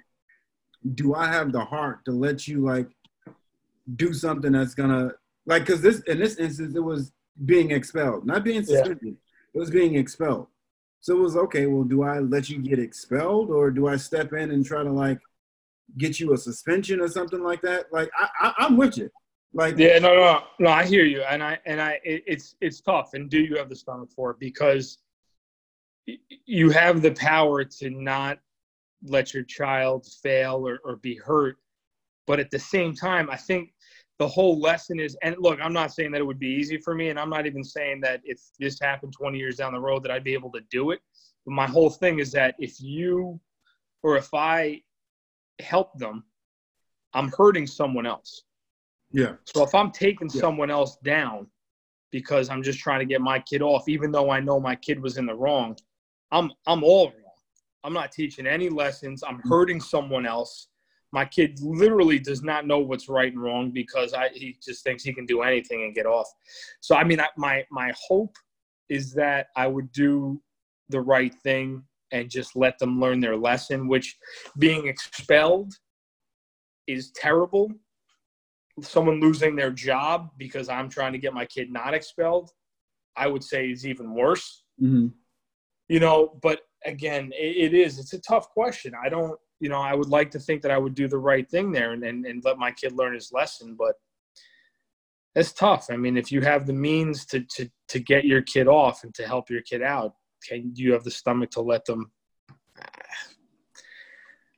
do 0.95 1.15
I 1.15 1.27
have 1.27 1.53
the 1.53 1.63
heart 1.63 2.03
to 2.05 2.11
let 2.11 2.49
you 2.49 2.59
like 2.59 2.89
do 3.95 4.13
something 4.13 4.51
that's 4.51 4.75
gonna 4.75 5.11
like? 5.45 5.65
Because 5.65 5.81
this 5.81 5.99
in 6.01 6.19
this 6.19 6.37
instance, 6.37 6.75
it 6.75 6.83
was 6.83 7.11
being 7.45 7.71
expelled, 7.71 8.25
not 8.25 8.43
being 8.43 8.63
suspended. 8.63 8.99
Yeah. 9.01 9.11
It 9.53 9.59
was 9.59 9.69
being 9.69 9.95
expelled. 9.95 10.47
So 11.01 11.17
it 11.17 11.19
was 11.19 11.35
okay. 11.35 11.65
Well, 11.65 11.83
do 11.83 12.03
I 12.03 12.19
let 12.19 12.49
you 12.49 12.59
get 12.59 12.79
expelled, 12.79 13.49
or 13.49 13.71
do 13.71 13.87
I 13.87 13.97
step 13.97 14.33
in 14.33 14.51
and 14.51 14.65
try 14.65 14.83
to 14.83 14.91
like 14.91 15.19
get 15.97 16.19
you 16.19 16.33
a 16.33 16.37
suspension 16.37 17.01
or 17.01 17.07
something 17.07 17.43
like 17.43 17.61
that? 17.61 17.91
Like 17.91 18.09
I, 18.17 18.53
I 18.57 18.65
am 18.65 18.77
with 18.77 18.97
you. 18.97 19.09
Like 19.53 19.77
yeah, 19.77 19.99
no, 19.99 20.15
no, 20.15 20.39
no. 20.59 20.69
I 20.71 20.85
hear 20.85 21.03
you, 21.03 21.21
and 21.23 21.43
I 21.43 21.59
and 21.65 21.79
I 21.79 21.99
it, 22.03 22.23
it's 22.25 22.55
it's 22.61 22.81
tough. 22.81 23.13
And 23.13 23.29
do 23.29 23.39
you 23.39 23.57
have 23.57 23.69
the 23.69 23.75
stomach 23.75 24.09
for 24.15 24.31
it? 24.31 24.39
Because 24.39 24.97
you 26.45 26.69
have 26.69 27.01
the 27.01 27.11
power 27.11 27.63
to 27.63 27.89
not 27.89 28.39
let 29.05 29.33
your 29.33 29.43
child 29.43 30.07
fail 30.21 30.67
or, 30.67 30.79
or 30.83 30.95
be 30.97 31.15
hurt, 31.15 31.57
but 32.25 32.39
at 32.39 32.51
the 32.51 32.59
same 32.59 32.95
time, 32.95 33.29
I 33.29 33.37
think 33.37 33.73
the 34.19 34.27
whole 34.27 34.59
lesson 34.59 34.99
is 34.99 35.17
and 35.23 35.35
look 35.39 35.59
i'm 35.61 35.73
not 35.73 35.91
saying 35.91 36.11
that 36.11 36.21
it 36.21 36.25
would 36.25 36.39
be 36.39 36.47
easy 36.47 36.77
for 36.77 36.93
me 36.93 37.09
and 37.09 37.19
i'm 37.19 37.29
not 37.29 37.45
even 37.45 37.63
saying 37.63 37.99
that 38.01 38.21
if 38.23 38.39
this 38.59 38.79
happened 38.79 39.13
20 39.13 39.37
years 39.37 39.57
down 39.57 39.73
the 39.73 39.79
road 39.79 40.03
that 40.03 40.11
i'd 40.11 40.23
be 40.23 40.33
able 40.33 40.51
to 40.51 40.61
do 40.69 40.91
it. 40.91 40.99
But 41.45 41.53
my 41.53 41.67
whole 41.67 41.89
thing 41.89 42.19
is 42.19 42.31
that 42.31 42.55
if 42.59 42.79
you 42.79 43.39
or 44.01 44.15
if 44.15 44.33
i 44.33 44.81
help 45.59 45.97
them 45.97 46.23
i'm 47.13 47.31
hurting 47.37 47.67
someone 47.67 48.05
else. 48.05 48.43
Yeah. 49.11 49.33
So 49.43 49.63
if 49.63 49.75
i'm 49.75 49.91
taking 49.91 50.29
yeah. 50.31 50.41
someone 50.41 50.71
else 50.71 50.97
down 51.03 51.47
because 52.11 52.49
i'm 52.49 52.63
just 52.63 52.79
trying 52.79 52.99
to 52.99 53.05
get 53.05 53.21
my 53.21 53.39
kid 53.39 53.61
off 53.61 53.89
even 53.89 54.11
though 54.11 54.29
i 54.29 54.39
know 54.39 54.59
my 54.59 54.75
kid 54.75 55.01
was 55.01 55.17
in 55.17 55.25
the 55.25 55.35
wrong 55.35 55.75
i'm 56.31 56.51
i'm 56.67 56.83
all 56.83 57.07
wrong. 57.07 57.19
I'm 57.85 57.91
not 57.91 58.13
teaching 58.13 58.47
any 58.47 58.69
lessons. 58.69 59.25
I'm 59.27 59.41
hurting 59.43 59.81
someone 59.81 60.25
else 60.25 60.69
my 61.13 61.23
kid 61.23 61.59
literally 61.61 62.17
does 62.17 62.41
not 62.41 62.65
know 62.65 62.79
what's 62.79 63.07
right 63.07 63.31
and 63.31 63.41
wrong 63.41 63.69
because 63.71 64.13
I, 64.13 64.29
he 64.33 64.57
just 64.65 64.83
thinks 64.83 65.03
he 65.03 65.13
can 65.13 65.27
do 65.27 65.43
anything 65.43 65.83
and 65.83 65.93
get 65.93 66.07
off. 66.07 66.27
So 66.81 66.95
I 66.95 67.03
mean, 67.03 67.21
I, 67.21 67.27
my 67.37 67.63
my 67.71 67.93
hope 68.07 68.35
is 68.89 69.13
that 69.13 69.47
I 69.55 69.67
would 69.67 69.91
do 69.91 70.41
the 70.89 70.99
right 70.99 71.33
thing 71.43 71.83
and 72.11 72.29
just 72.29 72.55
let 72.55 72.79
them 72.79 72.99
learn 72.99 73.19
their 73.19 73.37
lesson. 73.37 73.87
Which 73.87 74.17
being 74.57 74.87
expelled 74.87 75.73
is 76.87 77.11
terrible. 77.11 77.71
Someone 78.81 79.19
losing 79.21 79.55
their 79.55 79.71
job 79.71 80.31
because 80.37 80.67
I'm 80.67 80.89
trying 80.89 81.13
to 81.13 81.19
get 81.19 81.31
my 81.31 81.45
kid 81.45 81.71
not 81.71 81.93
expelled, 81.93 82.49
I 83.15 83.27
would 83.27 83.43
say 83.43 83.69
is 83.69 83.85
even 83.85 84.15
worse. 84.15 84.63
Mm-hmm. 84.81 85.09
You 85.89 85.99
know, 85.99 86.39
but 86.41 86.61
again, 86.85 87.31
it, 87.35 87.71
it 87.71 87.73
is. 87.75 87.99
It's 87.99 88.13
a 88.13 88.21
tough 88.21 88.49
question. 88.49 88.93
I 88.99 89.09
don't 89.09 89.37
you 89.63 89.69
know, 89.69 89.79
I 89.79 89.95
would 89.95 90.09
like 90.09 90.29
to 90.31 90.39
think 90.39 90.61
that 90.61 90.71
I 90.71 90.77
would 90.77 90.93
do 90.93 91.07
the 91.07 91.17
right 91.17 91.49
thing 91.49 91.71
there 91.71 91.93
and, 91.93 92.03
and, 92.03 92.25
and 92.25 92.43
let 92.43 92.57
my 92.57 92.69
kid 92.69 92.91
learn 92.91 93.13
his 93.13 93.31
lesson, 93.31 93.77
but 93.79 93.95
it's 95.35 95.53
tough. 95.53 95.87
I 95.89 95.95
mean, 95.95 96.17
if 96.17 96.33
you 96.33 96.41
have 96.41 96.67
the 96.67 96.73
means 96.73 97.25
to, 97.27 97.39
to, 97.39 97.69
to 97.87 97.99
get 98.01 98.25
your 98.25 98.41
kid 98.41 98.67
off 98.67 99.05
and 99.05 99.15
to 99.15 99.25
help 99.25 99.49
your 99.49 99.61
kid 99.61 99.81
out, 99.81 100.15
can 100.45 100.73
you 100.75 100.91
have 100.91 101.05
the 101.05 101.11
stomach 101.11 101.49
to 101.51 101.61
let 101.61 101.85
them? 101.85 102.11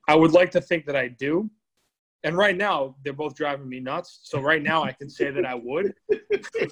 I 0.07 0.15
would 0.15 0.31
like 0.31 0.49
to 0.51 0.61
think 0.61 0.87
that 0.87 0.95
I 0.95 1.09
do. 1.09 1.51
And 2.23 2.35
right 2.35 2.57
now, 2.57 2.95
they're 3.03 3.13
both 3.13 3.35
driving 3.35 3.69
me 3.69 3.79
nuts. 3.79 4.21
So 4.23 4.41
right 4.41 4.63
now, 4.63 4.83
I 4.83 4.91
can 4.91 5.07
say 5.07 5.29
that 5.29 5.45
I 5.45 5.53
would, 5.53 5.93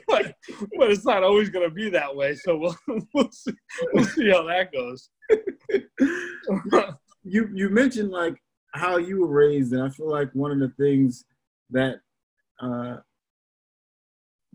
but, 0.08 0.34
but 0.76 0.90
it's 0.90 1.06
not 1.06 1.22
always 1.22 1.52
going 1.52 1.70
to 1.70 1.74
be 1.74 1.92
that 1.92 2.16
way. 2.16 2.34
So 2.34 2.58
we'll 2.58 2.76
we'll 3.14 3.30
see, 3.30 3.54
we'll 3.94 4.06
see 4.06 4.32
how 4.32 4.42
that 4.48 4.74
goes. 4.74 5.12
you 7.24 7.50
you 7.54 7.70
mentioned 7.70 8.12
like 8.12 8.42
how 8.74 8.98
you 8.98 9.22
were 9.22 9.28
raised, 9.28 9.74
and 9.74 9.82
I 9.82 9.90
feel 9.90 10.10
like 10.10 10.32
one 10.34 10.52
of 10.52 10.60
the 10.60 10.70
things 10.70 11.26
that 11.70 12.00
uh, 12.60 12.98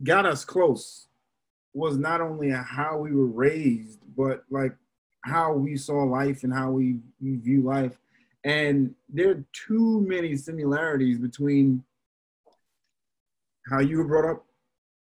got 0.02 0.26
us 0.26 0.44
close 0.44 1.08
was 1.74 1.96
not 1.96 2.20
only 2.20 2.50
how 2.50 2.98
we 2.98 3.12
were 3.12 3.26
raised, 3.26 4.00
but 4.16 4.44
like 4.50 4.74
how 5.24 5.52
we 5.52 5.76
saw 5.76 6.02
life 6.02 6.42
and 6.42 6.52
how 6.52 6.70
we, 6.70 6.98
we 7.20 7.36
view 7.36 7.62
life. 7.62 7.98
And 8.44 8.94
there 9.08 9.30
are 9.30 9.44
too 9.52 10.00
many 10.06 10.36
similarities 10.36 11.18
between 11.18 11.84
how 13.70 13.80
you 13.80 13.98
were 13.98 14.04
brought 14.04 14.30
up, 14.30 14.46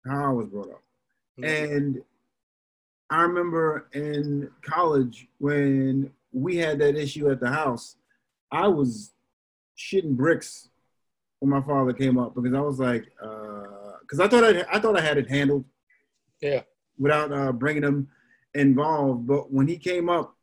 how 0.05 0.29
I 0.29 0.33
was 0.33 0.47
brought 0.47 0.69
up. 0.69 0.83
Mm-hmm. 1.39 1.73
And 1.73 2.01
I 3.09 3.21
remember 3.21 3.87
in 3.93 4.49
college 4.61 5.27
when 5.37 6.11
we 6.37 6.57
had 6.57 6.79
that 6.79 6.95
issue 6.95 7.29
at 7.29 7.39
the 7.39 7.49
house, 7.49 7.95
I 8.51 8.67
was 8.67 9.13
shitting 9.77 10.15
bricks 10.15 10.69
when 11.39 11.49
my 11.49 11.61
father 11.61 11.93
came 11.93 12.17
up 12.17 12.35
because 12.35 12.53
I 12.53 12.59
was 12.61 12.79
like, 12.79 13.05
because 13.19 14.19
uh, 14.19 14.23
I 14.23 14.27
thought 14.27 14.43
I, 14.43 14.65
I 14.71 14.79
thought 14.79 14.97
I 14.97 15.01
had 15.01 15.17
it 15.17 15.29
handled, 15.29 15.65
yeah, 16.41 16.61
without 16.97 17.31
uh, 17.31 17.51
bringing 17.51 17.83
him 17.83 18.07
involved. 18.53 19.27
But 19.27 19.51
when 19.51 19.67
he 19.67 19.77
came 19.77 20.09
up, 20.09 20.35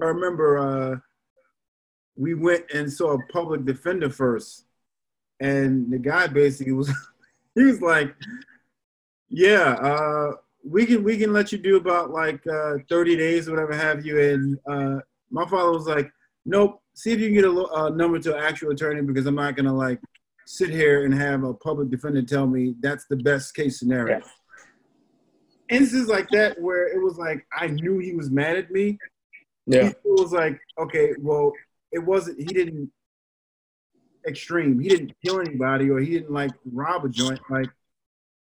I 0.00 0.06
remember 0.06 0.58
uh, 0.58 0.96
we 2.16 2.34
went 2.34 2.64
and 2.72 2.92
saw 2.92 3.14
a 3.14 3.26
public 3.32 3.64
defender 3.64 4.10
first, 4.10 4.66
and 5.40 5.90
the 5.92 5.98
guy 5.98 6.28
basically 6.28 6.72
was 6.72 6.90
he 7.54 7.64
was 7.64 7.80
like, 7.80 8.14
yeah. 9.28 9.72
Uh, 9.72 10.32
we 10.64 10.86
can 10.86 11.02
we 11.02 11.16
can 11.16 11.32
let 11.32 11.52
you 11.52 11.58
do 11.58 11.76
about 11.76 12.10
like 12.10 12.44
uh, 12.46 12.74
30 12.88 13.16
days 13.16 13.48
or 13.48 13.52
whatever 13.52 13.74
have 13.74 14.04
you 14.04 14.20
and 14.20 14.58
uh, 14.70 15.00
my 15.30 15.46
father 15.46 15.72
was 15.72 15.86
like 15.86 16.10
nope 16.44 16.80
see 16.94 17.12
if 17.12 17.20
you 17.20 17.26
can 17.26 17.34
get 17.34 17.44
a 17.44 17.66
uh, 17.74 17.88
number 17.90 18.18
to 18.18 18.34
an 18.34 18.42
actual 18.42 18.70
attorney 18.70 19.02
because 19.02 19.26
i'm 19.26 19.34
not 19.34 19.56
gonna 19.56 19.74
like 19.74 20.00
sit 20.46 20.70
here 20.70 21.04
and 21.04 21.14
have 21.14 21.44
a 21.44 21.52
public 21.54 21.90
defender 21.90 22.22
tell 22.22 22.46
me 22.46 22.74
that's 22.80 23.04
the 23.10 23.16
best 23.16 23.54
case 23.54 23.78
scenario. 23.78 24.18
Yeah. 24.18 25.76
instances 25.76 26.08
like 26.08 26.28
that 26.30 26.58
where 26.60 26.88
it 26.88 27.02
was 27.02 27.18
like 27.18 27.46
i 27.52 27.66
knew 27.66 27.98
he 27.98 28.14
was 28.14 28.30
mad 28.30 28.56
at 28.56 28.70
me. 28.70 28.98
Yeah. 29.66 29.88
It 29.88 29.96
was 30.04 30.32
like 30.32 30.58
okay 30.78 31.12
well 31.18 31.52
it 31.92 31.98
wasn't 31.98 32.38
he 32.38 32.46
didn't 32.46 32.90
extreme. 34.28 34.78
He 34.78 34.88
didn't 34.88 35.14
kill 35.24 35.40
anybody 35.40 35.90
or 35.90 35.98
he 35.98 36.10
didn't 36.10 36.30
like 36.32 36.52
rob 36.72 37.04
a 37.04 37.08
joint. 37.08 37.40
Like 37.50 37.68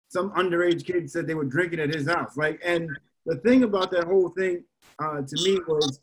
some 0.09 0.31
underage 0.33 0.85
kid 0.85 1.11
said 1.11 1.27
they 1.27 1.35
were 1.35 1.45
drinking 1.45 1.81
at 1.81 1.93
his 1.93 2.07
house. 2.09 2.37
Like, 2.37 2.61
and 2.65 2.89
the 3.27 3.37
thing 3.37 3.65
about 3.65 3.91
that 3.93 4.05
whole 4.05 4.29
thing 4.31 4.65
uh, 5.03 5.23
to 5.23 5.45
me 5.45 5.61
was 5.67 6.01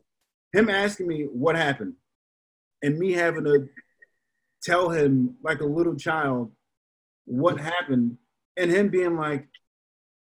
him 0.54 0.70
asking 0.70 1.08
me 1.08 1.24
what 1.24 1.56
happened, 1.56 1.94
and 2.82 2.98
me 2.98 3.14
having 3.14 3.44
to 3.46 3.68
tell 4.64 4.90
him 4.90 5.36
like 5.44 5.62
a 5.62 5.66
little 5.66 5.96
child 5.96 6.52
what 7.26 7.60
happened, 7.60 8.18
and 8.56 8.72
him 8.72 8.90
being 8.90 9.16
like, 9.16 9.48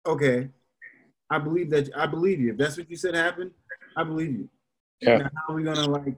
"Okay, 0.06 0.48
I 1.30 1.38
believe 1.38 1.70
that. 1.70 1.90
I 1.96 2.06
believe 2.06 2.40
you. 2.40 2.52
If 2.52 2.58
that's 2.58 2.76
what 2.76 2.90
you 2.90 2.96
said 2.96 3.14
happened, 3.14 3.52
I 3.96 4.04
believe 4.04 4.32
you." 4.32 4.48
Yeah. 5.00 5.18
Now 5.18 5.30
how 5.34 5.52
are 5.52 5.56
we 5.56 5.62
gonna 5.62 5.88
like 5.88 6.16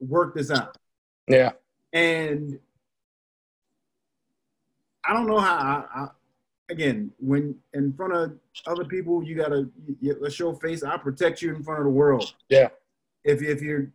work 0.00 0.34
this 0.34 0.50
out. 0.50 0.76
Yeah. 1.28 1.52
And 1.92 2.58
I 5.06 5.12
don't 5.12 5.26
know 5.26 5.38
how. 5.38 5.56
I, 5.56 6.00
I, 6.00 6.08
again, 6.70 7.10
when 7.18 7.56
in 7.72 7.92
front 7.92 8.14
of 8.14 8.32
other 8.66 8.84
people, 8.84 9.22
you 9.22 9.34
gotta 9.34 9.68
you, 10.00 10.16
let's 10.20 10.34
show 10.34 10.54
face. 10.54 10.82
I 10.82 10.96
protect 10.96 11.42
you 11.42 11.54
in 11.54 11.62
front 11.62 11.80
of 11.80 11.84
the 11.84 11.90
world. 11.90 12.34
Yeah. 12.48 12.68
If 13.24 13.42
if 13.42 13.62
you're 13.62 13.90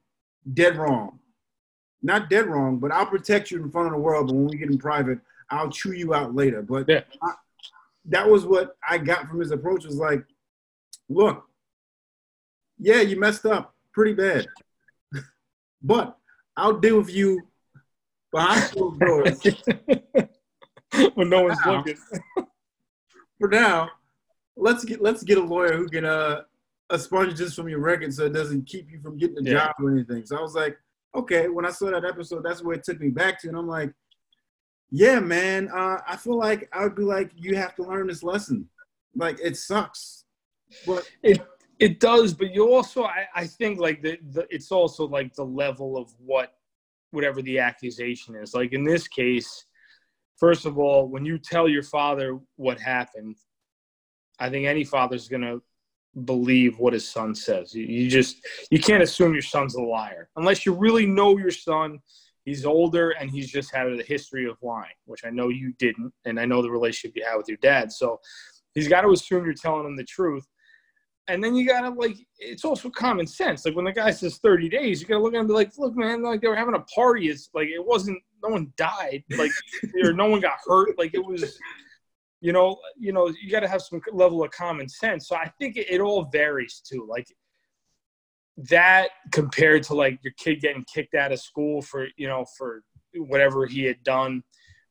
dead 0.53 0.77
wrong, 0.77 1.19
not 2.01 2.29
dead 2.29 2.47
wrong, 2.47 2.77
but 2.77 2.91
I'll 2.91 3.05
protect 3.05 3.51
you 3.51 3.61
in 3.61 3.69
front 3.71 3.87
of 3.87 3.93
the 3.93 3.99
world. 3.99 4.27
But 4.27 4.35
when 4.35 4.47
we 4.47 4.57
get 4.57 4.69
in 4.69 4.77
private, 4.77 5.19
I'll 5.49 5.69
chew 5.69 5.91
you 5.93 6.13
out 6.13 6.35
later. 6.35 6.61
But 6.61 6.85
Yeah. 6.87 7.01
I, 7.21 7.33
that 8.05 8.27
was 8.27 8.45
what 8.45 8.77
I 8.87 8.97
got 8.97 9.27
from 9.27 9.39
his 9.39 9.51
approach. 9.51 9.85
Was 9.85 9.95
like, 9.97 10.23
look, 11.09 11.45
yeah, 12.79 13.01
you 13.01 13.19
messed 13.19 13.45
up 13.45 13.75
pretty 13.93 14.13
bad, 14.13 14.47
but 15.83 16.17
I'll 16.57 16.79
deal 16.79 16.97
with 16.97 17.13
you 17.13 17.47
behind 18.31 18.63
closed 18.71 18.99
doors. 19.01 19.41
when 21.13 21.29
no 21.29 21.43
one's 21.43 21.59
looking. 21.65 21.97
For 23.39 23.47
now, 23.49 23.89
let's 24.55 24.83
get 24.85 25.01
let's 25.01 25.23
get 25.23 25.37
a 25.37 25.43
lawyer 25.43 25.75
who 25.77 25.87
can 25.87 26.05
uh 26.05 26.41
expunge 26.91 27.35
just 27.35 27.55
from 27.55 27.69
your 27.69 27.79
record 27.79 28.13
so 28.13 28.25
it 28.25 28.33
doesn't 28.33 28.65
keep 28.67 28.89
you 28.91 28.99
from 29.01 29.17
getting 29.17 29.37
a 29.37 29.43
Yeah. 29.43 29.51
job 29.59 29.75
or 29.79 29.91
anything. 29.91 30.25
So 30.25 30.37
I 30.37 30.41
was 30.41 30.55
like, 30.55 30.77
okay. 31.15 31.47
When 31.47 31.65
I 31.65 31.71
saw 31.71 31.91
that 31.91 32.05
episode, 32.05 32.43
that's 32.43 32.63
where 32.63 32.75
it 32.75 32.83
took 32.83 32.99
me 32.99 33.09
back 33.09 33.39
to, 33.41 33.47
and 33.47 33.57
I'm 33.57 33.67
like, 33.67 33.93
yeah, 34.91 35.19
man. 35.19 35.69
Uh, 35.69 35.99
I 36.07 36.15
feel 36.17 36.37
like 36.37 36.67
I 36.73 36.83
would 36.83 36.95
be 36.95 37.03
like, 37.03 37.31
you 37.35 37.55
have 37.55 37.75
to 37.75 37.83
learn 37.83 38.07
this 38.07 38.23
lesson. 38.23 38.67
Like 39.15 39.39
it 39.41 39.57
sucks, 39.57 40.25
but 40.85 41.09
It 41.79 42.01
does, 42.01 42.33
but 42.33 42.53
you 42.53 42.73
also, 42.73 43.05
I, 43.05 43.25
I 43.33 43.47
think, 43.47 43.79
like 43.79 44.01
the, 44.01 44.17
the, 44.31 44.45
it's 44.49 44.69
also 44.69 45.07
like 45.07 45.33
the 45.33 45.45
level 45.45 45.95
of 45.97 46.13
what, 46.19 46.55
whatever 47.11 47.41
the 47.41 47.59
accusation 47.59 48.35
is. 48.35 48.53
Like 48.53 48.73
in 48.73 48.83
this 48.83 49.07
case, 49.07 49.65
first 50.37 50.65
of 50.65 50.77
all, 50.77 51.07
when 51.07 51.23
you 51.23 51.37
tell 51.37 51.69
your 51.69 51.83
father 51.83 52.37
what 52.57 52.81
happened, 52.81 53.37
I 54.39 54.49
think 54.49 54.65
any 54.67 54.83
father's 54.83 55.29
gonna 55.29 55.59
believe 56.25 56.77
what 56.79 56.93
his 56.93 57.07
son 57.07 57.35
says. 57.35 57.73
You, 57.73 57.85
you 57.85 58.09
just, 58.09 58.37
you 58.69 58.79
can't 58.79 59.03
assume 59.03 59.33
your 59.33 59.41
son's 59.41 59.75
a 59.75 59.81
liar 59.81 60.29
unless 60.35 60.65
you 60.65 60.73
really 60.73 61.05
know 61.05 61.37
your 61.37 61.51
son. 61.51 61.99
He's 62.45 62.65
older 62.65 63.11
and 63.11 63.29
he's 63.29 63.51
just 63.51 63.73
had 63.73 63.87
a 63.87 64.01
history 64.01 64.47
of 64.49 64.57
lying, 64.61 64.95
which 65.05 65.23
I 65.23 65.29
know 65.29 65.49
you 65.49 65.73
didn't, 65.77 66.11
and 66.25 66.39
I 66.39 66.45
know 66.45 66.61
the 66.61 66.71
relationship 66.71 67.15
you 67.15 67.23
had 67.23 67.35
with 67.35 67.47
your 67.47 67.57
dad. 67.61 67.91
So 67.91 68.19
he's 68.73 68.87
got 68.87 69.01
to 69.01 69.11
assume 69.11 69.45
you're 69.45 69.53
telling 69.53 69.85
him 69.85 69.95
the 69.95 70.03
truth 70.03 70.47
and 71.29 71.43
then 71.43 71.55
you 71.55 71.65
gotta 71.65 71.89
like 71.89 72.17
it's 72.39 72.65
also 72.65 72.89
common 72.89 73.25
sense 73.25 73.63
like 73.63 73.75
when 73.75 73.85
the 73.85 73.91
guy 73.91 74.11
says 74.11 74.39
30 74.39 74.67
days 74.67 74.99
you 74.99 75.07
gotta 75.07 75.21
look 75.21 75.33
at 75.33 75.37
him 75.37 75.41
and 75.41 75.49
be 75.49 75.53
like 75.53 75.71
look 75.77 75.95
man 75.95 76.23
like 76.23 76.41
they 76.41 76.47
were 76.47 76.55
having 76.55 76.75
a 76.75 76.79
party 76.93 77.29
it's 77.29 77.49
like 77.53 77.67
it 77.67 77.85
wasn't 77.85 78.17
no 78.43 78.49
one 78.49 78.73
died 78.75 79.23
like 79.37 79.51
or 80.03 80.11
no 80.11 80.25
one 80.25 80.41
got 80.41 80.57
hurt 80.67 80.97
like 80.97 81.13
it 81.13 81.23
was 81.23 81.57
you 82.41 82.53
know 82.53 82.77
you 82.97 83.11
know 83.11 83.27
you 83.41 83.49
gotta 83.51 83.67
have 83.67 83.81
some 83.81 84.01
level 84.13 84.43
of 84.43 84.51
common 84.51 84.87
sense 84.87 85.27
so 85.27 85.35
i 85.35 85.47
think 85.59 85.75
it, 85.77 85.89
it 85.89 85.99
all 85.99 86.23
varies 86.31 86.81
too 86.87 87.05
like 87.09 87.27
that 88.69 89.09
compared 89.31 89.83
to 89.83 89.93
like 89.93 90.19
your 90.23 90.33
kid 90.37 90.59
getting 90.59 90.83
kicked 90.93 91.15
out 91.15 91.31
of 91.31 91.39
school 91.39 91.81
for 91.81 92.07
you 92.17 92.27
know 92.27 92.45
for 92.57 92.83
whatever 93.15 93.65
he 93.65 93.83
had 93.83 94.01
done 94.03 94.43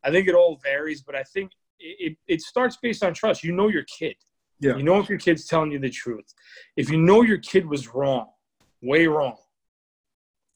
i 0.05 0.11
think 0.11 0.29
it 0.29 0.35
all 0.35 0.59
varies 0.63 1.03
but 1.03 1.15
i 1.15 1.23
think 1.23 1.53
it, 1.79 2.13
it, 2.13 2.19
it 2.35 2.41
starts 2.41 2.77
based 2.83 3.03
on 3.05 3.15
trust 3.15 3.45
you 3.45 3.53
know 3.53 3.69
your 3.69 3.85
kid 3.85 4.17
Yeah. 4.61 4.77
you 4.77 4.83
know 4.83 4.99
if 4.99 5.09
your 5.09 5.19
kid's 5.19 5.47
telling 5.47 5.71
you 5.73 5.79
the 5.79 5.91
truth. 5.91 6.35
If 6.77 6.91
you 6.91 6.99
know 6.99 7.23
your 7.23 7.39
kid 7.39 7.65
was 7.67 7.95
wrong, 7.95 8.27
way 8.83 9.07
wrong, 9.07 9.37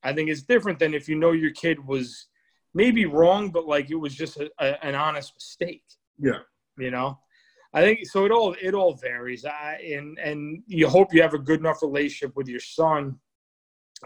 I 0.03 0.13
think 0.13 0.29
it's 0.29 0.43
different 0.43 0.79
than 0.79 0.95
if 0.95 1.09
you 1.09 1.17
know 1.17 1.31
your 1.33 1.53
kid 1.53 1.79
was 1.87 2.27
maybe 2.75 3.07
wrong, 3.07 3.51
but 3.51 3.67
like 3.67 3.91
it 3.91 3.95
was 3.95 4.15
just 4.15 4.37
a, 4.39 4.51
a, 4.59 4.85
an 4.85 4.95
honest 4.95 5.33
mistake. 5.37 5.85
yeah, 6.19 6.41
You 6.83 6.91
know, 6.91 7.19
I 7.73 7.81
think 7.83 8.07
so. 8.07 8.25
It 8.25 8.33
all 8.33 8.57
it 8.61 8.75
all 8.75 8.95
varies. 8.95 9.45
I 9.45 9.81
and 9.95 10.19
and 10.19 10.63
you 10.67 10.89
hope 10.89 11.15
you 11.15 11.23
have 11.23 11.35
a 11.35 11.39
good 11.39 11.61
enough 11.61 11.83
relationship 11.83 12.37
with 12.37 12.49
your 12.49 12.61
son 12.61 13.21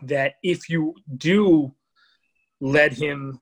that 0.02 0.34
if 0.42 0.68
you 0.68 0.94
do 1.16 1.74
let 2.60 2.92
him 2.92 3.40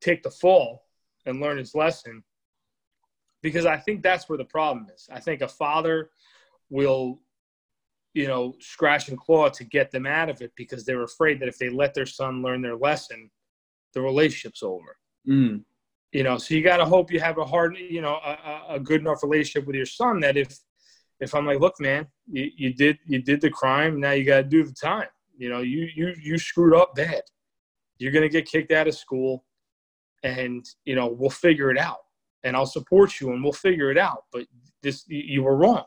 take 0.00 0.22
the 0.22 0.30
fall 0.30 0.84
and 1.26 1.40
learn 1.40 1.58
his 1.58 1.74
lesson, 1.74 2.22
because 3.42 3.66
I 3.66 3.76
think 3.76 4.02
that's 4.02 4.28
where 4.28 4.38
the 4.38 4.44
problem 4.44 4.86
is. 4.94 5.08
I 5.10 5.18
think 5.18 5.42
a 5.42 5.48
father 5.48 6.10
will, 6.70 7.20
you 8.14 8.28
know, 8.28 8.54
scratch 8.60 9.08
and 9.08 9.18
claw 9.18 9.48
to 9.48 9.64
get 9.64 9.90
them 9.90 10.06
out 10.06 10.28
of 10.28 10.40
it 10.40 10.52
because 10.56 10.84
they're 10.84 11.02
afraid 11.02 11.40
that 11.40 11.48
if 11.48 11.58
they 11.58 11.68
let 11.68 11.94
their 11.94 12.06
son 12.06 12.42
learn 12.42 12.62
their 12.62 12.76
lesson, 12.76 13.30
the 13.92 14.00
relationship's 14.00 14.62
over. 14.62 14.96
mm, 15.28 15.64
You 16.16 16.22
know, 16.22 16.38
so 16.38 16.54
you 16.54 16.62
got 16.62 16.78
to 16.78 16.86
hope 16.86 17.12
you 17.12 17.20
have 17.20 17.36
a 17.36 17.44
hard, 17.44 17.76
you 17.76 18.00
know, 18.00 18.14
a, 18.24 18.62
a- 18.70 18.80
good 18.80 19.02
enough 19.02 19.22
relationship 19.22 19.66
with 19.66 19.76
your 19.76 19.84
son 19.84 20.18
that 20.20 20.38
if, 20.38 20.58
if 21.20 21.34
I'm 21.34 21.44
like, 21.44 21.60
look, 21.60 21.78
man, 21.78 22.06
you, 22.26 22.50
you 22.56 22.72
did 22.72 22.96
you 23.04 23.20
did 23.20 23.42
the 23.42 23.50
crime, 23.50 24.00
now 24.00 24.12
you 24.12 24.24
got 24.24 24.38
to 24.38 24.42
do 24.44 24.64
the 24.64 24.72
time. 24.72 25.08
You 25.36 25.50
know, 25.50 25.60
you 25.60 25.90
you 25.94 26.14
you 26.18 26.38
screwed 26.38 26.74
up 26.74 26.94
bad. 26.94 27.20
You're 27.98 28.12
gonna 28.12 28.30
get 28.30 28.46
kicked 28.46 28.72
out 28.72 28.88
of 28.88 28.94
school, 28.94 29.44
and 30.22 30.64
you 30.86 30.94
know 30.94 31.06
we'll 31.06 31.28
figure 31.28 31.70
it 31.70 31.76
out, 31.76 31.98
and 32.44 32.56
I'll 32.56 32.64
support 32.78 33.20
you, 33.20 33.32
and 33.32 33.44
we'll 33.44 33.52
figure 33.52 33.90
it 33.90 33.98
out. 33.98 34.24
But 34.32 34.46
this 34.82 35.04
you, 35.08 35.18
you 35.18 35.42
were 35.42 35.56
wrong. 35.56 35.84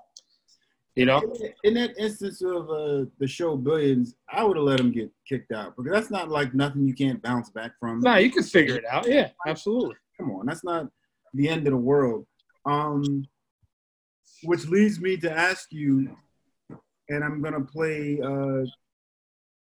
You 0.96 1.08
know, 1.08 1.24
in 1.64 1.74
that 1.74 1.98
instance 1.98 2.44
of 2.44 2.70
uh, 2.70 3.06
the 3.18 3.28
show 3.28 3.58
Billions, 3.58 4.14
I 4.32 4.44
would 4.44 4.58
have 4.58 4.66
let 4.68 4.80
him 4.80 4.92
get 4.92 5.10
kicked 5.28 5.52
out 5.52 5.76
because 5.76 5.92
that's 5.92 6.12
not 6.12 6.30
like 6.30 6.54
nothing 6.54 6.88
you 6.88 6.94
can't 6.94 7.20
bounce 7.20 7.50
back 7.50 7.72
from. 7.80 8.02
no, 8.02 8.18
you 8.18 8.30
can 8.30 8.44
figure 8.44 8.76
it 8.76 8.86
out. 8.86 9.08
Yeah, 9.08 9.30
absolutely. 9.48 9.96
Come 10.20 10.32
on, 10.32 10.46
that's 10.46 10.64
not 10.64 10.88
the 11.34 11.48
end 11.48 11.66
of 11.66 11.72
the 11.72 11.78
world. 11.78 12.28
Um, 12.66 13.26
which 14.44 14.68
leads 14.68 15.00
me 15.00 15.18
to 15.18 15.32
ask 15.32 15.72
you, 15.72 16.16
and 17.08 17.24
I'm 17.24 17.42
gonna 17.42 17.62
play 17.62 18.20
uh, 18.22 18.66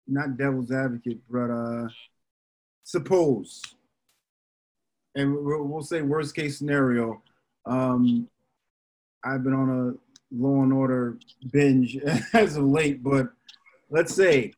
not 0.07 0.37
devil's 0.37 0.71
advocate, 0.71 1.19
but 1.29 1.49
uh, 1.49 1.87
suppose, 2.83 3.61
and 5.15 5.33
we'll, 5.33 5.63
we'll 5.63 5.81
say 5.81 6.01
worst 6.01 6.35
case 6.35 6.57
scenario. 6.57 7.21
Um, 7.65 8.27
I've 9.23 9.43
been 9.43 9.53
on 9.53 9.69
a 9.69 10.35
Law 10.35 10.63
and 10.63 10.73
Order 10.73 11.17
binge 11.51 11.97
as 12.33 12.57
of 12.57 12.65
late, 12.65 13.03
but 13.03 13.27
let's 13.89 14.13
say 14.13 14.53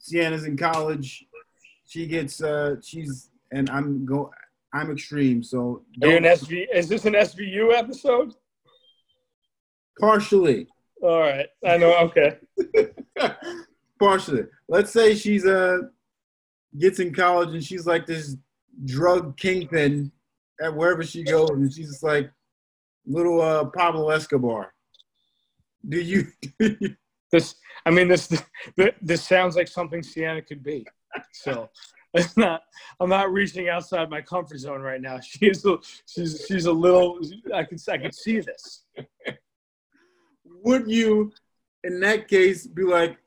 Sienna's 0.00 0.44
in 0.44 0.56
college. 0.56 1.24
She 1.86 2.06
gets 2.06 2.42
uh, 2.42 2.76
she's 2.82 3.30
and 3.52 3.70
I'm 3.70 4.04
go 4.04 4.30
I'm 4.72 4.90
extreme, 4.90 5.42
so 5.42 5.84
an 6.02 6.24
SV? 6.24 6.66
Is 6.72 6.88
this 6.88 7.04
an 7.04 7.14
SVU 7.14 7.72
episode? 7.72 8.34
partially. 9.98 10.66
All 11.02 11.20
right, 11.20 11.46
I 11.64 11.76
know. 11.76 11.96
Okay. 11.98 12.38
partially. 13.98 14.44
Let's 14.68 14.92
say 14.92 15.14
she's 15.14 15.46
uh 15.46 15.78
gets 16.78 17.00
in 17.00 17.14
college 17.14 17.50
and 17.50 17.64
she's 17.64 17.86
like 17.86 18.06
this 18.06 18.36
drug 18.84 19.36
kingpin 19.36 20.12
at 20.60 20.74
wherever 20.74 21.02
she 21.02 21.22
goes, 21.22 21.50
and 21.50 21.72
she's 21.72 21.88
just 21.88 22.02
like 22.02 22.30
little 23.06 23.40
uh 23.40 23.64
Pablo 23.66 24.10
Escobar. 24.10 24.72
Do 25.88 26.00
you? 26.00 26.26
This, 27.32 27.56
I 27.84 27.90
mean, 27.90 28.06
this, 28.06 28.32
this 29.02 29.24
sounds 29.24 29.56
like 29.56 29.66
something 29.66 30.00
Sienna 30.00 30.40
could 30.42 30.62
be. 30.62 30.86
So, 31.32 31.68
not. 32.36 32.62
I'm 33.00 33.08
not 33.08 33.32
reaching 33.32 33.68
outside 33.68 34.10
my 34.10 34.20
comfort 34.20 34.58
zone 34.58 34.80
right 34.80 35.00
now. 35.00 35.20
She's, 35.26 35.64
a, 35.64 35.76
she's, 36.06 36.44
she's 36.46 36.66
a 36.66 36.72
little. 36.72 37.20
I 37.54 37.64
can 37.64 37.78
I 37.88 37.98
could 37.98 38.14
see 38.14 38.40
this. 38.40 38.84
would 40.44 40.90
you, 40.90 41.32
in 41.84 42.00
that 42.00 42.28
case, 42.28 42.66
be 42.66 42.82
like? 42.82 43.18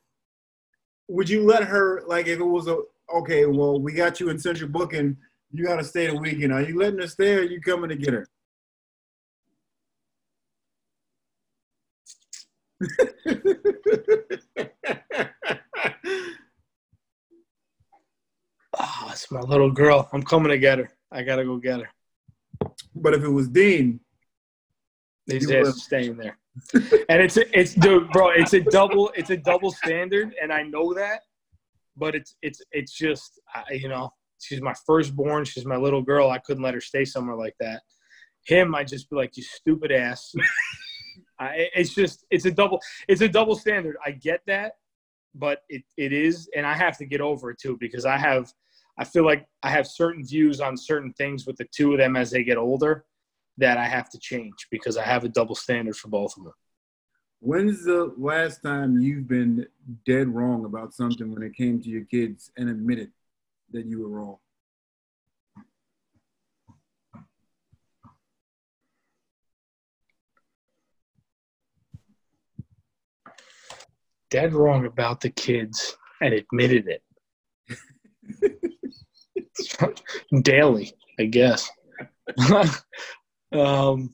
Would 1.07 1.29
you 1.29 1.43
let 1.43 1.63
her 1.63 2.03
like 2.05 2.27
if 2.27 2.39
it 2.39 2.43
was 2.43 2.67
a 2.67 2.81
okay? 3.15 3.45
Well, 3.45 3.79
we 3.79 3.93
got 3.93 4.19
you 4.19 4.29
in 4.29 4.37
central 4.37 4.69
booking. 4.69 5.17
You 5.51 5.65
got 5.65 5.77
to 5.77 5.83
stay 5.83 6.05
the 6.07 6.15
weekend. 6.15 6.53
Are 6.53 6.61
you 6.61 6.77
letting 6.77 6.99
her 6.99 7.07
stay, 7.07 7.33
or 7.35 7.41
you 7.41 7.59
coming 7.59 7.89
to 7.89 7.95
get 7.95 8.13
her? 8.13 8.27
It's 19.19 19.29
my 19.31 19.41
little 19.41 19.69
girl. 19.69 20.07
I'm 20.13 20.23
coming 20.23 20.49
to 20.49 20.57
get 20.57 20.79
her. 20.79 20.89
I 21.11 21.23
gotta 21.23 21.43
go 21.43 21.57
get 21.57 21.81
her. 21.81 21.89
but 22.95 23.13
if 23.13 23.21
it 23.21 23.27
was 23.27 23.49
Dean, 23.49 23.99
These 25.27 25.51
ass 25.51 25.83
staying 25.83 26.15
there. 26.15 26.37
and 27.09 27.21
it's 27.21 27.35
a, 27.35 27.59
it's 27.59 27.73
dude, 27.73 28.09
bro. 28.11 28.29
It's 28.29 28.53
a 28.53 28.61
double. 28.61 29.11
It's 29.17 29.29
a 29.29 29.35
double 29.35 29.71
standard, 29.71 30.33
and 30.41 30.53
I 30.53 30.63
know 30.63 30.93
that. 30.93 31.23
But 31.97 32.15
it's 32.15 32.37
it's 32.41 32.61
it's 32.71 32.93
just 32.93 33.41
I, 33.53 33.73
you 33.73 33.89
know 33.89 34.13
she's 34.39 34.61
my 34.61 34.73
firstborn. 34.87 35.43
She's 35.43 35.65
my 35.65 35.75
little 35.75 36.01
girl. 36.01 36.29
I 36.29 36.37
couldn't 36.37 36.63
let 36.63 36.73
her 36.73 36.79
stay 36.79 37.03
somewhere 37.03 37.35
like 37.35 37.55
that. 37.59 37.81
Him, 38.45 38.73
I 38.73 38.85
just 38.85 39.09
be 39.09 39.17
like 39.17 39.35
you 39.35 39.43
stupid 39.43 39.91
ass. 39.91 40.33
I, 41.39 41.67
it's 41.75 41.93
just 41.93 42.25
it's 42.31 42.45
a 42.45 42.51
double 42.51 42.79
it's 43.09 43.19
a 43.19 43.27
double 43.27 43.57
standard. 43.57 43.97
I 44.05 44.11
get 44.11 44.39
that, 44.47 44.75
but 45.35 45.63
it, 45.69 45.83
it 45.97 46.13
is, 46.13 46.49
and 46.55 46.65
I 46.65 46.73
have 46.73 46.97
to 46.99 47.05
get 47.05 47.21
over 47.21 47.51
it 47.51 47.59
too 47.59 47.77
because 47.79 48.05
I 48.05 48.17
have, 48.17 48.51
I 48.99 49.05
feel 49.05 49.25
like 49.25 49.47
I 49.63 49.69
have 49.69 49.87
certain 49.87 50.25
views 50.25 50.59
on 50.59 50.75
certain 50.75 51.13
things 51.13 51.47
with 51.47 51.55
the 51.55 51.65
two 51.71 51.93
of 51.93 51.99
them 51.99 52.17
as 52.17 52.31
they 52.31 52.43
get 52.43 52.57
older 52.57 53.05
that 53.57 53.77
I 53.77 53.85
have 53.85 54.09
to 54.09 54.19
change 54.19 54.67
because 54.69 54.97
I 54.97 55.03
have 55.03 55.23
a 55.23 55.29
double 55.29 55.55
standard 55.55 55.95
for 55.95 56.09
both 56.09 56.35
of 56.37 56.43
them. 56.43 56.53
When's 57.39 57.85
the 57.85 58.13
last 58.17 58.61
time 58.61 58.99
you've 58.99 59.25
been 59.25 59.65
dead 60.05 60.27
wrong 60.27 60.65
about 60.65 60.93
something 60.93 61.33
when 61.33 61.43
it 61.43 61.55
came 61.55 61.81
to 61.81 61.89
your 61.89 62.03
kids 62.03 62.51
and 62.57 62.69
admitted 62.69 63.11
that 63.71 63.85
you 63.85 64.01
were 64.01 64.09
wrong? 64.09 64.35
Dead 74.29 74.51
wrong 74.51 74.85
about 74.85 75.21
the 75.21 75.29
kids 75.29 75.95
and 76.19 76.33
admitted 76.33 76.89
it. 76.89 77.01
Daily, 80.41 80.93
I 81.19 81.25
guess. 81.25 81.69
um, 83.51 84.11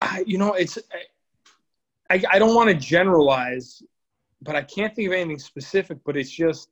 I, 0.00 0.24
you 0.26 0.38
know, 0.38 0.52
it's 0.52 0.78
I, 2.10 2.22
I 2.30 2.38
don't 2.38 2.54
want 2.54 2.68
to 2.68 2.74
generalize, 2.74 3.82
but 4.42 4.54
I 4.54 4.62
can't 4.62 4.94
think 4.94 5.08
of 5.08 5.14
anything 5.14 5.38
specific. 5.38 5.98
But 6.04 6.16
it's 6.16 6.30
just, 6.30 6.68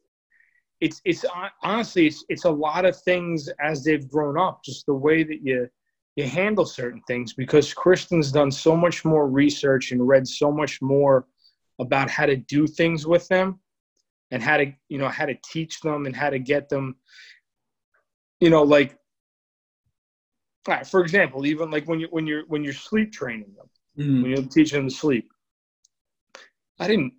it's 0.80 1.00
it's 1.04 1.24
honestly, 1.62 2.06
it's 2.06 2.24
it's 2.28 2.44
a 2.44 2.50
lot 2.50 2.84
of 2.84 3.00
things 3.02 3.48
as 3.60 3.84
they've 3.84 4.08
grown 4.08 4.38
up, 4.38 4.62
just 4.64 4.86
the 4.86 4.94
way 4.94 5.22
that 5.24 5.42
you 5.42 5.68
you 6.16 6.26
handle 6.26 6.66
certain 6.66 7.02
things. 7.06 7.32
Because 7.32 7.72
Kristen's 7.72 8.32
done 8.32 8.50
so 8.50 8.76
much 8.76 9.04
more 9.04 9.28
research 9.28 9.92
and 9.92 10.06
read 10.06 10.26
so 10.26 10.52
much 10.52 10.80
more 10.82 11.26
about 11.78 12.10
how 12.10 12.26
to 12.26 12.36
do 12.36 12.66
things 12.66 13.06
with 13.06 13.26
them, 13.28 13.58
and 14.30 14.42
how 14.42 14.56
to 14.56 14.72
you 14.88 14.98
know 14.98 15.08
how 15.08 15.26
to 15.26 15.36
teach 15.44 15.80
them 15.80 16.06
and 16.06 16.16
how 16.16 16.30
to 16.30 16.38
get 16.38 16.68
them, 16.68 16.96
you 18.40 18.50
know, 18.50 18.62
like 18.62 18.98
all 20.68 20.74
right, 20.74 20.86
for 20.86 21.00
example, 21.00 21.44
even 21.44 21.70
like 21.70 21.88
when 21.88 21.98
you 21.98 22.08
when 22.10 22.26
you're 22.26 22.44
when 22.46 22.62
you're 22.62 22.72
sleep 22.72 23.12
training 23.12 23.52
them, 23.56 23.66
mm-hmm. 23.98 24.22
when 24.22 24.30
you're 24.30 24.42
teaching 24.42 24.80
them 24.80 24.88
to 24.88 24.94
sleep. 24.94 25.28
I 26.78 26.86
didn't. 26.86 27.14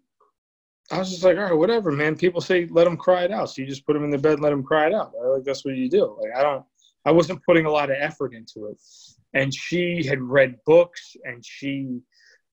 I 0.91 0.99
was 0.99 1.09
just 1.09 1.23
like, 1.23 1.37
all 1.37 1.43
right, 1.43 1.53
whatever, 1.53 1.91
man. 1.91 2.15
People 2.15 2.41
say 2.41 2.67
let 2.71 2.85
them 2.85 2.97
cry 2.97 3.23
it 3.23 3.31
out, 3.31 3.49
so 3.49 3.61
you 3.61 3.67
just 3.67 3.85
put 3.85 3.93
them 3.93 4.03
in 4.05 4.11
the 4.11 4.17
bed, 4.17 4.33
and 4.33 4.41
let 4.41 4.51
them 4.51 4.63
cry 4.63 4.87
it 4.87 4.93
out. 4.93 5.11
Like 5.13 5.43
that's 5.43 5.65
what 5.65 5.75
you 5.75 5.89
do. 5.89 6.17
Like 6.21 6.31
I 6.37 6.41
don't. 6.41 6.65
I 7.05 7.11
wasn't 7.11 7.43
putting 7.43 7.65
a 7.65 7.71
lot 7.71 7.89
of 7.89 7.97
effort 7.99 8.33
into 8.33 8.67
it, 8.67 8.77
and 9.33 9.53
she 9.53 10.05
had 10.05 10.21
read 10.21 10.57
books, 10.65 11.15
and 11.23 11.43
she 11.45 11.99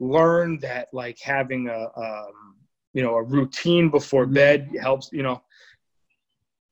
learned 0.00 0.62
that 0.62 0.88
like 0.92 1.18
having 1.22 1.68
a 1.68 1.88
um, 1.96 2.56
you 2.92 3.02
know 3.02 3.14
a 3.14 3.22
routine 3.22 3.90
before 3.90 4.24
mm-hmm. 4.24 4.34
bed 4.34 4.70
helps. 4.80 5.10
You 5.12 5.22
know, 5.22 5.42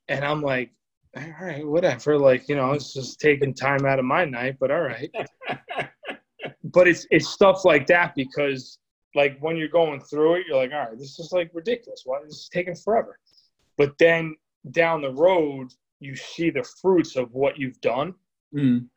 and 0.09 0.25
I'm 0.25 0.43
like, 0.43 0.71
all 1.17 1.35
right, 1.41 1.67
whatever. 1.67 2.19
Like, 2.19 2.49
you 2.49 2.57
know, 2.57 2.73
it's 2.73 2.93
just 2.93 3.21
taking 3.21 3.55
time 3.55 3.85
out 3.87 3.99
of 3.99 4.05
my 4.05 4.25
night, 4.25 4.57
but 4.61 4.71
all 4.71 4.81
right. 4.81 5.11
but 6.65 6.89
it's 6.89 7.07
it's 7.11 7.29
stuff 7.29 7.65
like 7.65 7.87
that 7.87 8.15
because 8.15 8.79
like 9.15 9.39
when 9.41 9.57
you're 9.57 9.69
going 9.69 10.01
through 10.01 10.35
it, 10.37 10.47
you're 10.47 10.57
like, 10.57 10.73
all 10.73 10.91
right, 10.91 10.99
this 10.99 11.19
is 11.19 11.33
like 11.33 11.51
ridiculous. 11.55 12.03
Why 12.05 12.19
is 12.21 12.29
this 12.29 12.49
taking 12.53 12.75
forever? 12.75 13.19
But 13.77 13.97
then 13.99 14.37
down 14.71 15.03
the 15.03 15.13
road, 15.13 15.69
you 16.01 16.15
see 16.17 16.51
the 16.51 16.67
fruits 16.81 17.17
of 17.17 17.33
what 17.33 17.59
you've 17.59 17.81
done. 17.81 18.15
Mm. 18.55 18.89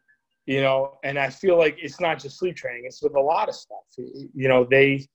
You 0.46 0.62
know, 0.62 0.98
and 1.04 1.20
I 1.20 1.30
feel 1.30 1.58
like 1.58 1.78
it's 1.82 2.00
not 2.00 2.20
just 2.20 2.40
sleep 2.40 2.56
training; 2.56 2.84
it's 2.86 3.02
with 3.02 3.16
a 3.16 3.20
lot 3.20 3.48
of 3.48 3.56
stuff. 3.56 3.84
You 3.98 4.48
know, 4.48 4.66
they 4.70 5.08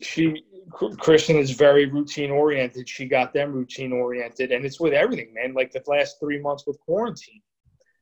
she 0.00 0.44
Kristen 0.70 1.36
is 1.36 1.52
very 1.52 1.86
routine 1.86 2.30
oriented. 2.30 2.88
She 2.88 3.06
got 3.06 3.32
them 3.32 3.52
routine 3.52 3.92
oriented, 3.92 4.52
and 4.52 4.64
it's 4.64 4.80
with 4.80 4.92
everything, 4.92 5.32
man. 5.34 5.54
Like 5.54 5.72
the 5.72 5.82
last 5.86 6.16
three 6.20 6.40
months 6.40 6.64
with 6.66 6.78
quarantine, 6.80 7.40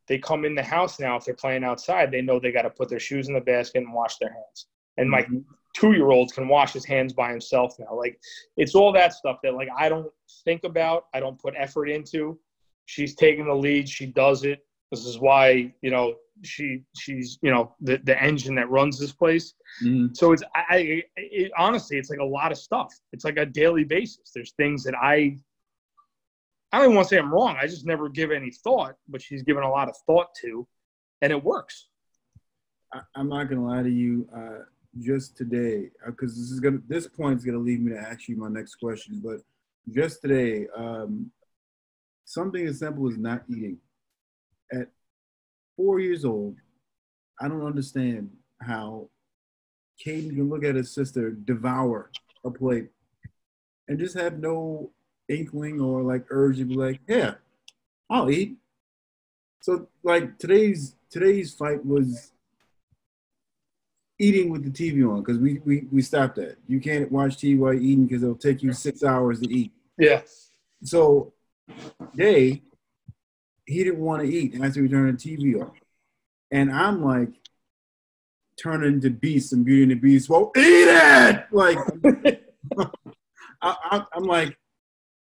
they 0.09 0.19
come 0.19 0.45
in 0.45 0.55
the 0.55 0.63
house 0.63 0.99
now. 0.99 1.17
If 1.17 1.25
they're 1.25 1.35
playing 1.35 1.65
outside, 1.65 2.11
they 2.11 2.23
know 2.23 2.41
they 2.41 2.53
got 2.53 2.63
to 2.63 2.71
put 2.71 2.89
their 2.89 3.01
shoes 3.01 3.29
in 3.29 3.35
the 3.35 3.41
basket 3.41 3.83
and 3.83 3.93
wash 3.93 4.17
their 4.19 4.33
hands. 4.33 4.67
And 4.97 5.13
mm-hmm. 5.13 5.39
Two 5.75 5.93
year 5.93 6.11
old 6.11 6.33
can 6.33 6.49
wash 6.49 6.73
his 6.73 6.85
hands 6.85 7.13
by 7.13 7.31
himself 7.31 7.75
now. 7.79 7.95
Like 7.95 8.19
it's 8.57 8.75
all 8.75 8.93
that 8.93 9.13
stuff 9.13 9.39
that 9.43 9.55
like 9.55 9.69
I 9.77 9.89
don't 9.89 10.11
think 10.45 10.65
about. 10.65 11.07
I 11.13 11.21
don't 11.21 11.39
put 11.39 11.55
effort 11.57 11.87
into. 11.87 12.39
She's 12.87 13.15
taking 13.15 13.47
the 13.47 13.55
lead. 13.55 13.89
She 13.89 14.07
does 14.07 14.45
it. 14.45 14.65
This 14.91 15.05
is 15.07 15.19
why 15.19 15.75
you 15.83 15.91
know 15.91 16.15
she 16.43 16.83
she's 16.97 17.39
you 17.43 17.51
know 17.51 17.75
the 17.81 17.99
the 18.05 18.21
engine 18.23 18.55
that 18.55 18.71
runs 18.71 18.99
this 18.99 19.13
place. 19.13 19.55
Mm-hmm. 19.83 20.15
So 20.15 20.33
it's 20.33 20.43
I 20.55 21.03
it, 21.17 21.53
honestly 21.59 21.99
it's 21.99 22.11
like 22.11 22.21
a 22.21 22.25
lot 22.25 22.53
of 22.53 22.59
stuff. 22.59 22.93
It's 23.13 23.25
like 23.25 23.37
a 23.37 23.47
daily 23.47 23.85
basis. 23.85 24.31
There's 24.35 24.53
things 24.53 24.85
that 24.85 24.95
I 24.95 25.39
I 26.73 26.79
don't 26.79 26.87
even 26.87 26.97
want 26.97 27.09
to 27.09 27.15
say 27.15 27.19
I'm 27.19 27.33
wrong. 27.33 27.57
I 27.61 27.67
just 27.67 27.87
never 27.87 28.09
give 28.09 28.31
any 28.31 28.51
thought, 28.51 28.97
but 29.09 29.23
she's 29.23 29.43
given 29.43 29.63
a 29.63 29.71
lot 29.71 29.89
of 29.89 29.97
thought 30.07 30.29
to, 30.43 30.67
and 31.23 31.33
it 31.33 31.43
works. 31.43 31.87
I, 32.93 33.01
am 33.17 33.29
not 33.29 33.49
gonna 33.49 33.65
lie 33.65 33.83
to 33.83 33.91
you. 33.91 34.29
Uh, 34.35 34.65
just 35.01 35.37
today, 35.37 35.91
because 36.07 36.33
uh, 36.33 36.41
this 36.41 36.51
is 36.51 36.61
gonna 36.61 36.81
this 36.89 37.07
point 37.07 37.39
is 37.39 37.45
gonna 37.45 37.59
lead 37.59 37.85
me 37.85 37.93
to 37.93 37.99
ask 37.99 38.29
you 38.29 38.37
my 38.37 38.49
next 38.49 38.77
question. 38.77 39.21
But 39.23 39.39
just 39.91 40.23
today, 40.23 40.67
um, 40.77 41.31
something 42.25 42.67
as 42.67 42.79
simple 42.79 43.09
as 43.09 43.17
not 43.17 43.45
eating 43.49 43.79
at 44.73 44.89
four 45.77 46.01
years 46.01 46.25
old, 46.25 46.57
I 47.41 47.49
don't 47.49 47.67
understand 47.67 48.31
how 48.61 49.09
Caden 50.05 50.35
can 50.35 50.49
look 50.49 50.65
at 50.65 50.75
his 50.75 50.95
sister 50.95 51.31
devour 51.31 52.11
a 52.45 52.51
plate 52.51 52.89
and 53.89 53.99
just 53.99 54.17
have 54.17 54.39
no 54.39 54.91
inkling 55.29 55.81
or 55.81 56.03
like 56.03 56.25
urge 56.31 56.59
to 56.59 56.65
be 56.65 56.75
like, 56.75 57.01
yeah, 57.07 57.35
I'll 58.11 58.31
eat. 58.31 58.57
So 59.61 59.89
like 60.03 60.39
today's 60.39 60.97
today's 61.11 61.55
fight 61.55 61.85
was 61.85 62.33
eating 64.19 64.51
with 64.51 64.65
the 64.65 64.71
TV 64.71 65.09
on 65.09 65.21
because 65.21 65.39
we, 65.39 65.61
we 65.65 65.87
we 65.91 66.03
stopped 66.03 66.37
that. 66.37 66.57
You 66.67 66.81
can't 66.81 67.11
watch 67.11 67.37
TV 67.37 67.59
while 67.59 67.75
eating 67.75 68.07
because 68.07 68.23
it'll 68.23 68.37
take 68.37 68.63
you 68.63 68.73
six 68.73 69.03
hours 69.03 69.41
to 69.41 69.53
eat. 69.53 69.73
Yeah. 69.99 70.23
So 70.83 71.33
they 72.15 72.63
he 73.67 73.85
didn't 73.85 74.01
want 74.01 74.23
to 74.23 74.29
eat 74.29 74.61
after 74.61 74.83
we 74.83 74.89
turned 74.89 75.19
the 75.19 75.37
TV 75.37 75.61
off. 75.61 75.75
And 76.51 76.71
I'm 76.71 77.03
like 77.03 77.31
turning 78.63 79.01
to 79.01 79.11
beast 79.11 79.53
and 79.53 79.65
Beauty 79.65 79.83
and 79.83 79.93
the 79.93 79.97
Beast. 79.97 80.29
Well, 80.29 80.53
eat 80.57 80.63
it! 80.63 81.47
Like, 81.51 81.79
I, 83.63 84.05
am 84.15 84.25
like, 84.25 84.57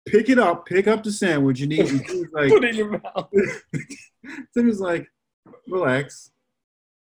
pick 0.06 0.28
it 0.28 0.38
up, 0.38 0.66
pick 0.66 0.86
up 0.86 1.02
the 1.02 1.12
sandwich 1.12 1.60
and 1.62 1.72
eat 1.72 1.80
it. 1.80 2.32
like, 2.32 2.50
Put 2.50 2.64
it 2.64 2.70
in 2.70 2.76
your 2.76 3.00
mouth. 3.00 3.30
Timmy's 4.54 4.80
like, 4.80 5.06
relax, 5.68 6.30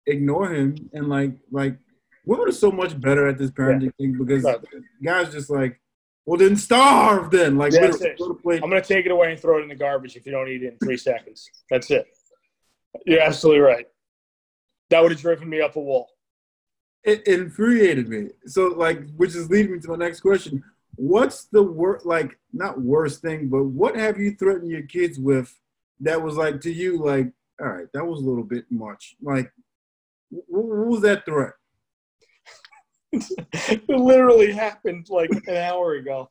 ignore 0.06 0.52
him, 0.52 0.90
and 0.92 1.08
like, 1.08 1.32
like, 1.50 1.78
women 2.24 2.48
are 2.48 2.52
so 2.52 2.70
much 2.70 3.00
better 3.00 3.28
at 3.28 3.38
this 3.38 3.50
parenting 3.50 3.92
yeah. 3.98 4.06
thing 4.06 4.18
because 4.18 4.46
guys 5.02 5.32
just 5.32 5.50
like, 5.50 5.80
well, 6.26 6.38
then 6.38 6.56
starve. 6.56 7.30
Then, 7.30 7.56
like, 7.56 7.72
it. 7.72 8.18
I'm 8.20 8.60
gonna 8.68 8.82
take 8.82 9.06
it 9.06 9.12
away 9.12 9.30
and 9.30 9.40
throw 9.40 9.58
it 9.58 9.62
in 9.62 9.68
the 9.68 9.76
garbage 9.76 10.16
if 10.16 10.26
you 10.26 10.32
don't 10.32 10.48
eat 10.48 10.64
it 10.64 10.72
in 10.72 10.78
three 10.78 10.96
seconds. 10.96 11.48
That's 11.70 11.90
it. 11.90 12.06
You're 13.06 13.22
absolutely 13.22 13.60
right. 13.60 13.86
That 14.90 15.02
would 15.02 15.12
have 15.12 15.20
driven 15.20 15.48
me 15.48 15.60
up 15.60 15.76
a 15.76 15.80
wall. 15.80 16.10
It, 17.04 17.26
infuriated 17.28 18.08
me. 18.08 18.30
So, 18.46 18.68
like, 18.68 19.08
which 19.16 19.36
is 19.36 19.48
leading 19.48 19.72
me 19.72 19.78
to 19.80 19.88
my 19.90 19.96
next 19.96 20.20
question: 20.20 20.64
What's 20.96 21.44
the 21.44 21.62
worst, 21.62 22.04
like, 22.04 22.36
not 22.52 22.80
worst 22.80 23.22
thing, 23.22 23.48
but 23.48 23.64
what 23.64 23.94
have 23.94 24.18
you 24.18 24.32
threatened 24.32 24.70
your 24.70 24.82
kids 24.82 25.20
with 25.20 25.56
that 26.00 26.20
was 26.20 26.36
like 26.36 26.60
to 26.62 26.72
you, 26.72 27.02
like, 27.02 27.32
all 27.60 27.68
right, 27.68 27.86
that 27.94 28.04
was 28.04 28.20
a 28.20 28.24
little 28.24 28.44
bit 28.44 28.64
much. 28.70 29.14
Like, 29.22 29.52
what 30.30 30.86
was 30.86 31.02
that 31.02 31.24
threat? 31.24 31.52
it 33.12 33.88
literally 33.88 34.52
happened 34.52 35.06
like 35.08 35.30
an 35.46 35.56
hour 35.56 35.94
ago. 35.94 36.30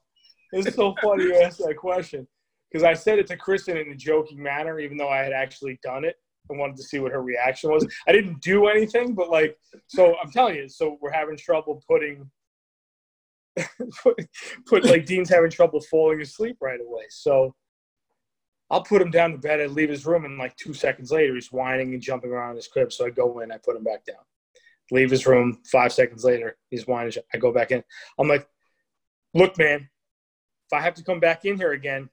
It's 0.52 0.76
so 0.76 0.96
funny 1.02 1.24
you 1.24 1.42
asked 1.42 1.60
that 1.60 1.76
question 1.78 2.28
because 2.72 2.84
I 2.84 2.94
said 2.94 3.20
it 3.20 3.28
to 3.28 3.38
Kristen 3.38 3.78
in 3.78 3.90
a 3.92 3.96
joking 3.96 4.42
manner, 4.42 4.80
even 4.80 4.98
though 4.98 5.10
I 5.10 5.20
had 5.20 5.34
actually 5.34 5.80
done 5.84 6.06
it. 6.06 6.16
and 6.50 6.60
wanted 6.60 6.78
to 6.78 6.84
see 6.84 7.00
what 7.00 7.12
her 7.12 7.22
reaction 7.22 7.72
was. 7.72 7.88
I 8.08 8.12
didn't 8.12 8.42
do 8.42 8.68
anything, 8.68 9.16
but 9.16 9.30
like, 9.30 9.58
so 9.88 10.16
I'm 10.22 10.32
telling 10.32 10.56
you, 10.56 10.70
so 10.70 10.98
we're 11.02 11.12
having 11.12 11.38
trouble 11.38 11.82
putting, 11.88 12.30
put, 14.04 14.16
put 14.68 14.86
like 14.86 15.06
Dean's 15.06 15.30
having 15.30 15.50
trouble 15.50 15.82
falling 15.82 16.22
asleep 16.22 16.58
right 16.62 16.80
away. 16.80 17.04
So 17.10 17.56
I'll 18.70 18.84
put 18.84 19.02
him 19.02 19.12
down 19.12 19.32
to 19.32 19.38
bed. 19.38 19.62
I 19.62 19.68
leave 19.68 19.90
his 19.90 20.06
room, 20.06 20.26
and 20.26 20.38
like 20.38 20.56
two 20.56 20.74
seconds 20.74 21.12
later, 21.12 21.36
he's 21.36 21.52
whining 21.52 21.94
and 21.94 22.02
jumping 22.02 22.32
around 22.32 22.52
in 22.52 22.56
his 22.58 22.68
crib. 22.68 22.92
So 22.92 23.06
I 23.06 23.10
go 23.10 23.40
in, 23.40 23.52
I 23.52 23.58
put 23.58 23.76
him 23.76 23.84
back 23.84 24.06
down 24.06 24.18
leave 24.92 25.10
his 25.10 25.26
room. 25.26 25.60
Five 25.72 25.94
seconds 25.94 26.24
later, 26.24 26.58
he's 26.70 26.88
whining. 26.88 27.14
I 27.34 27.38
go 27.38 27.52
back 27.52 27.72
in. 27.72 27.84
I'm 28.20 28.28
like, 28.28 28.48
look, 29.34 29.58
man, 29.58 29.82
if 29.82 30.74
I 30.74 30.82
have 30.82 30.96
to 30.96 31.04
come 31.04 31.20
back 31.20 31.46
in 31.46 31.58
here 31.58 31.72
again, 31.72 32.10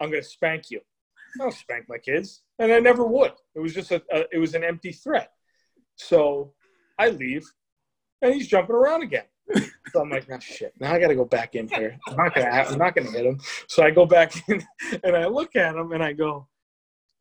I'm 0.00 0.10
to 0.10 0.22
spank 0.22 0.70
you. 0.70 0.80
I 1.34 1.44
don't 1.44 1.54
spank 1.54 1.86
my 1.88 1.98
kids. 1.98 2.42
and 2.58 2.72
I 2.72 2.80
never 2.80 3.04
would. 3.04 3.32
It 3.54 3.60
was 3.60 3.74
just 3.74 3.90
a, 3.90 4.02
a 4.12 4.24
it 4.32 4.38
was 4.38 4.54
an 4.54 4.64
empty 4.64 4.92
threat. 4.92 5.30
So 5.96 6.52
I 6.98 7.08
leave, 7.08 7.44
and 8.20 8.34
he's 8.34 8.48
jumping 8.48 8.76
around 8.76 9.02
again. 9.02 9.24
So 9.92 10.00
I'm 10.00 10.10
like, 10.10 10.26
oh 10.30 10.38
shit! 10.38 10.72
Now 10.80 10.94
I 10.94 10.98
got 10.98 11.08
to 11.08 11.14
go 11.14 11.24
back 11.24 11.54
in 11.54 11.68
here. 11.68 11.98
I'm 12.08 12.16
not 12.16 12.34
gonna 12.34 12.48
I'm 12.48 12.78
not 12.78 12.94
gonna 12.94 13.10
hit 13.10 13.26
him. 13.26 13.38
So 13.68 13.82
I 13.82 13.90
go 13.90 14.06
back 14.06 14.32
in, 14.48 14.64
and 15.04 15.16
I 15.16 15.26
look 15.26 15.54
at 15.56 15.74
him, 15.74 15.92
and 15.92 16.02
I 16.02 16.12
go, 16.12 16.48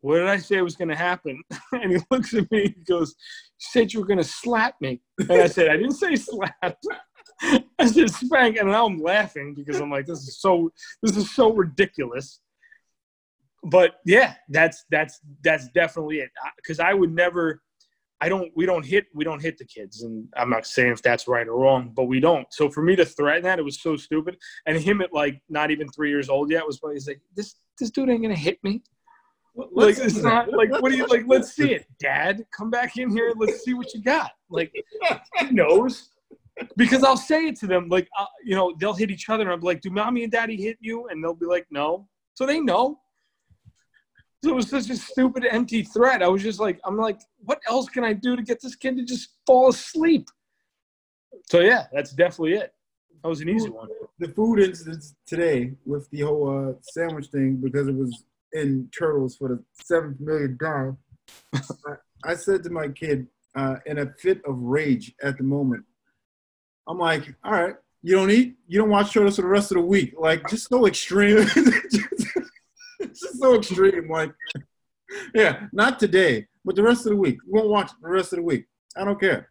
"What 0.02 0.20
did 0.20 0.28
I 0.28 0.38
say 0.38 0.62
was 0.62 0.76
gonna 0.76 0.96
happen?" 0.96 1.42
And 1.74 1.92
he 1.92 1.98
looks 2.10 2.34
at 2.34 2.50
me. 2.52 2.74
He 2.76 2.84
goes, 2.88 3.16
"You 3.60 3.68
said 3.72 3.94
you 3.94 4.00
were 4.00 4.06
gonna 4.06 4.24
slap 4.24 4.76
me." 4.80 5.02
And 5.20 5.32
I 5.42 5.48
said, 5.48 5.70
"I 5.70 5.78
didn't 5.78 5.94
say 5.94 6.16
slap." 6.16 6.78
I 7.80 7.86
said 7.88 8.10
spank, 8.12 8.58
and 8.58 8.70
now 8.70 8.86
I'm 8.86 9.02
laughing 9.02 9.54
because 9.56 9.80
I'm 9.80 9.90
like, 9.90 10.06
this 10.06 10.20
is 10.20 10.40
so 10.40 10.72
this 11.02 11.18
is 11.18 11.34
so 11.34 11.52
ridiculous. 11.54 12.40
But 13.64 13.96
yeah, 14.06 14.36
that's 14.50 14.86
that's 14.90 15.20
that's 15.44 15.68
definitely 15.70 16.20
it. 16.20 16.30
Because 16.58 16.80
I 16.80 16.94
would 16.94 17.14
never, 17.14 17.62
I 18.22 18.30
don't, 18.30 18.52
we 18.56 18.66
don't 18.66 18.86
hit 18.86 19.08
we 19.14 19.24
don't 19.24 19.42
hit 19.42 19.58
the 19.58 19.66
kids, 19.66 20.04
and 20.04 20.28
I'm 20.38 20.50
not 20.50 20.66
saying 20.66 20.92
if 20.92 21.02
that's 21.02 21.28
right 21.28 21.48
or 21.48 21.58
wrong, 21.58 21.92
but 21.96 22.06
we 22.06 22.20
don't. 22.20 22.46
So 22.52 22.70
for 22.70 22.82
me 22.82 22.96
to 22.96 23.06
threaten 23.06 23.44
that, 23.44 23.60
it 23.60 23.66
was 23.66 23.82
so 23.82 23.96
stupid. 23.98 24.38
And 24.66 24.78
him 24.78 25.02
at 25.02 25.14
like 25.14 25.42
not 25.50 25.72
even 25.72 25.90
three 25.90 26.10
years 26.10 26.30
old 26.30 26.52
yet 26.52 26.66
was 26.66 26.80
probably 26.80 26.96
he's 26.96 27.08
like, 27.08 27.22
this 27.36 27.56
this 27.80 27.90
dude 27.90 28.10
ain't 28.10 28.22
gonna 28.22 28.36
hit 28.36 28.64
me. 28.64 28.84
Like 29.56 29.98
it's 29.98 30.18
not 30.22 30.52
like 30.52 30.70
what 30.70 30.92
do 30.92 30.98
you 30.98 31.08
like? 31.08 31.24
Let's 31.28 31.54
see 31.56 31.74
it, 31.74 31.86
Dad. 32.00 32.46
Come 32.56 32.70
back 32.70 32.98
in 32.98 33.10
here. 33.10 33.34
Let's 33.36 33.64
see 33.66 33.74
what 33.74 33.94
you 33.94 34.02
got. 34.02 34.32
Like 34.50 34.72
he 35.40 35.52
knows 35.52 36.10
because 36.78 37.04
I'll 37.04 37.18
say 37.18 37.48
it 37.48 37.56
to 37.60 37.68
them, 37.68 37.88
like, 37.90 38.08
uh, 38.18 38.26
you 38.44 38.56
know, 38.56 38.74
they'll 38.80 38.94
hit 38.94 39.12
each 39.12 39.30
other. 39.30 39.44
And 39.44 39.52
I'm 39.52 39.62
like, 39.62 39.82
do 39.82 39.90
mommy 39.90 40.24
and 40.24 40.32
daddy 40.32 40.56
hit 40.56 40.78
you? 40.80 41.08
And 41.08 41.24
they'll 41.24 41.34
be 41.34 41.46
like, 41.46 41.66
no. 41.72 42.08
So 42.34 42.46
they 42.46 42.60
know. 42.60 43.00
So 44.44 44.52
it 44.52 44.56
was 44.56 44.70
such 44.70 44.90
a 44.90 44.96
stupid, 44.96 45.46
empty 45.50 45.84
threat. 45.84 46.24
I 46.24 46.28
was 46.28 46.42
just 46.42 46.60
like, 46.60 46.80
I'm 46.84 46.98
like, 46.98 47.20
what 47.40 47.62
else 47.70 47.88
can 47.90 48.04
I 48.04 48.14
do 48.14 48.36
to 48.36 48.42
get 48.42 48.60
this 48.62 48.76
kid 48.76 48.98
to 48.98 49.06
just 49.06 49.36
fall 49.46 49.70
asleep? 49.70 50.28
So 51.50 51.60
yeah, 51.60 51.86
that's 51.94 52.12
definitely 52.12 52.54
it. 52.54 52.74
That 53.22 53.30
was 53.30 53.42
an 53.42 53.50
easy 53.50 53.70
one. 53.70 53.88
The 54.18 54.30
food 54.30 54.60
incidents 54.60 55.16
today 55.28 55.74
with 55.86 56.10
the 56.10 56.22
whole 56.22 56.70
uh, 56.70 56.74
sandwich 56.82 57.28
thing 57.28 57.58
because 57.58 57.88
it 57.88 57.94
was 57.94 58.24
in 58.54 58.90
turtles 58.98 59.36
for 59.36 59.50
the 59.50 59.64
seventh 59.74 60.20
million 60.20 60.58
time. 60.58 60.98
I, 61.54 61.62
I 62.24 62.34
said 62.34 62.64
to 62.64 62.72
my 62.72 62.88
kid 62.88 63.28
uh, 63.56 63.76
in 63.86 64.00
a 64.00 64.12
fit 64.20 64.42
of 64.46 64.58
rage 64.58 65.14
at 65.22 65.38
the 65.38 65.44
moment, 65.44 65.84
I'm 66.88 66.98
like, 66.98 67.36
all 67.44 67.52
right, 67.52 67.76
you 68.02 68.16
don't 68.16 68.32
eat, 68.32 68.56
you 68.68 68.80
don't 68.80 68.90
watch 68.90 69.14
Turtles 69.14 69.36
for 69.36 69.44
the 69.44 69.48
rest 69.48 69.72
of 69.72 69.76
the 69.76 69.82
week. 69.82 70.16
Like, 70.18 70.48
just 70.50 70.70
so 70.70 70.88
extreme. 70.88 71.38
so 73.42 73.56
extreme. 73.56 74.10
Like, 74.10 74.32
yeah, 75.36 75.68
not 75.74 76.00
today, 76.00 76.48
but 76.64 76.76
the 76.76 76.84
rest 76.84 77.06
of 77.06 77.12
the 77.12 77.18
week. 77.18 77.38
We 77.46 77.60
won't 77.60 77.70
watch 77.70 77.92
the 78.02 78.10
rest 78.10 78.34
of 78.34 78.38
the 78.38 78.44
week. 78.44 78.66
I 78.96 79.04
don't 79.04 79.20
care. 79.20 79.50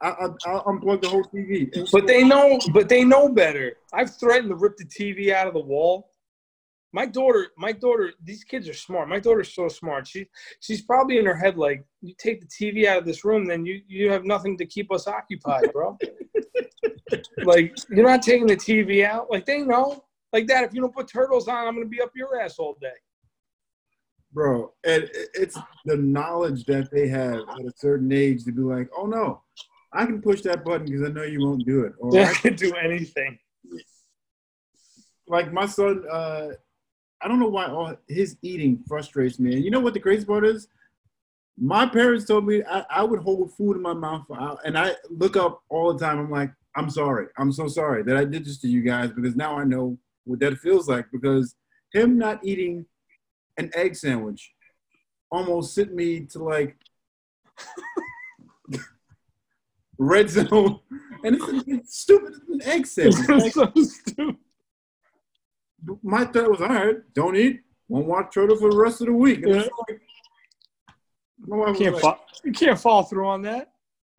I, 0.00 0.08
I, 0.08 0.28
I'll 0.46 0.64
unplug 0.64 1.02
the 1.02 1.08
whole 1.08 1.24
TV. 1.24 1.70
But 1.92 2.06
they 2.06 2.24
know, 2.24 2.58
but 2.72 2.88
they 2.88 3.04
know 3.04 3.28
better. 3.28 3.76
I've 3.92 4.14
threatened 4.16 4.50
to 4.50 4.56
rip 4.56 4.76
the 4.76 4.84
TV 4.84 5.32
out 5.32 5.46
of 5.46 5.54
the 5.54 5.60
wall. 5.60 6.10
My 6.92 7.06
daughter, 7.06 7.48
my 7.58 7.72
daughter, 7.72 8.12
these 8.22 8.44
kids 8.44 8.68
are 8.68 8.74
smart. 8.74 9.08
My 9.08 9.18
daughter's 9.18 9.52
so 9.52 9.66
smart. 9.66 10.06
She 10.06 10.26
she's 10.60 10.82
probably 10.82 11.18
in 11.18 11.26
her 11.26 11.34
head 11.34 11.56
like, 11.56 11.84
you 12.02 12.14
take 12.18 12.40
the 12.40 12.46
TV 12.46 12.86
out 12.86 12.98
of 12.98 13.04
this 13.04 13.24
room, 13.24 13.46
then 13.46 13.66
you 13.66 13.80
you 13.88 14.10
have 14.10 14.24
nothing 14.24 14.56
to 14.58 14.66
keep 14.66 14.92
us 14.92 15.08
occupied, 15.08 15.72
bro. 15.72 15.98
like 17.44 17.74
you're 17.90 18.06
not 18.06 18.22
taking 18.22 18.46
the 18.46 18.56
TV 18.56 19.04
out. 19.04 19.28
Like 19.30 19.46
they 19.46 19.62
know. 19.62 20.03
Like 20.34 20.48
that, 20.48 20.64
if 20.64 20.74
you 20.74 20.80
don't 20.80 20.92
put 20.92 21.06
turtles 21.06 21.46
on, 21.46 21.68
I'm 21.68 21.74
gonna 21.74 21.86
be 21.86 22.02
up 22.02 22.10
your 22.16 22.40
ass 22.40 22.58
all 22.58 22.76
day. 22.80 22.88
Bro, 24.32 24.72
and 24.82 25.08
it's 25.32 25.56
the 25.84 25.96
knowledge 25.96 26.64
that 26.64 26.90
they 26.90 27.06
have 27.06 27.34
at 27.34 27.60
a 27.60 27.72
certain 27.76 28.10
age 28.10 28.42
to 28.46 28.52
be 28.52 28.62
like, 28.62 28.90
oh 28.98 29.06
no, 29.06 29.42
I 29.92 30.04
can 30.04 30.20
push 30.20 30.40
that 30.40 30.64
button 30.64 30.86
because 30.86 31.08
I 31.08 31.12
know 31.12 31.22
you 31.22 31.38
won't 31.40 31.64
do 31.64 31.84
it. 31.84 31.92
Or 32.00 32.20
I 32.20 32.34
can 32.34 32.56
do 32.56 32.74
anything. 32.74 33.38
Like 35.28 35.52
my 35.52 35.66
son, 35.66 36.04
uh, 36.10 36.48
I 37.22 37.28
don't 37.28 37.38
know 37.38 37.48
why 37.48 37.66
all 37.66 37.94
his 38.08 38.36
eating 38.42 38.82
frustrates 38.88 39.38
me. 39.38 39.54
And 39.54 39.64
you 39.64 39.70
know 39.70 39.78
what 39.78 39.94
the 39.94 40.00
crazy 40.00 40.24
part 40.24 40.44
is? 40.44 40.66
My 41.56 41.86
parents 41.86 42.24
told 42.24 42.44
me 42.44 42.64
I, 42.68 42.84
I 42.90 43.04
would 43.04 43.20
hold 43.20 43.54
food 43.54 43.76
in 43.76 43.82
my 43.82 43.94
mouth, 43.94 44.24
for, 44.26 44.58
and 44.64 44.76
I 44.76 44.96
look 45.10 45.36
up 45.36 45.62
all 45.68 45.92
the 45.92 46.04
time. 46.04 46.18
I'm 46.18 46.28
like, 46.28 46.50
I'm 46.74 46.90
sorry. 46.90 47.28
I'm 47.38 47.52
so 47.52 47.68
sorry 47.68 48.02
that 48.02 48.16
I 48.16 48.24
did 48.24 48.44
this 48.44 48.58
to 48.62 48.68
you 48.68 48.82
guys 48.82 49.12
because 49.12 49.36
now 49.36 49.56
I 49.56 49.62
know 49.62 49.96
what 50.24 50.40
that 50.40 50.58
feels 50.58 50.88
like. 50.88 51.06
Because 51.12 51.54
him 51.92 52.18
not 52.18 52.44
eating 52.44 52.86
an 53.56 53.70
egg 53.74 53.96
sandwich 53.96 54.52
almost 55.30 55.74
sent 55.74 55.94
me 55.94 56.20
to 56.26 56.42
like 56.42 56.76
red 59.98 60.28
zone, 60.28 60.80
and 61.24 61.36
it's, 61.36 61.44
it's 61.66 61.98
stupid. 61.98 62.34
It's 62.34 62.48
an 62.50 62.62
egg 62.62 62.86
sandwich. 62.86 63.28
Like, 63.28 63.52
so 63.52 63.72
stupid 63.82 64.36
my 66.02 66.24
thought 66.24 66.50
was, 66.50 66.60
all 66.60 66.68
right, 66.68 66.96
don't 67.14 67.36
eat, 67.36 67.60
won't 67.88 68.06
watch 68.06 68.34
Turtle 68.34 68.56
for 68.56 68.70
the 68.70 68.76
rest 68.76 69.00
of 69.00 69.08
the 69.08 69.12
week. 69.12 69.42
And 69.42 69.54
yeah. 69.54 69.68
like, 69.88 70.00
my 71.46 71.56
wife 71.56 71.78
can't 71.78 71.94
like, 71.94 72.02
fall, 72.02 72.20
you 72.42 72.52
can't 72.52 72.78
fall 72.78 73.02
through 73.02 73.28
on 73.28 73.42
that. 73.42 73.72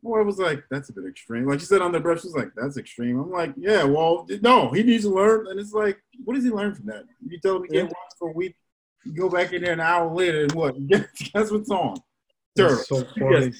Wife 0.05 0.25
was 0.25 0.39
like, 0.39 0.63
that's 0.69 0.89
a 0.89 0.93
bit 0.93 1.05
extreme. 1.05 1.47
Like 1.47 1.59
she 1.59 1.65
said 1.65 1.81
on 1.81 1.91
the 1.91 1.99
brush, 1.99 2.21
she 2.21 2.27
was 2.27 2.35
like, 2.35 2.51
that's 2.55 2.77
extreme. 2.77 3.19
I'm 3.19 3.31
like, 3.31 3.53
yeah, 3.57 3.83
well, 3.83 4.27
no, 4.41 4.69
he 4.69 4.83
needs 4.83 5.03
to 5.03 5.09
learn. 5.09 5.47
And 5.47 5.59
it's 5.59 5.73
like, 5.73 6.01
what 6.23 6.35
does 6.35 6.43
he 6.43 6.51
learn 6.51 6.75
from 6.75 6.85
that? 6.87 7.03
You 7.27 7.39
tell 7.39 7.57
him 7.57 7.63
get 7.63 7.85
yeah. 7.85 7.91
for 8.17 8.29
a 8.29 8.33
week, 8.33 8.55
you 9.03 9.13
go 9.13 9.29
back 9.29 9.53
in 9.53 9.61
there 9.61 9.73
an 9.73 9.79
hour 9.79 10.13
later, 10.13 10.43
and 10.43 10.51
what? 10.53 10.75
Guess 10.87 11.51
what's 11.51 11.69
on? 11.69 11.97
Turtle. 12.57 12.77
So 12.77 13.03
funny. 13.19 13.45
Yes. 13.45 13.59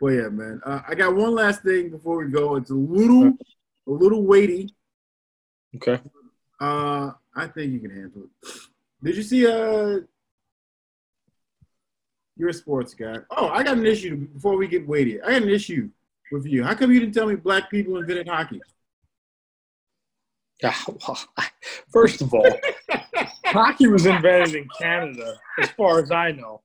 But 0.00 0.08
yeah, 0.08 0.28
man, 0.28 0.60
uh, 0.66 0.80
I 0.86 0.94
got 0.94 1.14
one 1.14 1.34
last 1.34 1.62
thing 1.62 1.90
before 1.90 2.18
we 2.24 2.30
go. 2.30 2.56
It's 2.56 2.70
a 2.70 2.74
little, 2.74 3.32
a 3.86 3.90
little 3.90 4.24
weighty, 4.24 4.74
Okay. 5.76 6.00
Uh, 6.60 7.10
I 7.34 7.46
think 7.48 7.72
you 7.72 7.80
can 7.80 7.90
handle 7.90 8.24
it. 8.24 8.50
Did 9.02 9.16
you 9.16 9.22
see? 9.22 9.46
Uh, 9.46 10.00
you're 12.36 12.48
a 12.48 12.54
sports 12.54 12.94
guy. 12.94 13.18
Oh, 13.30 13.48
I 13.48 13.62
got 13.62 13.78
an 13.78 13.86
issue 13.86 14.26
before 14.28 14.56
we 14.56 14.66
get 14.66 14.86
weighty. 14.86 15.20
I 15.22 15.32
got 15.32 15.42
an 15.42 15.48
issue 15.48 15.88
with 16.32 16.46
you. 16.46 16.64
How 16.64 16.74
come 16.74 16.90
you 16.92 17.00
didn't 17.00 17.14
tell 17.14 17.26
me 17.26 17.36
black 17.36 17.70
people 17.70 17.96
invented 17.98 18.28
hockey? 18.28 18.60
First 21.92 22.22
of 22.22 22.32
all, 22.32 22.48
hockey 23.44 23.88
was 23.88 24.06
invented 24.06 24.54
in 24.54 24.68
Canada, 24.78 25.36
as 25.60 25.68
far 25.70 26.00
as 26.00 26.10
I 26.10 26.32
know. 26.32 26.62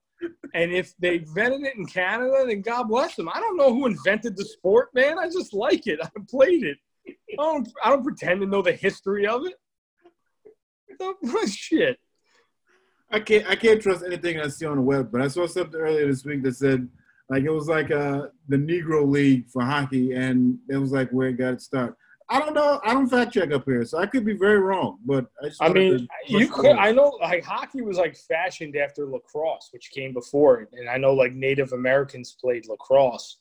And 0.54 0.72
if 0.72 0.94
they 0.98 1.16
invented 1.16 1.64
it 1.64 1.76
in 1.76 1.86
Canada, 1.86 2.44
then 2.48 2.62
God 2.62 2.84
bless 2.84 3.16
them. 3.16 3.30
I 3.30 3.40
don't 3.40 3.58
know 3.58 3.74
who 3.74 3.86
invented 3.86 4.36
the 4.36 4.46
sport, 4.46 4.90
man. 4.94 5.18
I 5.18 5.28
just 5.28 5.54
like 5.54 5.88
it. 5.88 6.00
I 6.04 6.10
played 6.30 6.64
it. 6.64 6.78
I 7.08 7.14
don't, 7.38 7.70
I 7.84 7.90
don't 7.90 8.04
pretend 8.04 8.42
to 8.42 8.48
know 8.48 8.62
the 8.62 8.74
history 8.74 9.28
of 9.28 9.44
it. 9.46 9.54
Shit. 11.50 11.98
I 13.12 13.20
can't 13.20 13.48
I 13.50 13.56
can't 13.56 13.82
trust 13.82 14.04
anything 14.06 14.40
I 14.40 14.48
see 14.48 14.66
on 14.66 14.78
the 14.78 14.82
web, 14.82 15.12
but 15.12 15.22
I 15.22 15.28
saw 15.28 15.48
something 15.48 15.80
earlier 15.80 16.08
this 16.08 16.26
week 16.26 16.44
that 16.44 16.56
said 16.56 16.88
like 17.30 17.44
it 17.44 17.50
was 17.50 17.68
like 17.68 17.92
uh 17.92 18.28
the 18.48 18.58
Negro 18.58 19.08
League 19.08 19.50
for 19.50 19.64
hockey 19.64 20.14
and 20.14 20.58
it 20.70 20.78
was 20.78 20.92
like 20.92 21.10
where 21.12 21.30
it 21.30 21.38
got 21.38 21.54
its 21.54 21.66
start. 21.66 21.96
I 22.32 22.40
don't 22.40 22.54
know. 22.54 22.80
I 22.84 22.94
don't 22.94 23.10
fact 23.10 23.34
check 23.34 23.52
up 23.52 23.66
here, 23.66 23.84
so 23.86 23.98
I 23.98 24.06
could 24.06 24.24
be 24.24 24.34
very 24.34 24.60
wrong. 24.60 25.00
But 25.04 25.26
I, 25.42 25.66
I 25.66 25.70
mean, 25.70 26.08
you 26.28 26.48
could. 26.48 26.76
I 26.78 26.92
know, 26.92 27.18
like 27.20 27.44
hockey 27.44 27.82
was 27.82 27.98
like 27.98 28.16
fashioned 28.16 28.76
after 28.76 29.08
lacrosse, 29.08 29.70
which 29.72 29.90
came 29.90 30.14
before 30.14 30.62
it, 30.62 30.70
and 30.74 30.88
I 30.88 30.98
know 30.98 31.14
like 31.14 31.34
Native 31.34 31.74
Americans 31.74 32.38
played 32.40 32.68
lacrosse. 32.68 33.38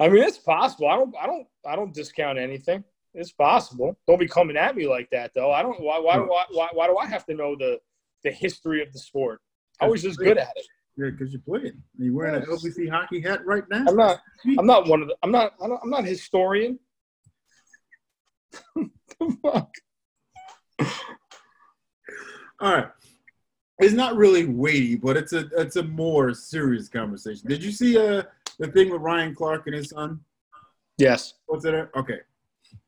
I 0.00 0.08
mean, 0.08 0.22
it's 0.22 0.38
possible. 0.38 0.88
I 0.88 0.96
don't. 0.96 1.14
I 1.20 1.26
don't. 1.26 1.46
I 1.66 1.76
don't 1.76 1.92
discount 1.92 2.38
anything. 2.38 2.82
It's 3.12 3.32
possible. 3.32 3.98
Don't 4.06 4.20
be 4.20 4.28
coming 4.28 4.56
at 4.56 4.74
me 4.74 4.88
like 4.88 5.10
that, 5.10 5.32
though. 5.34 5.52
I 5.52 5.60
don't. 5.60 5.78
Why? 5.78 5.98
Why? 5.98 6.18
Why? 6.18 6.44
Why, 6.50 6.68
why 6.72 6.86
do 6.86 6.96
I 6.96 7.06
have 7.06 7.26
to 7.26 7.34
know 7.34 7.54
the 7.54 7.78
the 8.28 8.34
history 8.34 8.82
of 8.82 8.92
the 8.92 8.98
sport? 8.98 9.40
I 9.80 9.88
was 9.88 10.02
just 10.02 10.18
good 10.18 10.38
at 10.38 10.52
it. 10.56 10.66
Yeah, 10.96 11.10
because 11.10 11.32
you 11.32 11.38
played. 11.38 11.74
You're 11.96 12.14
wearing 12.14 12.42
an 12.42 12.48
LVC 12.48 12.90
hockey 12.90 13.20
hat 13.20 13.46
right 13.46 13.62
now. 13.70 13.84
I'm 13.86 13.96
not. 13.96 14.20
I'm 14.58 14.66
not 14.66 14.88
one 14.88 15.00
of 15.00 15.08
the. 15.08 15.16
I'm 15.22 15.30
not. 15.30 15.52
I'm 15.60 15.90
not 15.90 16.04
a 16.04 16.08
historian. 16.08 16.78
the 18.74 19.36
fuck. 19.42 19.70
All 22.60 22.74
right. 22.74 22.88
It's 23.78 23.94
not 23.94 24.16
really 24.16 24.46
weighty, 24.46 24.96
but 24.96 25.16
it's 25.16 25.32
a 25.32 25.48
it's 25.56 25.76
a 25.76 25.84
more 25.84 26.34
serious 26.34 26.88
conversation. 26.88 27.48
Did 27.48 27.62
you 27.62 27.70
see 27.70 27.96
uh 27.96 28.24
the 28.58 28.66
thing 28.66 28.90
with 28.90 29.00
Ryan 29.00 29.36
Clark 29.36 29.66
and 29.66 29.76
his 29.76 29.90
son? 29.90 30.18
Yes. 30.96 31.34
What's 31.46 31.64
it? 31.64 31.88
Okay. 31.96 32.18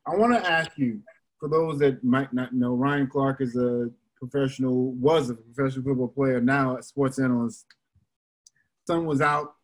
I 0.05 0.17
want 0.17 0.33
to 0.33 0.51
ask 0.51 0.71
you, 0.77 0.99
for 1.39 1.47
those 1.47 1.79
that 1.79 2.03
might 2.03 2.33
not 2.33 2.53
know, 2.53 2.75
Ryan 2.75 3.07
Clark 3.07 3.39
is 3.39 3.55
a 3.55 3.89
professional, 4.21 4.91
was 4.93 5.29
a 5.29 5.33
professional 5.33 5.83
football 5.83 6.07
player, 6.07 6.39
now 6.39 6.77
a 6.77 6.83
sports 6.83 7.19
analyst. 7.19 7.65
Son 8.87 9.05
was 9.05 9.21
out 9.21 9.55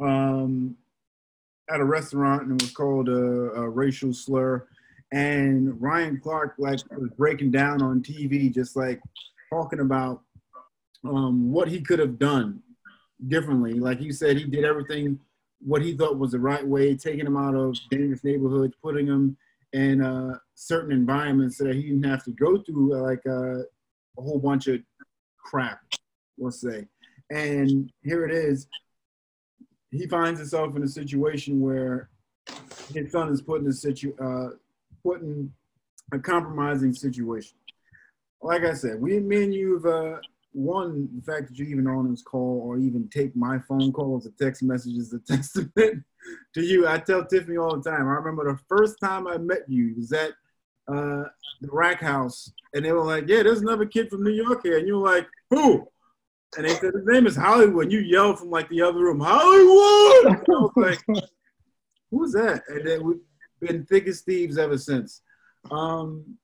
um, 0.00 0.76
at 1.70 1.80
a 1.80 1.84
restaurant 1.84 2.42
and 2.42 2.60
was 2.60 2.70
called 2.72 3.08
a, 3.08 3.52
a 3.52 3.68
racial 3.68 4.12
slur. 4.12 4.66
And 5.12 5.80
Ryan 5.80 6.20
Clark 6.20 6.54
like 6.58 6.80
was 6.96 7.10
breaking 7.16 7.50
down 7.50 7.82
on 7.82 8.02
TV, 8.02 8.52
just 8.52 8.76
like 8.76 9.00
talking 9.52 9.80
about 9.80 10.22
um, 11.04 11.52
what 11.52 11.68
he 11.68 11.80
could 11.82 11.98
have 11.98 12.18
done 12.18 12.62
differently. 13.28 13.74
Like 13.74 14.00
you 14.00 14.12
said, 14.12 14.38
he 14.38 14.44
did 14.44 14.64
everything 14.64 15.20
what 15.64 15.82
he 15.82 15.96
thought 15.96 16.18
was 16.18 16.32
the 16.32 16.40
right 16.40 16.66
way, 16.66 16.96
taking 16.96 17.26
him 17.26 17.36
out 17.36 17.54
of 17.54 17.76
dangerous 17.90 18.24
neighborhoods, 18.24 18.74
putting 18.82 19.06
him 19.06 19.36
in 19.72 20.02
uh, 20.02 20.36
certain 20.54 20.92
environments 20.92 21.58
so 21.58 21.64
that 21.64 21.76
he 21.76 21.82
didn't 21.82 22.02
have 22.02 22.24
to 22.24 22.32
go 22.32 22.58
through 22.58 22.94
uh, 22.94 23.02
like 23.02 23.24
uh, 23.26 23.62
a 24.18 24.22
whole 24.22 24.38
bunch 24.38 24.66
of 24.68 24.80
crap, 25.38 25.80
let's 26.38 26.60
say. 26.60 26.86
And 27.30 27.90
here 28.02 28.24
it 28.24 28.32
is. 28.32 28.66
He 29.90 30.06
finds 30.06 30.40
himself 30.40 30.74
in 30.76 30.82
a 30.82 30.88
situation 30.88 31.60
where 31.60 32.08
his 32.92 33.12
son 33.12 33.30
is 33.30 33.42
put 33.42 33.60
in 33.60 33.66
a 33.68 33.72
situ, 33.72 34.14
uh, 34.22 34.56
put 35.02 35.20
in 35.20 35.52
a 36.12 36.18
compromising 36.18 36.92
situation. 36.92 37.56
Like 38.40 38.64
I 38.64 38.74
said, 38.74 39.00
we, 39.00 39.20
me 39.20 39.44
and 39.44 39.54
you've 39.54 39.86
uh, 39.86 40.16
one, 40.52 41.08
the 41.14 41.22
fact 41.22 41.48
that 41.48 41.58
you're 41.58 41.68
even 41.68 41.86
on 41.86 42.10
this 42.10 42.22
call 42.22 42.60
or 42.64 42.78
even 42.78 43.08
take 43.08 43.34
my 43.34 43.58
phone 43.58 43.92
calls 43.92 44.26
or 44.26 44.32
text 44.38 44.62
messages 44.62 45.12
a 45.12 45.18
testament 45.26 46.04
to 46.54 46.60
you. 46.60 46.86
I 46.86 46.98
tell 46.98 47.24
Tiffany 47.24 47.56
all 47.56 47.76
the 47.76 47.90
time. 47.90 48.08
I 48.08 48.14
remember 48.14 48.52
the 48.52 48.58
first 48.68 48.96
time 49.00 49.26
I 49.26 49.38
met 49.38 49.62
you 49.68 49.94
was 49.96 50.12
at 50.12 50.32
uh, 50.88 51.24
the 51.60 51.68
rack 51.70 52.00
house, 52.00 52.52
and 52.74 52.84
they 52.84 52.92
were 52.92 53.04
like, 53.04 53.28
"Yeah, 53.28 53.42
there's 53.42 53.60
another 53.60 53.86
kid 53.86 54.10
from 54.10 54.24
New 54.24 54.32
York 54.32 54.60
here," 54.62 54.78
and 54.78 54.86
you 54.86 54.98
were 54.98 55.08
like, 55.08 55.28
"Who?" 55.50 55.88
And 56.56 56.66
they 56.66 56.74
said 56.74 56.94
his 56.94 57.06
name 57.06 57.26
is 57.26 57.36
Hollywood. 57.36 57.84
And 57.84 57.92
you 57.92 58.00
yelled 58.00 58.38
from 58.38 58.50
like 58.50 58.68
the 58.68 58.82
other 58.82 58.98
room, 58.98 59.20
Hollywood. 59.20 60.26
And 60.26 60.36
I 60.36 60.60
was 60.60 60.72
like, 60.76 61.00
"Who's 62.10 62.32
that?" 62.32 62.62
And 62.68 62.86
then 62.86 63.04
we've 63.04 63.20
been 63.60 63.86
thick 63.86 64.06
as 64.06 64.20
thieves 64.20 64.58
ever 64.58 64.76
since. 64.76 65.22
Um, 65.70 66.38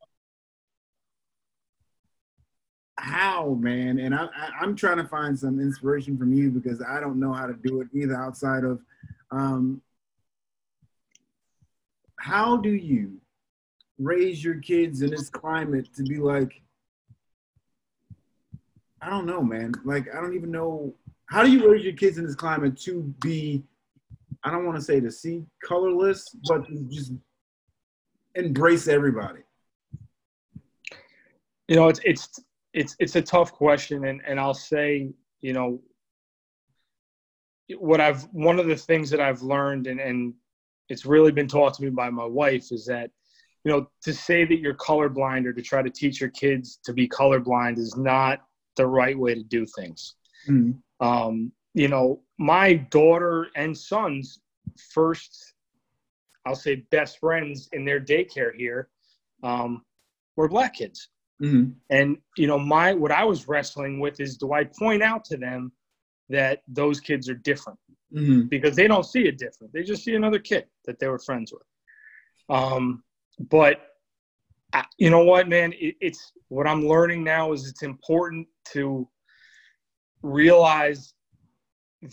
how, 2.99 3.57
man? 3.61 3.99
And 3.99 4.14
I, 4.14 4.28
I, 4.36 4.64
am 4.64 4.74
trying 4.76 4.97
to 4.99 5.05
find 5.05 5.39
some 5.39 5.61
inspiration 5.61 6.18
from 6.18 6.32
you 6.32 6.51
because 6.51 6.82
I 6.82 7.01
don't 7.01 7.20
know 7.20 7.32
how 7.32 7.47
to 7.47 7.55
do 7.55 7.80
it 7.80 7.89
either 7.93 8.14
outside 8.14 8.64
of 8.64 8.80
um, 9.30 9.82
how 12.18 12.57
do 12.57 12.70
you 12.70 13.20
raise 13.99 14.42
your 14.42 14.57
kids 14.57 15.03
in 15.03 15.11
this 15.11 15.28
climate 15.28 15.88
to 15.96 16.03
be 16.03 16.16
like, 16.16 16.62
I 19.01 19.11
don't 19.11 19.26
know, 19.26 19.42
man. 19.42 19.74
Like, 19.84 20.07
I 20.14 20.20
don't 20.20 20.34
even 20.34 20.51
know. 20.51 20.94
How 21.26 21.42
do 21.42 21.51
you 21.51 21.70
raise 21.70 21.84
your 21.84 21.94
kids 21.94 22.18
in 22.18 22.24
this 22.24 22.34
climate 22.34 22.78
to 22.80 23.03
be, 23.20 23.62
I 24.42 24.51
don't 24.51 24.64
want 24.64 24.76
to 24.76 24.84
say 24.84 25.01
to 25.01 25.11
see 25.11 25.44
colorless, 25.62 26.34
but 26.49 26.66
just 26.90 27.12
embrace 28.34 28.88
everybody? 28.88 29.40
You 31.68 31.76
know, 31.76 31.88
it's, 31.88 32.01
it's, 32.05 32.40
it's 32.72 32.96
it's 32.99 33.16
a 33.16 33.22
tough 33.22 33.53
question, 33.53 34.05
and 34.05 34.20
and 34.26 34.38
I'll 34.38 34.55
say, 34.55 35.11
you 35.40 35.53
know, 35.53 35.80
what 37.78 38.01
I've 38.01 38.22
one 38.32 38.59
of 38.59 38.66
the 38.66 38.76
things 38.76 39.11
that 39.11 39.20
I've 39.20 39.42
learned, 39.42 39.86
and 39.86 40.01
and 40.01 40.34
it's 40.88 41.05
really 41.07 41.32
been 41.32 41.49
taught 41.49 41.74
to 41.74 41.82
me 41.82 41.90
by 41.90 42.11
my 42.11 42.24
wife, 42.24 42.70
is 42.72 42.86
that 42.86 43.11
you 43.64 43.72
know 43.72 43.88
to 44.02 44.12
say 44.12 44.44
that 44.44 44.59
you're 44.59 44.74
colorblind 44.74 45.46
or 45.46 45.52
to 45.52 45.62
try 45.62 45.82
to 45.82 45.90
teach 45.90 46.20
your 46.20 46.30
kids 46.30 46.78
to 46.84 46.92
be 46.92 47.09
colorblind 47.09 47.78
is 47.78 47.96
not 47.96 48.40
the 48.76 48.86
right 48.86 49.18
way 49.18 49.34
to 49.34 49.42
do 49.42 49.66
things. 49.66 50.14
Mm-hmm. 50.48 51.06
Um, 51.06 51.52
you 51.74 51.88
know, 51.88 52.22
my 52.38 52.74
daughter 52.74 53.48
and 53.54 53.76
son's 53.76 54.40
first, 54.92 55.54
I'll 56.46 56.54
say, 56.54 56.86
best 56.90 57.18
friends 57.18 57.68
in 57.72 57.84
their 57.84 58.00
daycare 58.00 58.54
here 58.54 58.88
um, 59.42 59.82
were 60.36 60.48
black 60.48 60.74
kids. 60.74 61.09
Mm-hmm. 61.42 61.70
And 61.90 62.18
you 62.36 62.46
know, 62.46 62.59
my 62.59 62.94
what 62.94 63.12
I 63.12 63.24
was 63.24 63.46
wrestling 63.46 64.00
with 64.00 64.20
is 64.20 64.36
do 64.36 64.52
I 64.52 64.64
point 64.64 65.02
out 65.02 65.24
to 65.26 65.36
them 65.36 65.72
that 66.30 66.62
those 66.66 67.00
kids 67.00 67.28
are 67.28 67.34
different 67.34 67.78
mm-hmm. 68.12 68.42
because 68.48 68.74
they 68.74 68.88
don't 68.88 69.04
see 69.04 69.26
it 69.26 69.38
different. 69.38 69.72
They 69.72 69.82
just 69.82 70.04
see 70.04 70.14
another 70.14 70.38
kid 70.38 70.66
that 70.84 70.98
they 70.98 71.09
were 71.09 71.18
friends 71.18 71.52
with. 71.52 71.62
Um, 72.48 73.04
but 73.39 73.80
I, 74.72 74.84
you 74.99 75.11
know 75.11 75.24
what, 75.24 75.49
man? 75.49 75.72
It, 75.72 75.97
it's 76.01 76.32
what 76.49 76.66
I'm 76.66 76.86
learning 76.86 77.24
now 77.24 77.53
is 77.53 77.66
it's 77.66 77.82
important 77.82 78.47
to 78.72 79.09
realize 80.22 81.14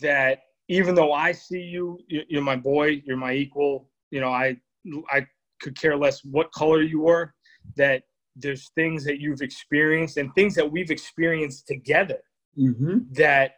that 0.00 0.40
even 0.68 0.94
though 0.94 1.12
I 1.12 1.32
see 1.32 1.60
you, 1.60 1.98
you're 2.08 2.42
my 2.42 2.56
boy, 2.56 3.02
you're 3.04 3.16
my 3.16 3.32
equal. 3.32 3.90
You 4.10 4.20
know, 4.20 4.30
I 4.30 4.56
I 5.10 5.26
could 5.60 5.78
care 5.78 5.96
less 5.96 6.24
what 6.24 6.52
color 6.52 6.82
you 6.82 7.00
were. 7.00 7.34
That 7.76 8.02
there's 8.36 8.70
things 8.74 9.04
that 9.04 9.20
you've 9.20 9.42
experienced 9.42 10.16
and 10.18 10.34
things 10.34 10.54
that 10.54 10.70
we've 10.70 10.90
experienced 10.90 11.66
together 11.66 12.18
mm-hmm. 12.58 12.98
that 13.12 13.52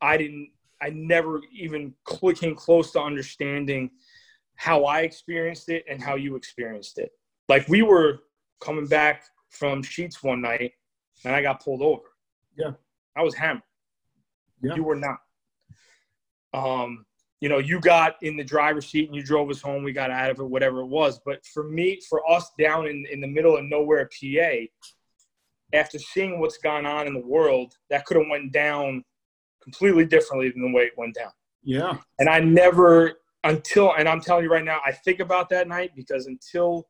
I 0.00 0.16
didn't, 0.16 0.50
I 0.82 0.90
never 0.90 1.40
even 1.56 1.94
came 2.34 2.54
close 2.56 2.90
to 2.92 3.00
understanding 3.00 3.90
how 4.56 4.84
I 4.84 5.00
experienced 5.00 5.68
it 5.68 5.84
and 5.88 6.02
how 6.02 6.16
you 6.16 6.36
experienced 6.36 6.98
it. 6.98 7.12
Like 7.48 7.68
we 7.68 7.82
were 7.82 8.20
coming 8.60 8.86
back 8.86 9.24
from 9.50 9.82
Sheetz 9.82 10.22
one 10.22 10.40
night 10.40 10.72
and 11.24 11.34
I 11.34 11.42
got 11.42 11.62
pulled 11.62 11.82
over. 11.82 12.02
Yeah. 12.56 12.72
I 13.16 13.22
was 13.22 13.34
hammered. 13.34 13.62
Yeah. 14.62 14.74
You 14.74 14.84
were 14.84 14.96
not. 14.96 15.18
Um, 16.52 17.04
you 17.40 17.48
know, 17.48 17.58
you 17.58 17.80
got 17.80 18.14
in 18.22 18.36
the 18.36 18.44
driver's 18.44 18.86
seat 18.86 19.06
and 19.06 19.14
you 19.14 19.22
drove 19.22 19.50
us 19.50 19.60
home. 19.60 19.82
We 19.82 19.92
got 19.92 20.10
out 20.10 20.30
of 20.30 20.38
it, 20.38 20.44
whatever 20.44 20.80
it 20.80 20.86
was. 20.86 21.20
But 21.26 21.44
for 21.44 21.64
me, 21.64 22.00
for 22.08 22.22
us 22.30 22.50
down 22.58 22.86
in, 22.86 23.04
in 23.10 23.20
the 23.20 23.26
middle 23.26 23.56
of 23.56 23.64
nowhere, 23.64 24.08
PA, 24.08 24.50
after 25.74 25.98
seeing 25.98 26.40
what's 26.40 26.58
gone 26.58 26.86
on 26.86 27.06
in 27.06 27.12
the 27.12 27.26
world, 27.26 27.74
that 27.90 28.06
could 28.06 28.16
have 28.16 28.26
went 28.30 28.52
down 28.52 29.04
completely 29.62 30.06
differently 30.06 30.50
than 30.50 30.62
the 30.62 30.72
way 30.72 30.84
it 30.84 30.92
went 30.96 31.14
down. 31.14 31.32
Yeah. 31.62 31.98
And 32.18 32.28
I 32.28 32.40
never 32.40 33.18
until 33.44 33.94
and 33.94 34.08
I'm 34.08 34.20
telling 34.20 34.44
you 34.44 34.50
right 34.50 34.64
now, 34.64 34.80
I 34.84 34.92
think 34.92 35.20
about 35.20 35.48
that 35.50 35.68
night 35.68 35.92
because 35.94 36.26
until 36.26 36.88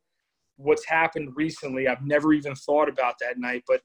what's 0.55 0.85
happened 0.85 1.33
recently, 1.35 1.87
I've 1.87 2.01
never 2.01 2.33
even 2.33 2.55
thought 2.55 2.89
about 2.89 3.15
that 3.19 3.37
night. 3.37 3.63
But 3.67 3.81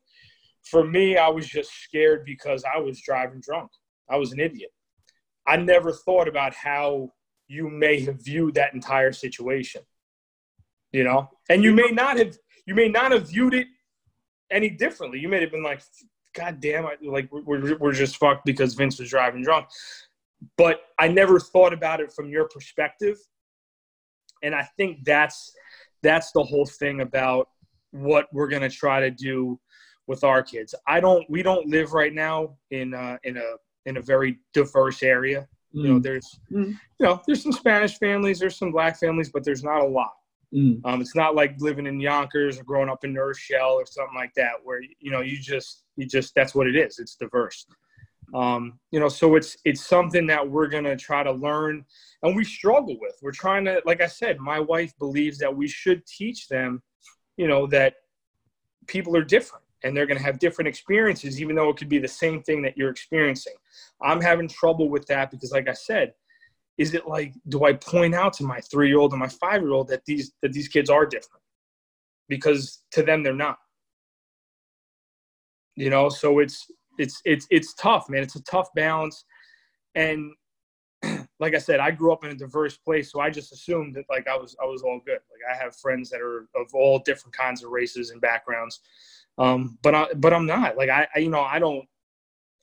for 0.63 0.85
me, 0.85 1.17
I 1.17 1.29
was 1.29 1.47
just 1.47 1.73
scared 1.83 2.25
because 2.25 2.65
I 2.65 2.79
was 2.79 3.01
driving 3.01 3.41
drunk. 3.41 3.71
I 4.09 4.17
was 4.17 4.33
an 4.33 4.41
idiot. 4.41 4.71
I 5.47 5.57
never 5.57 5.93
thought 5.93 6.29
about 6.29 6.55
how 6.55 7.13
you 7.49 7.69
may 7.69 8.01
have 8.03 8.25
viewed 8.25 8.55
that 8.55 8.73
entire 8.73 9.13
situation. 9.13 9.83
You 10.93 11.05
know, 11.05 11.29
and 11.49 11.63
you 11.63 11.73
may 11.73 11.91
not 11.91 12.19
have 12.19 12.37
you 12.67 12.75
may 12.75 12.89
not 12.89 13.13
have 13.13 13.29
viewed 13.29 13.55
it 13.55 13.67
any 14.51 14.71
differently. 14.71 15.19
You 15.19 15.29
may 15.29 15.41
have 15.41 15.51
been 15.51 15.63
like, 15.63 15.83
"God 16.35 16.61
damn 16.61 16.85
it!" 16.87 17.03
Like 17.03 17.29
we're 17.33 17.77
we're 17.79 17.93
just 17.93 18.17
fucked 18.17 18.45
because 18.45 18.75
Vince 18.75 18.99
was 18.99 19.11
driving 19.11 19.43
drunk. 19.43 19.67
But 20.57 20.81
I 20.99 21.09
never 21.09 21.39
thought 21.39 21.73
about 21.73 22.01
it 22.01 22.13
from 22.13 22.31
your 22.31 22.49
perspective, 22.49 23.19
and 24.43 24.55
I 24.55 24.69
think 24.77 25.05
that's 25.05 25.53
that's 26.03 26.33
the 26.33 26.43
whole 26.43 26.67
thing 26.67 27.01
about 27.01 27.49
what 27.91 28.27
we're 28.33 28.49
gonna 28.49 28.71
try 28.71 29.01
to 29.01 29.11
do 29.11 29.61
with 30.07 30.25
our 30.25 30.43
kids. 30.43 30.75
I 30.87 31.01
don't. 31.01 31.29
We 31.31 31.43
don't 31.43 31.69
live 31.69 31.93
right 31.93 32.13
now 32.13 32.57
in 32.71 32.95
uh, 32.95 33.19
in 33.25 33.37
a 33.37 33.57
in 33.87 33.97
a 33.97 34.03
very 34.03 34.39
diverse 34.53 35.03
area. 35.03 35.49
Mm. 35.75 35.83
You 35.83 35.89
know, 35.89 35.99
mm. 36.01 36.03
there's 36.03 36.41
mm. 36.51 36.67
you 36.67 37.07
know 37.07 37.21
there's 37.27 37.43
some 37.43 37.53
Spanish 37.53 37.99
families, 37.99 38.39
there's 38.39 38.57
some 38.57 38.73
black 38.73 38.99
families, 38.99 39.31
but 39.31 39.45
there's 39.45 39.63
not 39.63 39.83
a 39.83 39.87
lot. 39.87 40.13
Mm. 40.55 40.81
Um, 40.85 41.01
it's 41.01 41.15
not 41.15 41.37
like 41.37 41.55
living 41.61 41.87
in 41.87 42.01
Yonkers 42.01 42.59
or 42.59 42.65
growing 42.65 42.89
up 42.89 43.05
in 43.05 43.13
New 43.13 43.21
Rochelle 43.21 43.75
or 43.75 43.87
something 43.87 44.17
like 44.17 44.35
that, 44.35 44.55
where 44.65 44.81
you 44.83 45.11
know 45.11 45.21
you 45.21 45.39
just 45.39 45.85
you 45.97 46.07
just 46.07 46.35
that's 46.35 46.55
what 46.55 46.67
it 46.67 46.77
is. 46.77 46.99
It's 46.99 47.15
diverse. 47.15 47.67
Um, 48.33 48.79
you 48.91 49.01
know, 49.01 49.09
so 49.09 49.35
it's 49.35 49.57
it's 49.65 49.85
something 49.85 50.27
that 50.29 50.49
we're 50.49 50.69
gonna 50.69 50.97
try 50.97 51.23
to 51.23 51.33
learn, 51.33 51.85
and 52.23 52.37
we 52.37 52.45
struggle 52.45 52.97
with. 53.01 53.17
We're 53.23 53.33
trying 53.33 53.65
to, 53.65 53.83
like 53.85 54.01
I 54.01 54.07
said, 54.07 54.39
my 54.39 54.61
wife 54.61 54.93
believes 54.99 55.39
that 55.39 55.55
we 55.55 55.67
should 55.67 56.07
teach 56.07 56.49
them, 56.49 56.83
you 57.37 57.49
know, 57.49 57.67
that 57.69 57.95
people 58.87 59.17
are 59.17 59.25
different 59.25 59.65
and 59.83 59.97
they're 59.97 60.07
to 60.07 60.19
have 60.19 60.39
different 60.39 60.69
experiences, 60.69 61.41
even 61.41 61.57
though 61.57 61.71
it 61.71 61.77
could 61.77 61.89
be 61.89 61.99
the 61.99 62.09
same 62.09 62.43
thing 62.43 62.63
that 62.63 62.77
you're 62.77 62.91
experiencing. 62.91 63.55
I'm 64.03 64.21
having 64.21 64.49
trouble 64.49 64.91
with 64.91 65.07
that 65.07 65.31
because, 65.31 65.53
like 65.53 65.69
I 65.69 65.73
said, 65.73 66.13
is 66.79 66.95
it 66.95 67.07
like 67.07 67.35
do 67.49 67.65
I 67.65 67.75
point 67.75 68.15
out 68.15 68.33
to 68.35 68.45
my 68.45 68.61
three 68.61 68.89
year 68.89 68.99
old 68.99 69.13
and 69.13 69.21
my 69.21 69.29
five 69.29 69.63
year 69.63 69.73
old 69.73 69.89
that 69.89 70.05
these 70.05 70.33
that 70.43 70.53
these 70.53 70.69
kids 70.69 70.91
are 70.91 71.07
different? 71.07 71.43
Because 72.29 72.83
to 72.93 73.03
them 73.03 73.23
they're 73.23 73.35
not. 73.35 73.59
You 75.77 75.91
know, 75.91 76.09
so 76.09 76.39
it's 76.41 76.71
it's 77.01 77.21
it's 77.25 77.47
it's 77.51 77.75
tough, 77.75 78.09
man. 78.09 78.23
It's 78.23 78.37
a 78.37 78.43
tough 78.45 78.69
balance, 78.75 79.25
and 79.95 80.33
like 81.41 81.55
I 81.55 81.59
said, 81.59 81.81
I 81.81 81.91
grew 81.91 82.13
up 82.13 82.25
in 82.25 82.31
a 82.31 82.35
diverse 82.35 82.77
place, 82.77 83.11
so 83.11 83.21
I 83.21 83.31
just 83.31 83.53
assumed 83.53 83.95
that 83.97 84.05
like 84.11 84.29
I 84.29 84.37
was 84.37 84.57
I 84.63 84.67
was 84.67 84.83
all 84.83 85.01
good. 85.05 85.19
Like 85.31 85.53
I 85.53 85.63
have 85.63 85.75
friends 85.77 86.11
that 86.11 86.21
are 86.21 86.49
of 86.55 86.75
all 86.75 87.01
different 87.01 87.37
kinds 87.37 87.65
of 87.65 87.71
races 87.71 88.11
and 88.11 88.21
backgrounds, 88.21 88.81
um, 89.39 89.79
but 89.83 89.95
I, 89.95 90.07
but 90.17 90.35
I'm 90.35 90.47
not 90.47 90.77
like 90.77 90.91
I, 90.91 91.09
I, 91.15 91.21
you 91.21 91.31
know, 91.31 91.41
I 91.41 91.59
don't, 91.59 91.85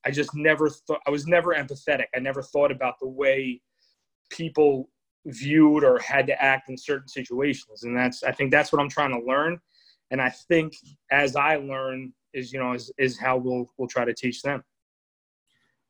I 0.06 0.12
just 0.12 0.36
never 0.36 0.70
thought, 0.70 1.02
I 1.08 1.10
was 1.10 1.26
never 1.26 1.56
empathetic. 1.56 2.06
I 2.16 2.20
never 2.20 2.44
thought 2.44 2.72
about 2.72 3.00
the 3.00 3.08
way 3.08 3.62
people 4.30 4.90
viewed 5.26 5.84
or 5.84 6.00
had 6.00 6.28
to 6.28 6.42
act 6.42 6.70
in 6.70 6.78
certain 6.78 7.08
situations. 7.08 7.84
And 7.84 7.98
that's, 7.98 8.24
I 8.24 8.32
think 8.32 8.52
that's 8.52 8.72
what 8.72 8.80
I'm 8.80 8.90
trying 8.90 9.12
to 9.12 9.26
learn. 9.26 9.60
And 10.12 10.22
I 10.22 10.30
think 10.30 10.74
as 11.12 11.36
I 11.36 11.58
learn 11.58 12.14
is, 12.34 12.54
you 12.54 12.60
know, 12.60 12.74
is, 12.74 12.92
is 12.98 13.20
how 13.20 13.38
we'll, 13.38 13.68
we'll 13.78 13.88
try 13.88 14.06
to 14.06 14.14
teach 14.14 14.42
them. 14.42 14.64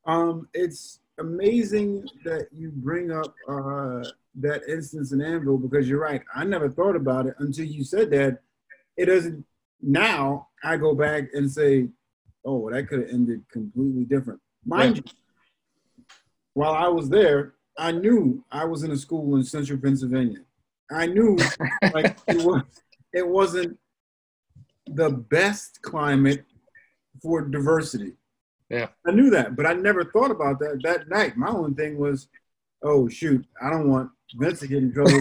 Um, 0.06 0.48
it's 0.54 1.00
amazing 1.20 2.08
that 2.24 2.48
you 2.52 2.72
bring 2.72 3.12
up 3.12 3.34
uh, 3.48 4.04
that 4.36 4.62
instance 4.68 5.12
in 5.12 5.20
Annville 5.20 5.62
because 5.62 5.90
you're 5.90 6.00
right. 6.00 6.22
I 6.36 6.46
never 6.46 6.70
thought 6.70 6.96
about 6.96 7.26
it 7.26 7.36
until 7.40 7.66
you 7.66 7.84
said 7.84 8.10
that. 8.12 8.40
It 8.96 9.06
doesn't. 9.06 9.46
Now 9.82 10.48
I 10.64 10.78
go 10.78 10.96
back 10.96 11.26
and 11.34 11.52
say, 11.52 11.90
"Oh, 12.44 12.70
that 12.72 12.88
could 12.88 13.00
have 13.00 13.10
ended 13.10 13.44
completely 13.52 14.06
different." 14.06 14.40
Mind 14.66 14.98
you, 14.98 15.04
while 16.54 16.74
I 16.74 16.88
was 16.88 17.10
there, 17.10 17.54
I 17.78 17.92
knew 17.92 18.44
I 18.52 18.66
was 18.66 18.84
in 18.84 18.92
a 18.92 18.98
school 18.98 19.36
in 19.36 19.44
Central 19.44 19.80
Pennsylvania. 19.80 20.40
I 20.90 21.06
knew 21.06 21.38
like 21.94 22.18
it 22.28 22.44
was. 22.44 22.64
It 23.14 23.28
wasn't 23.28 23.78
the 24.96 25.10
best 25.10 25.82
climate 25.82 26.46
for 27.22 27.42
diversity. 27.42 28.14
Yeah. 28.70 28.88
I 29.06 29.12
knew 29.12 29.30
that, 29.30 29.56
but 29.56 29.66
I 29.66 29.74
never 29.74 30.04
thought 30.04 30.32
about 30.32 30.60
that 30.60 30.82
that 30.84 31.08
night. 31.10 31.38
My 31.38 31.48
only 31.50 31.74
thing 31.74 31.98
was, 31.98 32.28
oh 32.84 33.08
shoot, 33.08 33.46
I 33.62 33.70
don't 33.70 33.90
want 33.90 34.10
Vince 34.36 34.60
to 34.60 34.68
get 34.68 34.80
in 34.80 34.94
trouble. 34.94 35.20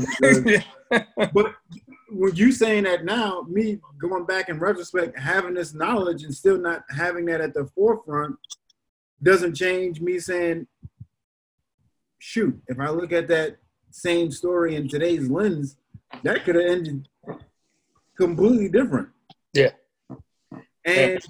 But 1.32 1.54
with 2.10 2.38
you 2.38 2.52
saying 2.52 2.84
that 2.84 3.04
now, 3.04 3.44
me 3.48 3.80
going 3.98 4.24
back 4.24 4.48
in 4.48 4.58
retrospect, 4.58 5.18
having 5.18 5.54
this 5.54 5.74
knowledge 5.74 6.22
and 6.22 6.34
still 6.34 6.58
not 6.58 6.84
having 6.90 7.24
that 7.26 7.40
at 7.40 7.54
the 7.54 7.66
forefront 7.74 8.36
doesn't 9.22 9.54
change 9.54 10.00
me 10.00 10.18
saying, 10.18 10.66
shoot, 12.18 12.60
if 12.68 12.78
I 12.78 12.90
look 12.90 13.12
at 13.12 13.28
that 13.28 13.56
same 13.90 14.30
story 14.30 14.76
in 14.76 14.88
today's 14.88 15.28
lens, 15.28 15.76
that 16.22 16.44
could 16.44 16.54
have 16.54 16.66
ended 16.66 17.08
completely 18.16 18.68
different. 18.68 19.08
Yeah. 19.57 19.70
And 20.84 21.20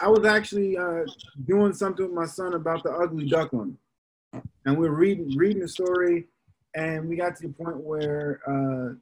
I 0.00 0.08
was 0.08 0.24
actually 0.24 0.78
uh, 0.78 1.04
doing 1.44 1.72
something 1.74 2.06
with 2.06 2.14
my 2.14 2.24
son 2.24 2.54
about 2.54 2.82
the 2.82 2.90
ugly 2.90 3.28
duckling, 3.28 3.76
and 4.64 4.78
we 4.78 4.86
are 4.86 4.92
reading 4.92 5.36
reading 5.36 5.60
the 5.60 5.68
story, 5.68 6.26
and 6.74 7.08
we 7.08 7.16
got 7.16 7.36
to 7.36 7.48
the 7.48 7.52
point 7.52 7.76
where 7.76 8.40
uh, 8.48 8.94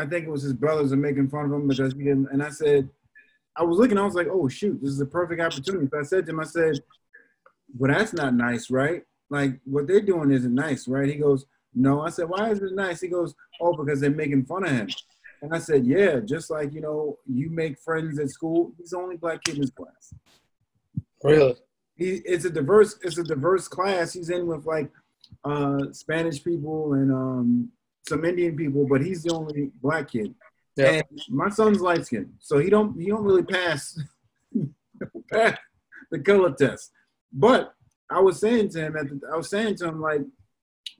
I 0.00 0.06
think 0.06 0.26
it 0.26 0.30
was 0.30 0.42
his 0.42 0.52
brothers 0.52 0.92
are 0.92 0.96
making 0.96 1.28
fun 1.28 1.46
of 1.46 1.52
him 1.52 1.66
because 1.66 1.92
he 1.94 2.04
didn't. 2.04 2.28
And 2.30 2.42
I 2.42 2.50
said, 2.50 2.88
I 3.56 3.64
was 3.64 3.78
looking, 3.78 3.98
I 3.98 4.04
was 4.04 4.14
like, 4.14 4.28
oh 4.30 4.48
shoot, 4.48 4.80
this 4.80 4.90
is 4.90 5.00
a 5.00 5.06
perfect 5.06 5.40
opportunity. 5.40 5.88
So 5.90 5.98
I 5.98 6.04
said 6.04 6.26
to 6.26 6.32
him, 6.32 6.40
I 6.40 6.44
said, 6.44 6.78
well, 7.76 7.92
that's 7.92 8.12
not 8.12 8.34
nice, 8.34 8.70
right? 8.70 9.02
Like 9.28 9.60
what 9.64 9.86
they're 9.86 10.00
doing 10.00 10.30
isn't 10.30 10.54
nice, 10.54 10.86
right? 10.86 11.08
He 11.08 11.16
goes, 11.16 11.46
no. 11.74 12.02
I 12.02 12.10
said, 12.10 12.28
why 12.28 12.50
is 12.50 12.60
it 12.62 12.74
nice? 12.74 13.00
He 13.00 13.08
goes, 13.08 13.34
oh, 13.60 13.74
because 13.76 14.00
they're 14.00 14.10
making 14.10 14.44
fun 14.44 14.64
of 14.64 14.70
him. 14.70 14.88
And 15.42 15.52
I 15.52 15.58
said, 15.58 15.84
yeah, 15.84 16.20
just 16.20 16.50
like, 16.50 16.72
you 16.72 16.80
know, 16.80 17.18
you 17.26 17.50
make 17.50 17.78
friends 17.80 18.18
at 18.20 18.30
school. 18.30 18.72
He's 18.78 18.90
the 18.90 18.98
only 18.98 19.16
black 19.16 19.42
kid 19.42 19.56
in 19.56 19.62
his 19.62 19.72
class. 19.72 20.14
Really? 21.24 21.56
He, 21.96 22.22
it's 22.24 22.44
a 22.44 22.50
diverse, 22.50 22.96
it's 23.02 23.18
a 23.18 23.24
diverse 23.24 23.66
class. 23.66 24.12
He's 24.12 24.30
in 24.30 24.46
with 24.46 24.64
like 24.64 24.88
uh, 25.44 25.92
Spanish 25.92 26.42
people 26.42 26.94
and 26.94 27.12
um, 27.12 27.72
some 28.06 28.24
Indian 28.24 28.56
people, 28.56 28.86
but 28.88 29.02
he's 29.02 29.24
the 29.24 29.34
only 29.34 29.72
black 29.82 30.12
kid. 30.12 30.32
Yeah. 30.76 30.92
And 30.92 31.04
my 31.28 31.48
son's 31.50 31.80
light 31.80 32.06
skinned, 32.06 32.32
so 32.38 32.58
he 32.58 32.70
don't 32.70 32.98
he 32.98 33.08
don't 33.08 33.24
really 33.24 33.42
pass, 33.42 34.00
pass 35.30 35.58
the 36.10 36.18
color 36.18 36.52
test. 36.52 36.92
But 37.30 37.74
I 38.10 38.20
was 38.20 38.40
saying 38.40 38.70
to 38.70 38.80
him, 38.80 38.96
at 38.96 39.08
the, 39.08 39.20
I 39.30 39.36
was 39.36 39.50
saying 39.50 39.76
to 39.76 39.88
him 39.88 40.00
like, 40.00 40.22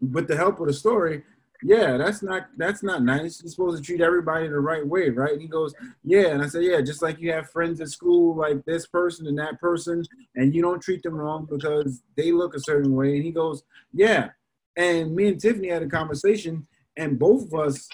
with 0.00 0.28
the 0.28 0.36
help 0.36 0.60
of 0.60 0.66
the 0.66 0.74
story, 0.74 1.22
yeah, 1.62 1.96
that's 1.96 2.22
not 2.22 2.48
that's 2.56 2.82
not 2.82 3.02
nice. 3.02 3.40
You're 3.42 3.50
supposed 3.50 3.76
to 3.76 3.82
treat 3.82 4.00
everybody 4.00 4.48
the 4.48 4.58
right 4.58 4.86
way, 4.86 5.10
right? 5.10 5.32
And 5.32 5.42
he 5.42 5.46
goes, 5.46 5.74
yeah. 6.02 6.28
And 6.28 6.42
I 6.42 6.48
said, 6.48 6.64
yeah, 6.64 6.80
just 6.80 7.02
like 7.02 7.20
you 7.20 7.32
have 7.32 7.50
friends 7.50 7.80
at 7.80 7.88
school 7.88 8.36
like 8.36 8.64
this 8.64 8.86
person 8.86 9.26
and 9.28 9.38
that 9.38 9.60
person, 9.60 10.04
and 10.34 10.54
you 10.54 10.60
don't 10.60 10.82
treat 10.82 11.02
them 11.02 11.14
wrong 11.14 11.46
because 11.48 12.02
they 12.16 12.32
look 12.32 12.56
a 12.56 12.60
certain 12.60 12.94
way. 12.94 13.16
And 13.16 13.24
he 13.24 13.30
goes, 13.30 13.62
yeah. 13.92 14.30
And 14.76 15.14
me 15.14 15.28
and 15.28 15.40
Tiffany 15.40 15.68
had 15.68 15.82
a 15.82 15.88
conversation, 15.88 16.66
and 16.96 17.18
both 17.18 17.44
of 17.44 17.54
us 17.54 17.88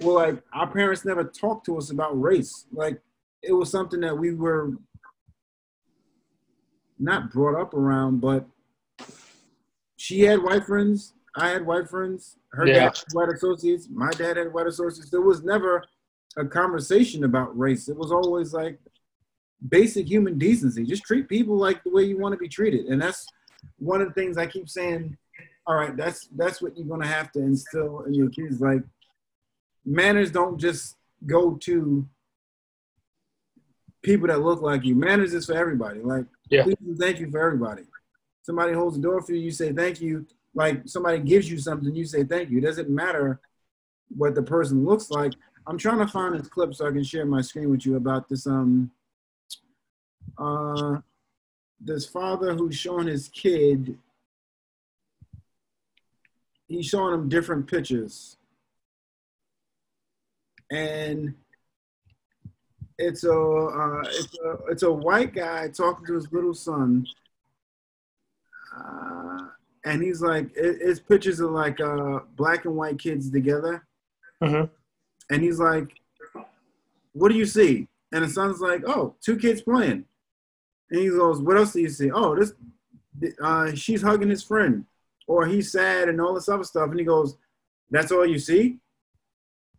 were 0.00 0.12
like, 0.12 0.42
our 0.52 0.70
parents 0.70 1.04
never 1.04 1.24
talked 1.24 1.66
to 1.66 1.78
us 1.78 1.90
about 1.90 2.20
race. 2.20 2.66
Like 2.72 3.00
it 3.42 3.52
was 3.52 3.70
something 3.70 4.00
that 4.00 4.18
we 4.18 4.34
were 4.34 4.72
not 6.98 7.30
brought 7.32 7.60
up 7.60 7.74
around, 7.74 8.20
but 8.20 8.46
she 9.96 10.22
had 10.22 10.42
white 10.42 10.64
friends 10.64 11.12
I 11.34 11.48
had 11.48 11.64
white 11.64 11.88
friends. 11.88 12.36
Her 12.52 12.66
yeah. 12.66 12.74
dad 12.74 12.96
had 12.96 13.12
white 13.12 13.28
associates. 13.30 13.88
My 13.90 14.10
dad 14.10 14.36
had 14.36 14.52
white 14.52 14.66
associates. 14.66 15.10
There 15.10 15.22
was 15.22 15.42
never 15.42 15.82
a 16.36 16.44
conversation 16.44 17.24
about 17.24 17.56
race. 17.58 17.88
It 17.88 17.96
was 17.96 18.12
always 18.12 18.52
like 18.52 18.78
basic 19.68 20.06
human 20.06 20.38
decency. 20.38 20.84
Just 20.84 21.04
treat 21.04 21.28
people 21.28 21.56
like 21.56 21.82
the 21.84 21.90
way 21.90 22.04
you 22.04 22.18
want 22.18 22.32
to 22.32 22.38
be 22.38 22.48
treated. 22.48 22.86
And 22.86 23.00
that's 23.00 23.26
one 23.78 24.02
of 24.02 24.08
the 24.08 24.14
things 24.14 24.36
I 24.36 24.46
keep 24.46 24.68
saying. 24.68 25.16
All 25.66 25.76
right, 25.76 25.96
that's 25.96 26.28
that's 26.36 26.60
what 26.60 26.76
you're 26.76 26.88
gonna 26.88 27.06
have 27.06 27.30
to 27.32 27.40
instill 27.40 28.00
in 28.00 28.14
your 28.14 28.28
kids. 28.30 28.60
Like 28.60 28.82
manners 29.86 30.30
don't 30.30 30.58
just 30.58 30.96
go 31.24 31.54
to 31.62 32.06
people 34.02 34.26
that 34.26 34.40
look 34.40 34.60
like 34.60 34.84
you. 34.84 34.96
Manners 34.96 35.32
is 35.34 35.46
for 35.46 35.54
everybody. 35.54 36.00
Like 36.00 36.26
yeah. 36.50 36.64
thank 36.98 37.20
you 37.20 37.30
for 37.30 37.40
everybody. 37.40 37.82
Somebody 38.42 38.72
holds 38.72 38.96
the 38.96 39.02
door 39.02 39.22
for 39.22 39.32
you, 39.32 39.40
you 39.40 39.52
say 39.52 39.72
thank 39.72 40.00
you 40.00 40.26
like 40.54 40.82
somebody 40.86 41.18
gives 41.18 41.50
you 41.50 41.58
something, 41.58 41.94
you 41.94 42.04
say 42.04 42.24
thank 42.24 42.50
you. 42.50 42.58
It 42.58 42.62
doesn't 42.62 42.90
matter 42.90 43.40
what 44.14 44.34
the 44.34 44.42
person 44.42 44.84
looks 44.84 45.10
like. 45.10 45.32
I'm 45.66 45.78
trying 45.78 45.98
to 45.98 46.06
find 46.06 46.38
this 46.38 46.48
clip 46.48 46.74
so 46.74 46.86
I 46.86 46.90
can 46.90 47.04
share 47.04 47.24
my 47.24 47.40
screen 47.40 47.70
with 47.70 47.86
you 47.86 47.96
about 47.96 48.28
this 48.28 48.46
um 48.46 48.90
uh 50.38 50.98
this 51.80 52.06
father 52.06 52.54
who's 52.54 52.76
showing 52.76 53.06
his 53.06 53.28
kid 53.28 53.98
he's 56.68 56.86
showing 56.86 57.14
him 57.14 57.28
different 57.28 57.66
pictures 57.66 58.36
and 60.70 61.34
it's 62.98 63.24
a 63.24 63.32
uh, 63.32 64.02
it's 64.06 64.38
a 64.38 64.52
it's 64.70 64.82
a 64.82 64.92
white 64.92 65.34
guy 65.34 65.68
talking 65.68 66.06
to 66.06 66.14
his 66.14 66.30
little 66.32 66.54
son 66.54 67.06
uh, 68.76 69.48
and 69.84 70.02
he's 70.02 70.20
like, 70.22 70.46
it, 70.56 70.78
it's 70.80 71.00
pictures 71.00 71.40
of 71.40 71.50
like 71.50 71.80
uh, 71.80 72.20
black 72.36 72.64
and 72.64 72.76
white 72.76 72.98
kids 72.98 73.30
together. 73.30 73.86
Mm-hmm. 74.42 74.72
And 75.34 75.42
he's 75.42 75.58
like, 75.58 75.92
what 77.12 77.30
do 77.30 77.36
you 77.36 77.46
see? 77.46 77.88
And 78.12 78.24
the 78.24 78.28
son's 78.28 78.60
like, 78.60 78.82
oh, 78.86 79.14
two 79.20 79.36
kids 79.36 79.62
playing. 79.62 80.04
And 80.90 81.00
he 81.00 81.08
goes, 81.08 81.40
what 81.40 81.56
else 81.56 81.72
do 81.72 81.80
you 81.80 81.88
see? 81.88 82.10
Oh, 82.10 82.36
this, 82.36 82.52
uh, 83.42 83.74
she's 83.74 84.02
hugging 84.02 84.30
his 84.30 84.42
friend, 84.42 84.84
or 85.26 85.46
he's 85.46 85.72
sad 85.72 86.08
and 86.08 86.20
all 86.20 86.34
this 86.34 86.48
other 86.48 86.64
stuff. 86.64 86.90
And 86.90 86.98
he 86.98 87.06
goes, 87.06 87.36
that's 87.90 88.12
all 88.12 88.26
you 88.26 88.38
see? 88.38 88.78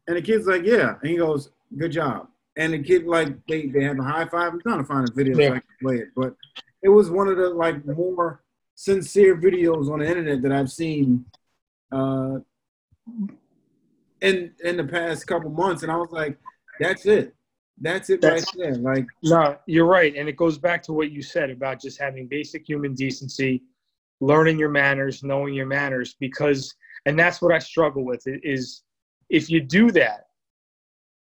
And 0.08 0.18
the 0.18 0.22
kid's 0.22 0.48
like, 0.48 0.64
yeah. 0.64 0.96
And 1.02 1.10
he 1.10 1.18
goes, 1.18 1.52
good 1.78 1.92
job. 1.92 2.28
And 2.56 2.74
the 2.74 2.84
kid, 2.84 3.06
like, 3.06 3.46
they, 3.48 3.68
they 3.68 3.84
have 3.84 4.00
a 4.00 4.04
high 4.04 4.26
five. 4.26 4.54
I'm 4.54 4.62
trying 4.62 4.78
to 4.80 4.84
find 4.84 5.08
a 5.08 5.12
video 5.12 5.38
yeah. 5.38 5.48
so 5.48 5.54
I 5.56 5.60
can 5.60 5.68
play 5.82 5.96
it. 5.98 6.10
But 6.16 6.36
it 6.84 6.90
was 6.90 7.10
one 7.10 7.28
of 7.28 7.38
the, 7.38 7.50
like, 7.50 7.86
more 7.86 8.43
sincere 8.84 9.38
videos 9.38 9.90
on 9.90 10.00
the 10.00 10.08
internet 10.08 10.42
that 10.42 10.52
I've 10.52 10.70
seen 10.70 11.26
uh, 11.94 12.40
in 14.20 14.52
in 14.64 14.78
the 14.78 14.84
past 14.84 15.26
couple 15.26 15.50
months, 15.50 15.84
and 15.84 15.92
I 15.92 15.96
was 15.96 16.12
like, 16.12 16.38
"That's 16.82 17.06
it, 17.06 17.34
that's 17.80 18.10
it 18.10 18.20
that's, 18.20 18.54
right 18.56 18.66
there." 18.66 18.76
Like, 18.76 19.06
no, 19.24 19.58
you're 19.68 19.86
right, 19.86 20.14
and 20.16 20.28
it 20.28 20.36
goes 20.36 20.58
back 20.58 20.84
to 20.84 20.94
what 20.94 21.12
you 21.12 21.22
said 21.22 21.50
about 21.50 21.82
just 21.82 21.98
having 22.00 22.28
basic 22.28 22.68
human 22.68 22.94
decency, 22.94 23.64
learning 24.20 24.60
your 24.60 24.70
manners, 24.70 25.24
knowing 25.24 25.54
your 25.54 25.66
manners, 25.66 26.16
because, 26.20 26.76
and 27.06 27.18
that's 27.18 27.42
what 27.42 27.54
I 27.54 27.60
struggle 27.60 28.04
with 28.04 28.24
is 28.26 28.84
if 29.30 29.50
you 29.50 29.62
do 29.62 29.92
that 29.92 30.26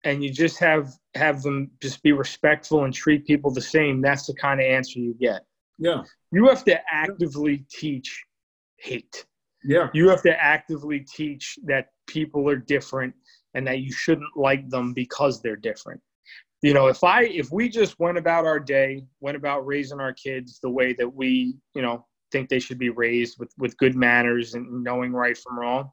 and 0.04 0.22
you 0.22 0.30
just 0.30 0.58
have 0.58 0.92
have 1.14 1.42
them 1.42 1.70
just 1.80 2.02
be 2.02 2.12
respectful 2.12 2.84
and 2.84 2.92
treat 2.92 3.26
people 3.26 3.50
the 3.50 3.60
same 3.60 4.02
that's 4.02 4.26
the 4.26 4.34
kind 4.34 4.60
of 4.60 4.66
answer 4.66 4.98
you 4.98 5.14
get 5.14 5.40
yeah. 5.78 6.02
You 6.36 6.46
have 6.48 6.64
to 6.64 6.78
actively 6.92 7.64
teach 7.70 8.22
hate. 8.78 9.24
Yeah. 9.64 9.88
You 9.94 10.10
have 10.10 10.20
to 10.24 10.38
actively 10.38 11.00
teach 11.00 11.58
that 11.64 11.86
people 12.06 12.46
are 12.50 12.56
different 12.56 13.14
and 13.54 13.66
that 13.66 13.78
you 13.78 13.90
shouldn't 13.90 14.36
like 14.36 14.68
them 14.68 14.92
because 14.92 15.40
they're 15.40 15.56
different. 15.56 15.98
You 16.60 16.74
know, 16.74 16.88
if 16.88 17.02
I 17.02 17.22
if 17.22 17.50
we 17.50 17.70
just 17.70 17.98
went 17.98 18.18
about 18.18 18.44
our 18.44 18.60
day, 18.60 19.06
went 19.20 19.38
about 19.38 19.64
raising 19.64 19.98
our 19.98 20.12
kids 20.12 20.58
the 20.62 20.68
way 20.68 20.92
that 20.98 21.08
we, 21.08 21.56
you 21.74 21.80
know, 21.80 22.04
think 22.30 22.50
they 22.50 22.60
should 22.60 22.78
be 22.78 22.90
raised 22.90 23.38
with 23.38 23.52
with 23.56 23.74
good 23.78 23.94
manners 23.94 24.52
and 24.52 24.84
knowing 24.84 25.14
right 25.14 25.38
from 25.38 25.58
wrong, 25.58 25.90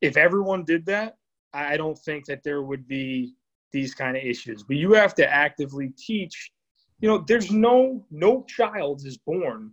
if 0.00 0.16
everyone 0.16 0.62
did 0.62 0.86
that, 0.86 1.16
I 1.52 1.76
don't 1.76 1.98
think 1.98 2.26
that 2.26 2.44
there 2.44 2.62
would 2.62 2.86
be 2.86 3.34
these 3.72 3.92
kind 3.92 4.16
of 4.16 4.22
issues. 4.22 4.62
But 4.62 4.76
you 4.76 4.92
have 4.92 5.16
to 5.16 5.28
actively 5.28 5.92
teach 5.98 6.52
you 7.00 7.08
know, 7.08 7.18
there's 7.26 7.50
no 7.50 8.04
no 8.10 8.44
child 8.44 9.04
is 9.04 9.18
born 9.18 9.70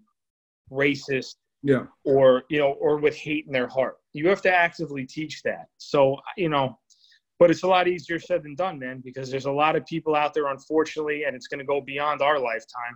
racist 0.71 1.36
yeah 1.61 1.86
or 2.03 2.43
you 2.49 2.59
know 2.59 2.73
or 2.80 2.97
with 2.97 3.15
hate 3.15 3.45
in 3.45 3.53
their 3.53 3.67
heart 3.67 3.97
you 4.13 4.28
have 4.28 4.41
to 4.41 4.51
actively 4.51 5.05
teach 5.05 5.43
that 5.43 5.67
so 5.78 6.17
you 6.38 6.49
know 6.49 6.78
but 7.39 7.51
it's 7.51 7.63
a 7.63 7.67
lot 7.67 7.88
easier 7.88 8.19
said 8.19 8.43
than 8.43 8.55
done, 8.55 8.80
man, 8.80 9.01
because 9.03 9.30
there's 9.30 9.45
a 9.45 9.51
lot 9.51 9.76
of 9.76 9.86
people 9.86 10.15
out 10.15 10.34
there, 10.34 10.47
unfortunately, 10.47 11.23
and 11.26 11.36
it's 11.36 11.47
going 11.47 11.59
to 11.59 11.65
go 11.65 11.82
beyond 11.82 12.21
our 12.21 12.39
lifetime 12.39 12.95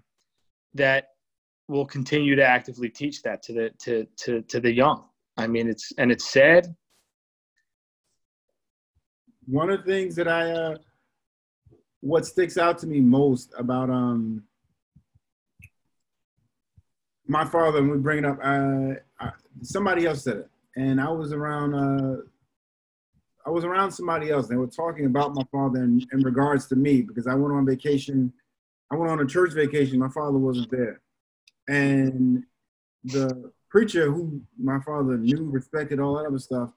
that 0.74 1.08
will 1.68 1.86
continue 1.86 2.36
to 2.36 2.46
actively 2.46 2.90
teach 2.90 3.22
that 3.24 3.44
to 3.44 3.54
the 3.54 3.72
to 3.80 4.08
to 4.18 4.42
to 4.44 4.60
the 4.60 4.72
young. 4.72 5.04
I 5.38 5.48
mean, 5.48 5.68
it's 5.68 5.92
and 5.98 6.12
it's 6.12 6.32
sad. 6.32 6.68
One 9.46 9.70
of 9.70 9.84
the 9.84 9.92
things 9.92 10.16
that 10.16 10.28
I 10.28 10.52
uh, 10.52 10.76
what 12.02 12.26
sticks 12.26 12.58
out 12.58 12.78
to 12.80 12.88
me 12.88 13.00
most 13.00 13.54
about 13.58 13.90
um 13.90 14.44
my 17.30 17.46
father, 17.46 17.78
and 17.78 17.92
we 17.92 17.98
bring 17.98 18.20
it 18.20 18.26
up, 18.26 18.40
uh, 18.44 18.96
I, 19.20 19.32
somebody 19.62 20.08
else 20.08 20.24
said 20.24 20.38
it, 20.38 20.50
and 20.76 21.00
I 21.00 21.10
was 21.10 21.32
around. 21.32 21.76
Uh, 21.76 22.22
I 23.46 23.52
was 23.52 23.64
around 23.64 23.92
somebody 23.92 24.32
else. 24.32 24.48
They 24.48 24.58
were 24.58 24.68
talking 24.68 25.06
about 25.06 25.34
my 25.34 25.44
father 25.52 25.84
in, 25.84 26.06
in 26.12 26.22
regards 26.22 26.68
to 26.68 26.76
me 26.76 27.02
because 27.02 27.26
I 27.28 27.36
went 27.36 27.54
on 27.54 27.66
vacation. 27.66 28.34
I 28.92 28.96
went 28.96 29.12
on 29.12 29.20
a 29.20 29.26
church 29.26 29.54
vacation. 29.54 30.00
My 30.00 30.10
father 30.10 30.38
wasn't 30.38 30.72
there, 30.72 31.02
and 31.68 32.44
the 33.04 33.52
preacher 33.70 34.12
who 34.12 34.42
my 34.58 34.80
father 34.80 35.18
knew, 35.18 35.50
respected, 35.50 36.00
all 36.00 36.16
that 36.16 36.26
other 36.26 36.40
stuff, 36.40 36.72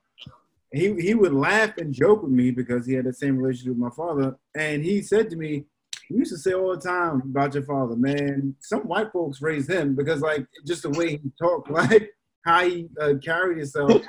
he 0.72 0.94
he 1.00 1.14
would 1.14 1.34
laugh 1.34 1.76
and 1.78 1.92
joke 1.92 2.22
with 2.22 2.32
me 2.32 2.50
because 2.50 2.86
he 2.86 2.94
had 2.94 3.04
the 3.04 3.12
same 3.12 3.36
relationship 3.36 3.70
with 3.70 3.78
my 3.78 3.90
father. 3.90 4.36
And 4.56 4.84
he 4.84 5.02
said 5.02 5.28
to 5.30 5.36
me, 5.36 5.64
he 6.08 6.14
used 6.14 6.32
to 6.32 6.38
say 6.38 6.52
all 6.52 6.74
the 6.74 6.80
time 6.80 7.22
about 7.24 7.54
your 7.54 7.64
father, 7.64 7.96
man. 7.96 8.54
Some 8.60 8.82
white 8.82 9.12
folks 9.12 9.42
raised 9.42 9.70
him 9.70 9.94
because 9.94 10.20
like 10.20 10.46
just 10.66 10.82
the 10.82 10.90
way 10.90 11.10
he 11.16 11.32
talked, 11.38 11.70
like 11.90 12.10
how 12.44 12.64
he 12.66 12.88
uh, 13.00 13.14
carried 13.22 13.58
himself. 13.58 14.02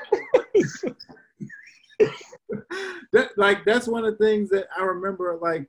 that 3.11 3.30
like 3.38 3.66
that's 3.66 3.88
one 3.88 4.05
of 4.05 4.18
the 4.18 4.26
things 4.26 4.49
that 4.49 4.68
I 4.78 4.84
remember 4.84 5.38
like 5.41 5.68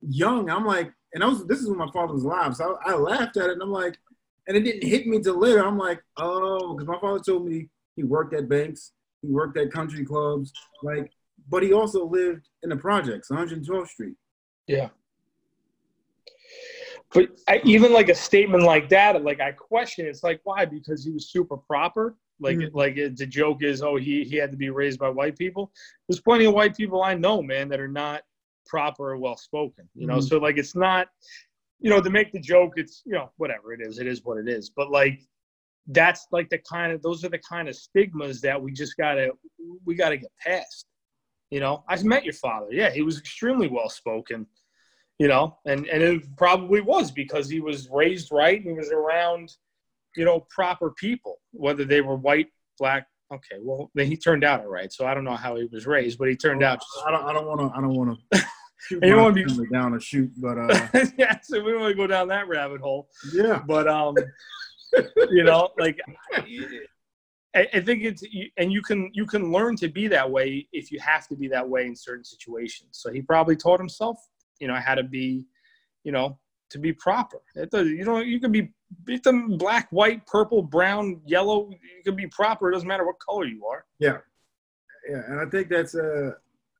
young. 0.00 0.50
I'm 0.50 0.66
like, 0.66 0.92
and 1.14 1.22
I 1.22 1.26
was 1.26 1.46
this 1.46 1.60
is 1.60 1.68
when 1.68 1.78
my 1.78 1.90
father 1.92 2.14
was 2.14 2.24
alive, 2.24 2.56
so 2.56 2.78
I, 2.84 2.92
I 2.92 2.94
laughed 2.94 3.36
at 3.36 3.50
it 3.50 3.52
and 3.52 3.62
I'm 3.62 3.72
like, 3.72 3.98
and 4.48 4.56
it 4.56 4.62
didn't 4.62 4.88
hit 4.88 5.06
me 5.06 5.20
till 5.20 5.38
later. 5.38 5.64
I'm 5.64 5.78
like, 5.78 6.02
oh, 6.16 6.74
because 6.74 6.88
my 6.88 7.00
father 7.00 7.22
told 7.22 7.46
me 7.46 7.68
he 7.96 8.04
worked 8.04 8.34
at 8.34 8.48
banks, 8.48 8.92
he 9.22 9.28
worked 9.28 9.56
at 9.56 9.72
country 9.72 10.04
clubs, 10.04 10.52
like, 10.82 11.10
but 11.48 11.62
he 11.62 11.72
also 11.72 12.04
lived 12.06 12.48
in 12.62 12.70
the 12.70 12.76
projects, 12.76 13.30
112th 13.30 13.88
Street. 13.88 14.14
Yeah. 14.66 14.88
But 17.12 17.28
I, 17.48 17.60
even 17.64 17.92
like 17.92 18.08
a 18.08 18.14
statement 18.14 18.64
like 18.64 18.88
that, 18.88 19.22
like 19.22 19.40
I 19.40 19.52
question, 19.52 20.06
it's 20.06 20.22
like 20.22 20.40
why? 20.44 20.64
Because 20.64 21.04
he 21.04 21.10
was 21.10 21.30
super 21.30 21.56
proper. 21.56 22.16
Like, 22.40 22.56
mm-hmm. 22.56 22.76
like 22.76 22.94
the 22.94 23.26
joke 23.26 23.62
is, 23.62 23.82
oh, 23.82 23.96
he 23.96 24.24
he 24.24 24.36
had 24.36 24.50
to 24.50 24.56
be 24.56 24.70
raised 24.70 24.98
by 24.98 25.10
white 25.10 25.38
people. 25.38 25.70
There's 26.08 26.20
plenty 26.20 26.46
of 26.46 26.54
white 26.54 26.76
people 26.76 27.02
I 27.02 27.14
know, 27.14 27.42
man, 27.42 27.68
that 27.68 27.80
are 27.80 27.88
not 27.88 28.22
proper 28.66 29.12
or 29.12 29.18
well 29.18 29.36
spoken. 29.36 29.88
You 29.94 30.06
know, 30.06 30.14
mm-hmm. 30.14 30.26
so 30.26 30.38
like 30.38 30.56
it's 30.56 30.74
not, 30.74 31.08
you 31.80 31.90
know, 31.90 32.00
to 32.00 32.10
make 32.10 32.32
the 32.32 32.40
joke, 32.40 32.74
it's 32.76 33.02
you 33.04 33.12
know 33.12 33.30
whatever 33.36 33.72
it 33.72 33.80
is, 33.80 33.98
it 33.98 34.06
is 34.06 34.24
what 34.24 34.38
it 34.38 34.48
is. 34.48 34.70
But 34.70 34.90
like 34.90 35.20
that's 35.88 36.26
like 36.30 36.48
the 36.48 36.58
kind 36.58 36.92
of 36.92 37.02
those 37.02 37.24
are 37.24 37.28
the 37.28 37.38
kind 37.38 37.68
of 37.68 37.76
stigmas 37.76 38.40
that 38.40 38.60
we 38.60 38.72
just 38.72 38.96
gotta 38.96 39.30
we 39.84 39.94
gotta 39.94 40.16
get 40.16 40.30
past. 40.40 40.86
You 41.50 41.60
know, 41.60 41.84
I 41.88 42.00
met 42.02 42.24
your 42.24 42.34
father. 42.34 42.68
Yeah, 42.70 42.90
he 42.90 43.02
was 43.02 43.18
extremely 43.18 43.68
well 43.68 43.90
spoken 43.90 44.46
you 45.22 45.28
know, 45.28 45.56
and 45.66 45.86
and 45.86 46.02
it 46.02 46.36
probably 46.36 46.80
was 46.80 47.12
because 47.12 47.48
he 47.48 47.60
was 47.60 47.88
raised 47.90 48.30
right 48.32 48.58
and 48.58 48.66
he 48.66 48.72
was 48.72 48.90
around, 48.90 49.52
you 50.16 50.24
know, 50.24 50.44
proper 50.50 50.90
people, 50.90 51.38
whether 51.52 51.84
they 51.84 52.00
were 52.00 52.16
white, 52.16 52.48
black. 52.76 53.06
Okay, 53.32 53.56
well, 53.60 53.88
then 53.94 54.08
he 54.08 54.16
turned 54.16 54.42
out 54.42 54.62
all 54.62 54.66
right. 54.66 54.92
So 54.92 55.06
I 55.06 55.14
don't 55.14 55.22
know 55.22 55.36
how 55.36 55.54
he 55.54 55.68
was 55.72 55.86
raised, 55.86 56.18
but 56.18 56.28
he 56.28 56.34
turned 56.34 56.64
out. 56.64 56.80
Just, 56.80 57.06
I 57.06 57.12
don't. 57.12 57.24
I 57.24 57.32
don't 57.32 57.46
want 57.46 57.60
to. 57.60 57.78
I 57.78 57.80
don't 57.80 57.94
want 57.94 58.18
to. 58.32 58.44
you 58.90 59.00
don't 59.00 59.22
want 59.22 59.36
to 59.36 59.62
be 59.62 59.68
down 59.72 59.94
a 59.94 60.00
shoot, 60.00 60.32
but 60.38 60.58
uh, 60.58 60.88
yeah. 61.16 61.38
So 61.40 61.62
we 61.62 61.70
don't 61.70 61.82
want 61.82 61.92
to 61.92 61.96
go 61.96 62.08
down 62.08 62.26
that 62.26 62.48
rabbit 62.48 62.80
hole. 62.80 63.08
Yeah. 63.32 63.62
But 63.64 63.86
um, 63.86 64.16
you 65.30 65.44
know, 65.44 65.70
like 65.78 65.98
I, 67.54 67.68
I 67.74 67.80
think 67.80 68.04
it's 68.04 68.24
and 68.56 68.72
you 68.72 68.82
can 68.82 69.10
you 69.12 69.26
can 69.26 69.52
learn 69.52 69.76
to 69.76 69.88
be 69.88 70.08
that 70.08 70.30
way 70.30 70.68
if 70.72 70.90
you 70.90 71.00
have 71.00 71.26
to 71.28 71.36
be 71.36 71.48
that 71.48 71.68
way 71.68 71.86
in 71.86 71.96
certain 71.96 72.24
situations. 72.24 72.88
So 72.92 73.12
he 73.12 73.22
probably 73.22 73.56
taught 73.56 73.80
himself 73.80 74.18
you 74.60 74.68
know 74.68 74.76
how 74.76 74.94
to 74.94 75.02
be 75.02 75.46
you 76.04 76.12
know 76.12 76.38
to 76.70 76.78
be 76.78 76.92
proper. 76.92 77.38
It 77.54 77.70
does, 77.70 77.88
you 77.88 78.04
know 78.04 78.18
you 78.18 78.40
can 78.40 78.52
be 78.52 78.72
beat 79.04 79.22
them 79.22 79.56
black 79.56 79.88
white 79.90 80.26
purple 80.26 80.62
brown 80.62 81.20
yellow 81.26 81.70
you 81.70 82.02
can 82.04 82.16
be 82.16 82.26
proper. 82.26 82.70
It 82.70 82.74
doesn't 82.74 82.88
matter 82.88 83.06
what 83.06 83.18
color 83.18 83.46
you 83.46 83.66
are. 83.66 83.84
Yeah. 83.98 84.10
Yeah 84.12 84.18
and 85.06 85.40
i 85.40 85.46
think 85.46 85.68
that's 85.68 85.94
uh 85.94 86.32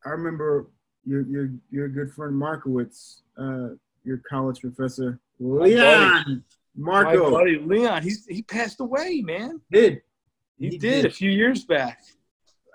i 0.05 0.11
remember 0.11 0.69
your 1.05 1.23
your 1.23 1.51
your 1.71 1.89
good 1.89 2.13
friend 2.13 2.35
markowitz 2.35 3.23
uh 3.39 3.69
your 4.05 4.21
college 4.29 4.61
professor 4.61 5.19
leon 5.39 6.45
marco 6.77 7.31
My 7.31 7.39
buddy 7.39 7.59
leon 7.59 8.03
he's 8.03 8.27
he 8.27 8.43
passed 8.43 8.81
away 8.81 9.23
man 9.23 9.61
did 9.71 10.03
he, 10.59 10.71
he 10.71 10.79
did, 10.79 11.03
did, 11.03 11.05
a 11.07 11.11
few 11.11 11.31
years 11.31 11.65
back 11.65 12.01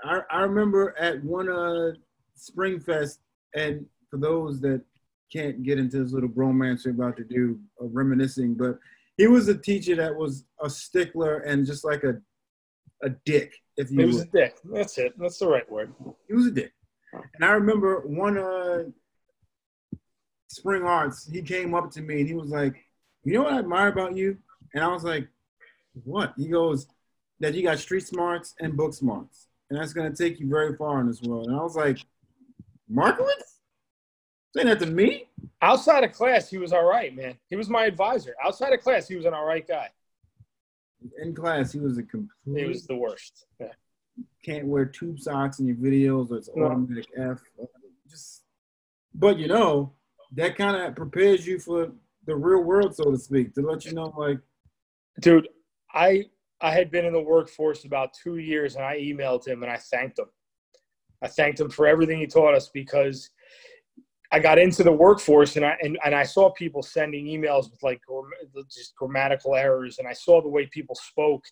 i 0.04 0.20
i 0.30 0.42
remember 0.42 0.96
at 1.00 1.24
one 1.24 1.50
uh 1.50 1.92
spring 2.36 2.80
fest 2.80 3.20
and 3.56 3.86
for 4.10 4.18
those 4.18 4.62
that 4.62 4.82
can't 5.32 5.64
get 5.64 5.78
into 5.78 6.02
this 6.02 6.14
little 6.14 6.30
bromance 6.30 6.86
we're 6.86 6.92
about 6.92 7.18
to 7.18 7.24
do, 7.24 7.60
of 7.80 7.94
reminiscing, 7.94 8.54
but 8.54 8.80
he 9.18 9.28
was 9.28 9.48
a 9.48 9.58
teacher 9.58 9.96
that 9.96 10.16
was 10.16 10.46
a 10.62 10.70
stickler 10.70 11.40
and 11.40 11.66
just 11.66 11.84
like 11.84 12.04
a 12.04 12.16
a 13.04 13.10
dick, 13.26 13.54
if 13.76 13.92
you. 13.92 14.00
He 14.00 14.06
was 14.06 14.18
would. 14.18 14.28
a 14.30 14.32
dick. 14.32 14.58
That's 14.64 14.98
it. 14.98 15.14
That's 15.20 15.38
the 15.38 15.48
right 15.48 15.70
word. 15.72 15.94
He 16.28 16.34
was 16.34 16.48
a 16.48 16.52
dick. 16.52 16.72
And 17.36 17.46
I 17.46 17.52
remember 17.52 18.02
one 18.08 18.38
uh, 18.38 18.84
spring 20.48 20.84
arts, 20.84 21.30
he 21.32 21.44
came 21.44 21.76
up 21.76 21.92
to 21.92 22.02
me 22.02 22.22
and 22.22 22.28
he 22.28 22.34
was 22.34 22.50
like, 22.50 22.76
"You 23.28 23.34
know 23.34 23.44
what 23.44 23.54
I 23.54 23.60
admire 23.60 23.90
about 23.90 24.16
you?" 24.16 24.38
And 24.74 24.84
I 24.84 24.88
was 24.88 25.04
like, 25.04 25.28
"What?" 26.06 26.34
He 26.38 26.48
goes, 26.48 26.88
"That 27.42 27.54
you 27.54 27.64
got 27.64 27.78
street 27.80 28.08
smarts 28.08 28.56
and 28.60 28.78
book 28.78 28.94
smarts, 28.94 29.48
and 29.70 29.78
that's 29.78 29.92
gonna 29.92 30.16
take 30.16 30.40
you 30.40 30.48
very 30.48 30.78
far 30.78 31.02
in 31.02 31.08
this 31.08 31.22
world." 31.22 31.48
And 31.48 31.56
I 31.56 31.62
was 31.62 31.76
like, 31.76 32.00
"Markowitz." 32.88 33.60
Saying 34.56 34.68
that 34.68 34.80
to 34.80 34.86
me? 34.86 35.30
Outside 35.62 36.06
of 36.06 36.14
class, 36.14 36.50
he 36.50 36.58
was 36.58 36.72
all 36.72 36.86
right, 36.86 37.14
man. 37.14 37.38
He 37.50 37.58
was 37.58 37.70
my 37.70 37.86
advisor. 37.86 38.34
Outside 38.44 38.72
of 38.72 38.80
class, 38.80 39.08
he 39.08 39.18
was 39.18 39.26
an 39.26 39.34
all 39.34 39.46
right 39.46 39.68
guy. 39.68 39.90
In 41.22 41.36
class, 41.36 41.74
he 41.74 41.80
was 41.80 41.98
a 41.98 42.04
complete. 42.04 42.62
He 42.62 42.66
was 42.66 42.88
the 42.88 42.96
worst. 42.96 43.46
Yeah. 43.60 43.74
Can't 44.44 44.66
wear 44.66 44.86
tube 44.86 45.20
socks 45.20 45.60
in 45.60 45.68
your 45.68 45.76
videos, 45.76 46.32
or 46.32 46.38
it's 46.38 46.50
no. 46.56 46.66
automatic 46.66 47.08
F. 47.18 47.44
Just, 48.10 48.44
but 49.14 49.38
you 49.38 49.48
know, 49.48 49.94
that 50.32 50.56
kind 50.56 50.78
of 50.78 50.96
prepares 50.96 51.46
you 51.46 51.60
for 51.60 51.92
the 52.28 52.36
real 52.36 52.62
world, 52.62 52.96
so 52.96 53.10
to 53.10 53.18
speak, 53.18 53.56
to 53.56 53.62
let 53.62 53.86
you 53.86 53.94
know, 53.94 54.14
like, 54.16 54.38
dude, 55.22 55.48
I 55.94 56.26
I 56.62 56.72
had 56.72 56.92
been 56.92 57.06
in 57.06 57.14
the 57.14 57.22
workforce 57.22 57.86
about 57.86 58.14
two 58.14 58.38
years, 58.38 58.76
and 58.76 58.84
I 58.84 58.98
emailed 58.98 59.48
him 59.48 59.64
and 59.64 59.72
I 59.72 59.78
thanked 59.78 60.20
him. 60.20 60.26
I 61.22 61.28
thanked 61.28 61.60
him 61.60 61.70
for 61.70 61.88
everything 61.88 62.20
he 62.20 62.28
taught 62.28 62.54
us 62.54 62.70
because 62.72 63.30
I 64.32 64.40
got 64.40 64.60
into 64.60 64.84
the 64.84 64.92
workforce 64.92 65.56
and 65.56 65.66
I 65.66 65.78
and, 65.82 65.98
and 66.06 66.14
I 66.14 66.24
saw 66.24 66.52
people 66.52 66.84
sending 66.84 67.26
emails 67.26 67.72
with 67.72 67.82
like 67.82 68.02
just 68.70 68.96
grammatical 68.96 69.56
errors 69.56 70.00
and 70.00 70.08
I 70.08 70.14
saw 70.14 70.42
the 70.42 70.50
way 70.50 70.68
people 70.68 70.96
spoke 70.96 71.46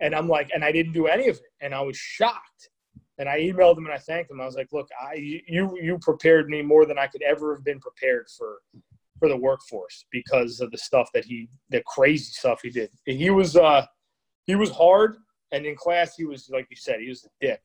and 0.00 0.14
I'm 0.14 0.28
like 0.28 0.50
and 0.54 0.64
I 0.64 0.72
didn't 0.72 0.92
do 0.92 1.06
any 1.06 1.28
of 1.28 1.36
it 1.36 1.42
and 1.60 1.74
I 1.74 1.82
was 1.82 1.96
shocked 1.96 2.70
and 3.18 3.28
I 3.28 3.40
emailed 3.40 3.78
him 3.78 3.84
and 3.84 3.94
I 3.94 3.98
thanked 3.98 4.30
him. 4.30 4.40
I 4.40 4.46
was 4.46 4.56
like 4.56 4.72
look 4.72 4.88
I 5.00 5.14
you 5.14 5.76
you 5.80 5.98
prepared 6.00 6.48
me 6.48 6.62
more 6.62 6.86
than 6.86 6.98
I 6.98 7.06
could 7.06 7.22
ever 7.22 7.54
have 7.54 7.64
been 7.64 7.80
prepared 7.80 8.28
for 8.36 8.60
for 9.18 9.28
the 9.28 9.36
workforce 9.36 10.04
because 10.10 10.60
of 10.60 10.70
the 10.70 10.78
stuff 10.78 11.08
that 11.14 11.24
he 11.24 11.48
the 11.70 11.82
crazy 11.86 12.32
stuff 12.32 12.60
he 12.62 12.70
did 12.70 12.90
he 13.06 13.30
was 13.30 13.56
uh 13.56 13.84
he 14.46 14.54
was 14.54 14.70
hard 14.70 15.16
and 15.52 15.64
in 15.64 15.74
class 15.76 16.14
he 16.16 16.24
was 16.24 16.48
like 16.50 16.66
you 16.70 16.76
said 16.76 17.00
he 17.00 17.08
was 17.08 17.24
a 17.24 17.46
dick 17.46 17.60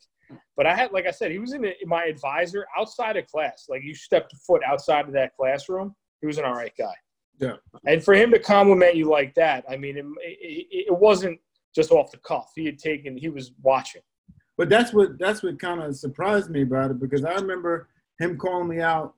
but 0.55 0.65
I 0.65 0.75
had, 0.75 0.91
like 0.91 1.05
I 1.05 1.11
said, 1.11 1.31
he 1.31 1.39
was 1.39 1.53
in, 1.53 1.61
the, 1.61 1.73
my 1.85 2.05
advisor 2.05 2.65
outside 2.77 3.17
of 3.17 3.27
class. 3.27 3.65
Like 3.69 3.83
you 3.83 3.95
stepped 3.95 4.33
a 4.33 4.37
foot 4.37 4.61
outside 4.65 5.05
of 5.07 5.13
that 5.13 5.35
classroom, 5.35 5.95
he 6.21 6.27
was 6.27 6.37
an 6.37 6.45
all 6.45 6.53
right 6.53 6.73
guy. 6.77 6.93
Yeah. 7.39 7.55
And 7.85 8.03
for 8.03 8.13
him 8.13 8.31
to 8.31 8.39
compliment 8.39 8.95
you 8.95 9.09
like 9.09 9.33
that, 9.35 9.65
I 9.67 9.77
mean, 9.77 9.97
it, 9.97 10.05
it, 10.21 10.87
it 10.87 10.97
wasn't 10.97 11.39
just 11.73 11.91
off 11.91 12.11
the 12.11 12.17
cuff. 12.17 12.51
He 12.55 12.65
had 12.65 12.77
taken, 12.77 13.17
he 13.17 13.29
was 13.29 13.51
watching. 13.61 14.01
But 14.57 14.69
that's 14.69 14.93
what 14.93 15.17
that's 15.17 15.41
what 15.41 15.59
kind 15.59 15.81
of 15.81 15.95
surprised 15.95 16.51
me 16.51 16.61
about 16.61 16.91
it 16.91 16.99
because 16.99 17.25
I 17.25 17.33
remember 17.33 17.87
him 18.19 18.37
calling 18.37 18.67
me 18.67 18.79
out 18.79 19.15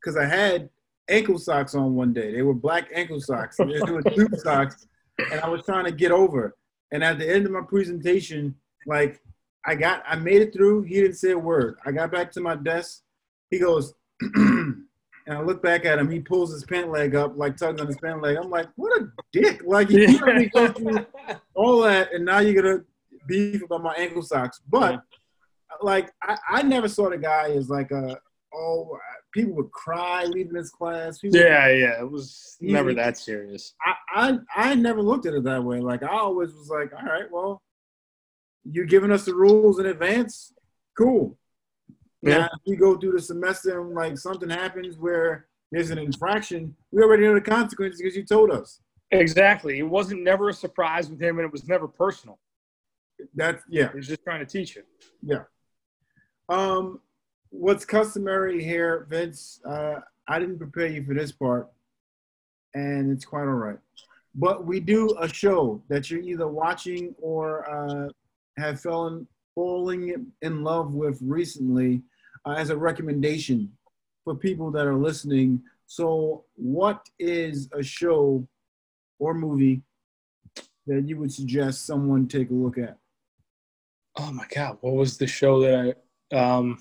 because 0.00 0.16
I 0.16 0.24
had 0.24 0.70
ankle 1.08 1.38
socks 1.38 1.74
on 1.74 1.94
one 1.94 2.12
day. 2.12 2.32
They 2.32 2.42
were 2.42 2.54
black 2.54 2.88
ankle 2.94 3.20
socks. 3.20 3.56
they 3.56 3.64
were 3.64 4.02
tube 4.14 4.36
socks, 4.36 4.86
and 5.30 5.40
I 5.40 5.48
was 5.48 5.64
trying 5.64 5.84
to 5.84 5.92
get 5.92 6.12
over. 6.12 6.56
And 6.92 7.02
at 7.02 7.18
the 7.18 7.28
end 7.28 7.46
of 7.46 7.52
my 7.52 7.62
presentation, 7.62 8.54
like 8.86 9.20
I 9.64 9.74
got, 9.74 10.02
I 10.06 10.16
made 10.16 10.42
it 10.42 10.52
through. 10.52 10.82
He 10.82 10.96
didn't 10.96 11.16
say 11.16 11.32
a 11.32 11.38
word. 11.38 11.78
I 11.84 11.92
got 11.92 12.12
back 12.12 12.32
to 12.32 12.40
my 12.40 12.56
desk. 12.56 13.02
He 13.50 13.58
goes, 13.58 13.94
and 15.26 15.38
I 15.38 15.40
look 15.40 15.62
back 15.62 15.84
at 15.84 15.98
him. 15.98 16.10
He 16.10 16.20
pulls 16.20 16.52
his 16.52 16.64
pant 16.64 16.90
leg 16.90 17.14
up, 17.14 17.36
like 17.36 17.56
tugs 17.56 17.80
on 17.80 17.86
his 17.86 17.96
pant 17.98 18.22
leg. 18.22 18.36
I'm 18.36 18.50
like, 18.50 18.68
what 18.76 19.00
a 19.00 19.08
dick! 19.32 19.62
Like 19.64 19.90
you 19.90 20.06
me 20.06 20.46
go 20.46 20.68
through 20.72 21.06
all 21.54 21.80
that, 21.82 22.12
and 22.12 22.24
now 22.24 22.40
you're 22.40 22.60
gonna 22.60 22.84
beef 23.26 23.62
about 23.62 23.82
my 23.82 23.94
ankle 23.94 24.22
socks. 24.22 24.60
But 24.68 25.02
like 25.80 26.12
I, 26.22 26.36
I 26.50 26.62
never 26.62 26.88
saw 26.88 27.10
the 27.10 27.18
guy 27.18 27.50
as 27.50 27.68
like 27.70 27.90
a 27.90 28.18
oh 28.54 28.98
people 29.32 29.54
would 29.54 29.70
cry 29.70 30.24
leaving 30.24 30.52
this 30.52 30.70
class. 30.70 31.18
People, 31.18 31.38
Yeah, 31.38 31.68
yeah. 31.68 32.00
It 32.00 32.10
was 32.10 32.56
never 32.60 32.94
that 32.94 33.16
serious. 33.16 33.74
I, 33.84 33.94
I 34.14 34.38
I 34.54 34.74
never 34.74 35.02
looked 35.02 35.26
at 35.26 35.34
it 35.34 35.44
that 35.44 35.62
way. 35.62 35.80
Like 35.80 36.02
I 36.02 36.08
always 36.08 36.52
was 36.54 36.68
like, 36.68 36.92
all 36.92 37.08
right, 37.08 37.30
well, 37.30 37.62
you're 38.64 38.86
giving 38.86 39.10
us 39.10 39.24
the 39.24 39.34
rules 39.34 39.78
in 39.78 39.86
advance. 39.86 40.52
Cool. 40.96 41.36
Yeah. 42.22 42.38
Now, 42.38 42.44
if 42.46 42.60
we 42.66 42.76
go 42.76 42.96
through 42.96 43.12
the 43.12 43.22
semester 43.22 43.80
and 43.80 43.94
like 43.94 44.16
something 44.16 44.48
happens 44.48 44.96
where 44.96 45.46
there's 45.72 45.90
an 45.90 45.98
infraction, 45.98 46.76
we 46.92 47.02
already 47.02 47.24
know 47.24 47.34
the 47.34 47.40
consequences 47.40 48.00
because 48.00 48.16
you 48.16 48.24
told 48.24 48.50
us. 48.50 48.80
Exactly. 49.10 49.78
It 49.78 49.88
wasn't 49.88 50.22
never 50.22 50.48
a 50.48 50.54
surprise 50.54 51.10
with 51.10 51.20
him, 51.20 51.38
and 51.38 51.46
it 51.46 51.52
was 51.52 51.66
never 51.66 51.88
personal. 51.88 52.38
That's 53.34 53.62
yeah. 53.68 53.90
He's 53.94 54.08
just 54.08 54.22
trying 54.24 54.40
to 54.40 54.46
teach 54.46 54.76
you. 54.76 54.82
Yeah. 55.22 55.44
Um, 56.48 57.00
what's 57.52 57.84
customary 57.84 58.62
here, 58.64 59.06
Vince? 59.08 59.60
Uh, 59.64 60.00
I 60.26 60.38
didn't 60.38 60.58
prepare 60.58 60.86
you 60.86 61.04
for 61.04 61.14
this 61.14 61.30
part, 61.30 61.68
and 62.74 63.12
it's 63.12 63.24
quite 63.24 63.42
all 63.42 63.54
right. 63.54 63.78
But 64.34 64.64
we 64.66 64.80
do 64.80 65.14
a 65.20 65.28
show 65.28 65.82
that 65.88 66.10
you're 66.10 66.22
either 66.22 66.48
watching 66.48 67.14
or 67.20 67.70
uh, 67.70 68.08
have 68.56 68.80
fallen 68.80 69.26
falling 69.54 70.32
in 70.40 70.62
love 70.64 70.94
with 70.94 71.18
recently 71.20 72.02
uh, 72.46 72.52
as 72.52 72.70
a 72.70 72.76
recommendation 72.76 73.70
for 74.24 74.34
people 74.34 74.70
that 74.70 74.86
are 74.86 74.96
listening. 74.96 75.62
So, 75.86 76.44
what 76.54 77.06
is 77.18 77.68
a 77.74 77.82
show 77.82 78.48
or 79.18 79.34
movie 79.34 79.82
that 80.86 81.06
you 81.06 81.18
would 81.18 81.32
suggest 81.32 81.84
someone 81.84 82.26
take 82.26 82.50
a 82.50 82.54
look 82.54 82.78
at? 82.78 82.96
Oh 84.16 84.32
my 84.32 84.46
god, 84.54 84.78
what 84.80 84.94
was 84.94 85.18
the 85.18 85.26
show 85.26 85.60
that 85.60 85.94
I 86.32 86.36
um 86.36 86.78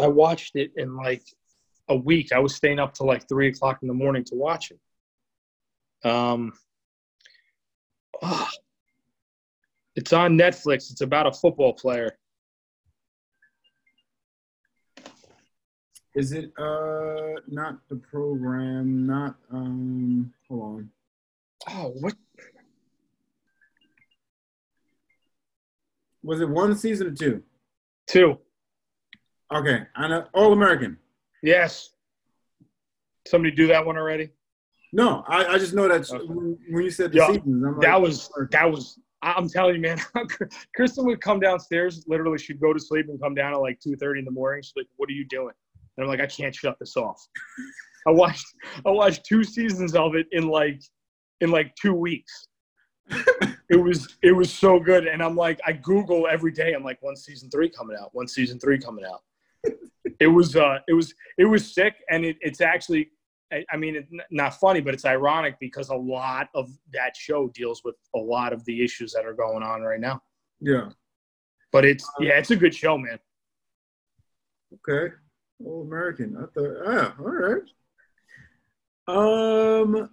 I 0.00 0.06
watched 0.06 0.56
it 0.56 0.72
in 0.76 0.96
like 0.96 1.22
a 1.88 1.96
week. 1.96 2.32
I 2.32 2.38
was 2.38 2.54
staying 2.54 2.78
up 2.78 2.94
till 2.94 3.06
like 3.06 3.28
three 3.28 3.48
o'clock 3.48 3.78
in 3.82 3.88
the 3.88 3.94
morning 3.94 4.24
to 4.24 4.34
watch 4.34 4.72
it. 4.72 6.08
Um 6.08 6.52
ah. 8.22 8.50
it's 9.96 10.12
on 10.12 10.38
Netflix. 10.38 10.90
It's 10.90 11.02
about 11.02 11.26
a 11.26 11.32
football 11.32 11.74
player. 11.74 12.16
Is 16.14 16.32
it 16.32 16.52
uh 16.58 17.40
not 17.46 17.78
the 17.88 17.96
program, 17.96 19.06
not 19.06 19.36
um 19.52 20.32
hold 20.48 20.62
on. 20.62 20.90
Oh, 21.68 21.92
what 22.00 22.14
Was 26.22 26.40
it 26.40 26.48
one 26.48 26.76
season 26.76 27.08
or 27.08 27.12
two? 27.12 27.42
two? 28.06 28.38
Okay, 29.52 29.82
I 29.96 30.08
know 30.08 30.26
All 30.32 30.52
American. 30.52 30.96
Yes. 31.42 31.90
Somebody 33.26 33.54
do 33.54 33.66
that 33.68 33.84
one 33.84 33.96
already? 33.96 34.30
No, 34.92 35.24
I, 35.28 35.44
I 35.46 35.58
just 35.58 35.74
know 35.74 35.88
that 35.88 36.10
Okay. 36.10 36.24
when, 36.24 36.58
when 36.70 36.84
you 36.84 36.90
said 36.90 37.12
the 37.12 37.20
seasons, 37.20 37.64
I'm 37.64 37.72
like, 37.72 37.80
that 37.80 38.00
was 38.00 38.30
that 38.50 38.70
was 38.70 38.98
I'm 39.22 39.48
telling 39.48 39.76
you, 39.76 39.80
man. 39.82 40.00
Kristen 40.74 41.04
would 41.06 41.20
come 41.20 41.40
downstairs. 41.40 42.04
Literally, 42.08 42.38
she'd 42.38 42.60
go 42.60 42.72
to 42.72 42.80
sleep 42.80 43.06
and 43.08 43.20
come 43.20 43.34
down 43.34 43.52
at 43.52 43.60
like 43.60 43.78
two 43.80 43.96
thirty 43.96 44.18
in 44.20 44.24
the 44.24 44.30
morning. 44.30 44.62
She's 44.62 44.72
like, 44.76 44.86
"What 44.96 45.08
are 45.08 45.12
you 45.12 45.26
doing?" 45.26 45.52
And 45.96 46.04
I'm 46.04 46.08
like, 46.08 46.20
"I 46.20 46.26
can't 46.26 46.54
shut 46.54 46.78
this 46.80 46.96
off." 46.96 47.20
I 48.06 48.10
watched 48.10 48.46
I 48.86 48.90
watched 48.90 49.24
two 49.26 49.44
seasons 49.44 49.94
of 49.94 50.14
it 50.14 50.26
in 50.32 50.48
like 50.48 50.80
in 51.40 51.50
like 51.50 51.74
two 51.76 51.92
weeks. 51.94 52.48
it 53.68 53.76
was 53.76 54.16
it 54.22 54.32
was 54.32 54.52
so 54.52 54.80
good, 54.80 55.06
and 55.06 55.22
I'm 55.22 55.36
like, 55.36 55.60
I 55.66 55.72
Google 55.72 56.26
every 56.26 56.52
day. 56.52 56.72
I'm 56.72 56.82
like, 56.84 57.00
"One 57.02 57.16
season 57.16 57.50
three 57.50 57.68
coming 57.68 57.96
out. 58.00 58.14
One 58.14 58.26
season 58.26 58.58
three 58.58 58.78
coming 58.78 59.04
out." 59.04 59.20
It 60.18 60.26
was 60.26 60.56
uh 60.56 60.78
it 60.88 60.92
was 60.92 61.14
it 61.38 61.44
was 61.44 61.72
sick, 61.74 61.94
and 62.10 62.24
it, 62.24 62.36
it's 62.40 62.60
actually 62.60 63.10
I, 63.52 63.64
I 63.72 63.76
mean, 63.76 63.96
it's 63.96 64.08
n- 64.12 64.20
not 64.30 64.54
funny, 64.60 64.80
but 64.80 64.94
it's 64.94 65.04
ironic 65.04 65.56
because 65.58 65.88
a 65.88 65.94
lot 65.94 66.48
of 66.54 66.70
that 66.92 67.16
show 67.16 67.48
deals 67.48 67.82
with 67.84 67.96
a 68.14 68.18
lot 68.18 68.52
of 68.52 68.64
the 68.64 68.82
issues 68.82 69.12
that 69.12 69.24
are 69.26 69.34
going 69.34 69.62
on 69.62 69.82
right 69.82 69.98
now. 70.00 70.22
yeah, 70.60 70.90
But 71.72 71.84
it's 71.84 72.08
yeah, 72.20 72.38
it's 72.38 72.50
a 72.50 72.56
good 72.56 72.74
show, 72.74 72.96
man. 72.96 73.18
okay, 74.74 75.14
All 75.64 75.82
American. 75.82 76.36
I 76.36 76.46
thought, 76.54 76.76
ah, 76.86 77.14
all 77.18 77.26
right. 77.26 77.62
Um, 79.08 80.10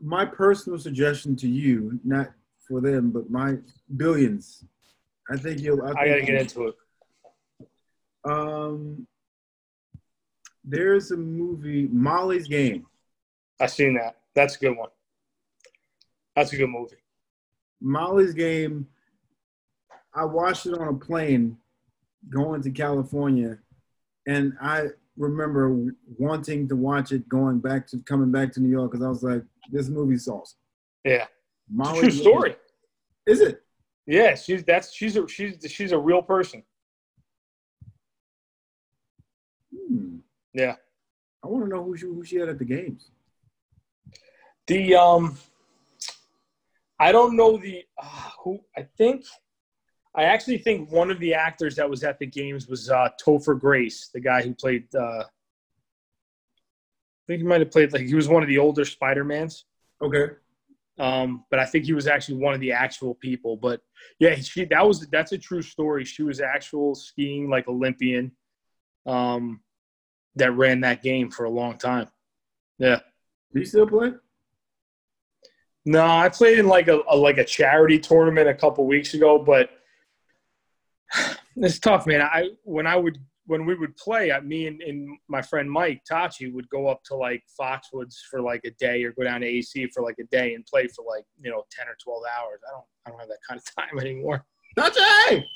my 0.00 0.24
personal 0.24 0.78
suggestion 0.78 1.36
to 1.36 1.48
you, 1.48 2.00
not 2.04 2.30
for 2.66 2.80
them, 2.80 3.10
but 3.10 3.30
my 3.30 3.58
billions. 3.96 4.64
I 5.30 5.36
think 5.36 5.60
you'll. 5.60 5.82
I 5.84 5.92
gotta 5.92 6.14
think 6.14 6.26
get 6.26 6.40
into 6.40 6.68
it. 6.68 6.74
Um, 8.24 9.06
there's 10.64 11.10
a 11.10 11.16
movie, 11.16 11.88
Molly's 11.90 12.48
Game. 12.48 12.86
I 13.60 13.66
seen 13.66 13.94
that. 13.94 14.16
That's 14.34 14.56
a 14.56 14.58
good 14.58 14.76
one. 14.76 14.90
That's 16.36 16.52
a 16.52 16.56
good 16.56 16.68
movie. 16.70 16.96
Molly's 17.80 18.34
Game. 18.34 18.86
I 20.14 20.24
watched 20.24 20.66
it 20.66 20.76
on 20.78 20.88
a 20.88 20.94
plane 20.94 21.56
going 22.28 22.62
to 22.62 22.70
California, 22.70 23.58
and 24.26 24.54
I 24.60 24.88
remember 25.16 25.94
wanting 26.18 26.68
to 26.68 26.76
watch 26.76 27.12
it 27.12 27.28
going 27.28 27.58
back 27.60 27.86
to 27.88 27.98
coming 28.00 28.30
back 28.32 28.52
to 28.54 28.60
New 28.60 28.70
York 28.70 28.90
because 28.92 29.04
I 29.04 29.08
was 29.08 29.22
like, 29.22 29.42
"This 29.70 29.88
movie's 29.88 30.26
awesome." 30.28 30.58
Yeah, 31.04 31.22
it's 31.24 31.28
a 31.70 31.72
Molly's 31.72 32.00
true 32.00 32.10
Game- 32.10 32.20
story. 32.20 32.56
Is 33.26 33.40
it? 33.40 33.62
Yeah, 34.06 34.34
she's 34.34 34.64
that's 34.64 34.92
she's 34.92 35.16
a 35.16 35.28
she's 35.28 35.56
she's 35.70 35.92
a 35.92 35.98
real 35.98 36.22
person. 36.22 36.62
Hmm. 39.90 40.18
Yeah. 40.52 40.76
I 41.42 41.48
want 41.48 41.64
to 41.64 41.70
know 41.70 41.82
who 41.82 41.96
she 41.96 42.06
who 42.06 42.24
she 42.24 42.36
had 42.36 42.48
at 42.48 42.58
the 42.58 42.64
games. 42.64 43.10
The 44.66 44.94
um, 44.94 45.38
I 46.98 47.12
don't 47.12 47.36
know 47.36 47.56
the 47.56 47.84
uh, 48.00 48.30
who. 48.42 48.60
I 48.76 48.82
think 48.82 49.24
I 50.14 50.24
actually 50.24 50.58
think 50.58 50.92
one 50.92 51.10
of 51.10 51.18
the 51.18 51.34
actors 51.34 51.76
that 51.76 51.88
was 51.88 52.04
at 52.04 52.18
the 52.18 52.26
games 52.26 52.68
was 52.68 52.90
uh, 52.90 53.08
Topher 53.24 53.58
Grace, 53.58 54.10
the 54.12 54.20
guy 54.20 54.42
who 54.42 54.54
played. 54.54 54.86
Uh, 54.94 55.22
I 55.22 57.24
think 57.26 57.42
he 57.42 57.46
might 57.46 57.60
have 57.60 57.70
played 57.70 57.92
like 57.92 58.06
he 58.06 58.14
was 58.14 58.28
one 58.28 58.42
of 58.42 58.48
the 58.48 58.58
older 58.58 58.84
Spider 58.84 59.24
Mans. 59.24 59.64
Okay. 60.02 60.34
Um, 60.98 61.44
but 61.50 61.58
I 61.58 61.64
think 61.64 61.86
he 61.86 61.94
was 61.94 62.06
actually 62.06 62.38
one 62.38 62.52
of 62.52 62.60
the 62.60 62.72
actual 62.72 63.14
people. 63.14 63.56
But 63.56 63.80
yeah, 64.18 64.34
she 64.34 64.66
that 64.66 64.86
was 64.86 65.06
that's 65.06 65.32
a 65.32 65.38
true 65.38 65.62
story. 65.62 66.04
She 66.04 66.22
was 66.22 66.40
actual 66.40 66.94
skiing 66.94 67.48
like 67.48 67.68
Olympian, 67.68 68.32
um, 69.06 69.60
that 70.40 70.56
ran 70.56 70.80
that 70.80 71.02
game 71.02 71.30
for 71.30 71.44
a 71.44 71.50
long 71.50 71.78
time. 71.78 72.08
Yeah. 72.78 73.00
Do 73.52 73.60
you 73.60 73.66
still 73.66 73.86
play? 73.86 74.12
No, 75.86 76.04
I 76.04 76.28
played 76.28 76.58
in 76.58 76.68
like 76.68 76.88
a, 76.88 77.00
a 77.08 77.16
like 77.16 77.38
a 77.38 77.44
charity 77.44 77.98
tournament 77.98 78.48
a 78.48 78.54
couple 78.54 78.86
weeks 78.86 79.14
ago, 79.14 79.38
but 79.38 79.70
it's 81.56 81.78
tough, 81.78 82.06
man. 82.06 82.22
I 82.22 82.50
when 82.64 82.86
I 82.86 82.96
would 82.96 83.18
when 83.46 83.66
we 83.66 83.74
would 83.74 83.96
play, 83.96 84.30
I, 84.30 84.40
me 84.40 84.66
and, 84.68 84.80
and 84.82 85.18
my 85.28 85.42
friend 85.42 85.68
Mike 85.68 86.02
Tachi 86.10 86.52
would 86.52 86.68
go 86.68 86.86
up 86.86 87.02
to 87.04 87.16
like 87.16 87.42
Foxwoods 87.60 88.14
for 88.30 88.40
like 88.40 88.60
a 88.64 88.70
day, 88.78 89.02
or 89.04 89.12
go 89.12 89.24
down 89.24 89.40
to 89.40 89.46
AC 89.46 89.88
for 89.92 90.02
like 90.02 90.16
a 90.20 90.24
day 90.24 90.54
and 90.54 90.64
play 90.66 90.86
for 90.88 91.04
like 91.04 91.24
you 91.40 91.50
know 91.50 91.64
ten 91.70 91.88
or 91.88 91.96
twelve 92.02 92.22
hours. 92.38 92.60
I 92.68 92.72
don't 92.72 92.84
I 93.06 93.10
don't 93.10 93.18
have 93.18 93.28
that 93.28 93.38
kind 93.48 93.58
of 93.60 93.74
time 93.76 93.98
anymore. 93.98 94.44
Touchy! 94.76 95.48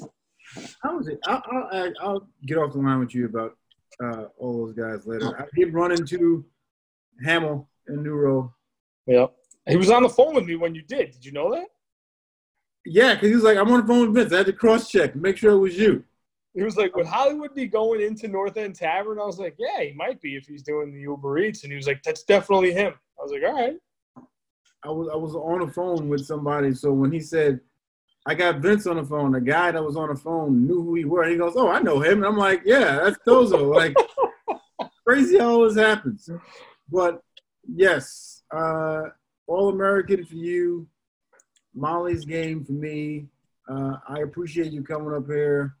Give 0.54 0.62
me 0.62 0.68
a 0.68 0.72
break. 0.72 0.76
How 0.82 0.96
was 0.96 1.08
it? 1.08 1.18
I'll, 1.26 1.42
I'll, 1.50 1.92
I'll 2.00 2.28
get 2.46 2.58
off 2.58 2.72
the 2.72 2.78
line 2.78 3.00
with 3.00 3.14
you 3.14 3.26
about 3.26 3.56
uh, 4.02 4.24
all 4.38 4.66
those 4.66 4.74
guys 4.74 5.06
later. 5.06 5.38
I 5.40 5.46
did 5.54 5.72
run 5.72 5.92
into 5.92 6.44
Hamill 7.24 7.68
and 7.86 8.02
Neuro. 8.02 8.54
Yeah, 9.06 9.26
he 9.68 9.76
was 9.76 9.90
on 9.90 10.02
the 10.02 10.08
phone 10.08 10.34
with 10.34 10.46
me 10.46 10.56
when 10.56 10.74
you 10.74 10.82
did. 10.82 11.12
Did 11.12 11.24
you 11.24 11.32
know 11.32 11.54
that? 11.54 11.66
Yeah, 12.86 13.14
because 13.14 13.28
he 13.28 13.34
was 13.34 13.44
like, 13.44 13.56
I'm 13.56 13.70
on 13.70 13.80
the 13.80 13.86
phone 13.86 14.12
with 14.12 14.14
Vince. 14.14 14.32
I 14.32 14.38
had 14.38 14.46
to 14.46 14.52
cross 14.52 14.90
check, 14.90 15.16
make 15.16 15.36
sure 15.36 15.52
it 15.52 15.58
was 15.58 15.76
you. 15.78 16.04
He 16.54 16.62
was 16.62 16.76
like, 16.76 16.94
"Would 16.94 17.06
Hollywood 17.06 17.52
be 17.54 17.66
going 17.66 18.00
into 18.00 18.28
North 18.28 18.56
End 18.56 18.76
Tavern?" 18.76 19.18
I 19.18 19.24
was 19.24 19.40
like, 19.40 19.56
"Yeah, 19.58 19.82
he 19.82 19.92
might 19.92 20.20
be 20.20 20.36
if 20.36 20.46
he's 20.46 20.62
doing 20.62 20.92
the 20.92 21.00
Uber 21.00 21.38
Eats." 21.38 21.64
And 21.64 21.72
he 21.72 21.76
was 21.76 21.88
like, 21.88 22.02
"That's 22.04 22.22
definitely 22.22 22.72
him." 22.72 22.94
I 23.18 23.22
was 23.22 23.32
like, 23.32 23.42
"All 23.42 23.60
right." 23.60 23.76
I 24.84 24.90
was 24.90 25.08
I 25.12 25.16
was 25.16 25.34
on 25.34 25.66
the 25.66 25.72
phone 25.72 26.08
with 26.08 26.24
somebody, 26.24 26.72
so 26.74 26.92
when 26.92 27.10
he 27.10 27.18
said, 27.18 27.58
I 28.26 28.34
got 28.34 28.60
Vince 28.60 28.86
on 28.86 28.96
the 28.96 29.04
phone, 29.04 29.32
the 29.32 29.40
guy 29.40 29.70
that 29.70 29.84
was 29.84 29.96
on 29.96 30.08
the 30.08 30.16
phone 30.16 30.66
knew 30.66 30.82
who 30.82 30.94
he 30.94 31.04
were. 31.04 31.28
He 31.28 31.36
goes, 31.36 31.54
Oh, 31.56 31.68
I 31.68 31.80
know 31.80 32.00
him. 32.00 32.18
And 32.18 32.26
I'm 32.26 32.38
like, 32.38 32.62
Yeah, 32.64 32.96
that's 32.96 33.18
Tozo. 33.26 33.74
Like 33.74 33.94
crazy 35.06 35.38
how 35.38 35.66
this 35.66 35.76
happens. 35.76 36.28
But 36.90 37.20
yes, 37.70 38.42
uh, 38.54 39.02
All 39.46 39.68
American 39.68 40.24
for 40.24 40.36
you, 40.36 40.86
Molly's 41.74 42.24
game 42.24 42.64
for 42.64 42.72
me. 42.72 43.26
Uh, 43.68 43.96
I 44.08 44.20
appreciate 44.20 44.72
you 44.72 44.82
coming 44.82 45.14
up 45.14 45.26
here. 45.26 45.76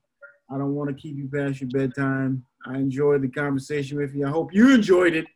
I 0.50 0.58
don't 0.58 0.74
want 0.74 0.90
to 0.90 0.94
keep 0.94 1.16
you 1.16 1.28
past 1.28 1.60
your 1.60 1.70
bedtime. 1.70 2.44
I 2.66 2.74
enjoyed 2.76 3.22
the 3.22 3.28
conversation 3.28 3.98
with 3.98 4.14
you. 4.14 4.26
I 4.26 4.30
hope 4.30 4.52
you 4.52 4.74
enjoyed 4.74 5.14
it. 5.14 5.26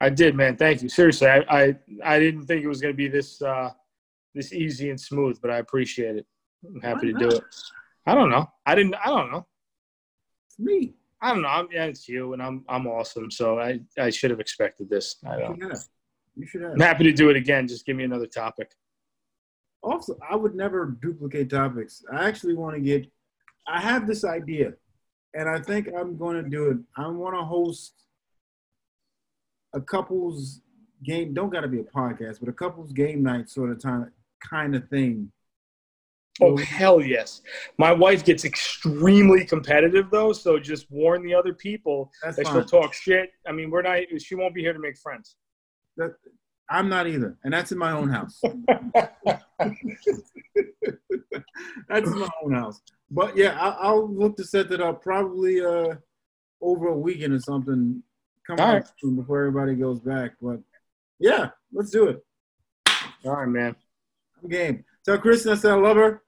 I 0.00 0.10
did, 0.10 0.34
man. 0.34 0.56
Thank 0.56 0.82
you. 0.82 0.88
Seriously, 0.88 1.28
I 1.28 1.44
I, 1.48 1.76
I 2.04 2.18
didn't 2.18 2.46
think 2.46 2.62
it 2.62 2.68
was 2.68 2.80
going 2.80 2.92
to 2.92 2.96
be 2.96 3.08
this 3.08 3.40
uh, 3.40 3.70
this 4.34 4.52
easy 4.52 4.90
and 4.90 5.00
smooth, 5.00 5.38
but 5.40 5.50
I 5.50 5.58
appreciate 5.58 6.16
it. 6.16 6.26
I'm 6.66 6.80
happy 6.80 7.12
to 7.12 7.18
do 7.18 7.28
it. 7.28 7.44
I 8.06 8.14
don't 8.14 8.30
know. 8.30 8.50
I 8.66 8.74
didn't. 8.74 8.94
I 8.94 9.08
don't 9.08 9.30
know. 9.30 9.46
It's 10.48 10.58
me. 10.58 10.94
I 11.20 11.32
don't 11.32 11.42
know. 11.42 11.48
I'm, 11.48 11.68
yeah, 11.70 11.84
it's 11.84 12.08
you, 12.08 12.32
and 12.32 12.42
I'm 12.42 12.64
I'm 12.68 12.86
awesome. 12.86 13.30
So 13.30 13.60
I 13.60 13.80
I 13.98 14.10
should 14.10 14.30
have 14.30 14.40
expected 14.40 14.90
this. 14.90 15.16
I 15.26 15.38
don't. 15.38 15.62
have. 15.62 15.84
You 16.36 16.46
should 16.46 16.62
have. 16.62 16.72
I'm 16.72 16.80
happy 16.80 17.04
to 17.04 17.12
do 17.12 17.30
it 17.30 17.36
again. 17.36 17.68
Just 17.68 17.86
give 17.86 17.96
me 17.96 18.04
another 18.04 18.26
topic. 18.26 18.72
Also, 19.82 20.16
I 20.28 20.36
would 20.36 20.54
never 20.54 20.96
duplicate 21.00 21.50
topics. 21.50 22.04
I 22.12 22.28
actually 22.28 22.54
want 22.54 22.76
to 22.76 22.80
get. 22.80 23.06
I 23.66 23.80
have 23.80 24.06
this 24.08 24.24
idea, 24.24 24.72
and 25.34 25.48
I 25.48 25.60
think 25.60 25.88
I'm 25.96 26.16
going 26.16 26.42
to 26.42 26.48
do 26.48 26.70
it. 26.70 26.78
I 26.96 27.06
want 27.08 27.36
to 27.36 27.44
host 27.44 27.94
a 29.74 29.80
couples 29.80 30.60
game. 31.04 31.34
Don't 31.34 31.50
got 31.50 31.60
to 31.60 31.68
be 31.68 31.80
a 31.80 31.84
podcast, 31.84 32.40
but 32.40 32.48
a 32.48 32.52
couples 32.52 32.92
game 32.92 33.22
night 33.22 33.48
sort 33.48 33.70
of 33.70 33.80
time 33.80 34.10
kind 34.40 34.74
of 34.74 34.88
thing. 34.88 35.30
Oh 36.40 36.56
hell 36.56 37.00
yes! 37.02 37.42
My 37.78 37.92
wife 37.92 38.24
gets 38.24 38.44
extremely 38.44 39.44
competitive 39.44 40.10
though, 40.10 40.32
so 40.32 40.58
just 40.58 40.90
warn 40.90 41.22
the 41.22 41.34
other 41.34 41.52
people 41.52 42.10
That's 42.22 42.36
that 42.36 42.46
fine. 42.46 42.54
she'll 42.54 42.64
talk 42.64 42.94
shit. 42.94 43.30
I 43.46 43.52
mean, 43.52 43.70
we're 43.70 43.82
not. 43.82 43.98
She 44.18 44.34
won't 44.34 44.54
be 44.54 44.62
here 44.62 44.72
to 44.72 44.78
make 44.78 44.96
friends. 44.96 45.36
That, 45.98 46.14
I'm 46.70 46.88
not 46.88 47.06
either, 47.06 47.36
and 47.44 47.52
that's 47.52 47.70
in 47.70 47.76
my 47.76 47.92
own 47.92 48.08
house. 48.08 48.40
that's 51.88 52.10
in 52.10 52.18
my 52.18 52.30
own 52.42 52.54
house. 52.54 52.80
But 53.10 53.36
yeah, 53.36 53.58
I, 53.60 53.68
I'll 53.88 54.10
look 54.10 54.38
to 54.38 54.44
set 54.44 54.70
that 54.70 54.80
up 54.80 55.02
probably 55.02 55.62
uh, 55.62 55.96
over 56.62 56.88
a 56.88 56.98
weekend 56.98 57.34
or 57.34 57.40
something. 57.40 58.02
Come 58.46 58.58
All 58.58 58.66
on 58.66 58.74
right. 58.76 59.16
before 59.16 59.40
everybody 59.40 59.74
goes 59.74 60.00
back. 60.00 60.32
But 60.40 60.60
yeah, 61.18 61.50
let's 61.72 61.90
do 61.90 62.08
it. 62.08 62.24
All 63.26 63.36
right, 63.36 63.48
man. 63.48 63.76
I'm 64.42 64.48
game. 64.48 64.84
Tell 65.04 65.18
Kristen 65.18 65.52
I 65.52 65.56
said 65.56 65.72
I 65.72 65.74
love 65.74 65.96
her. 65.96 66.21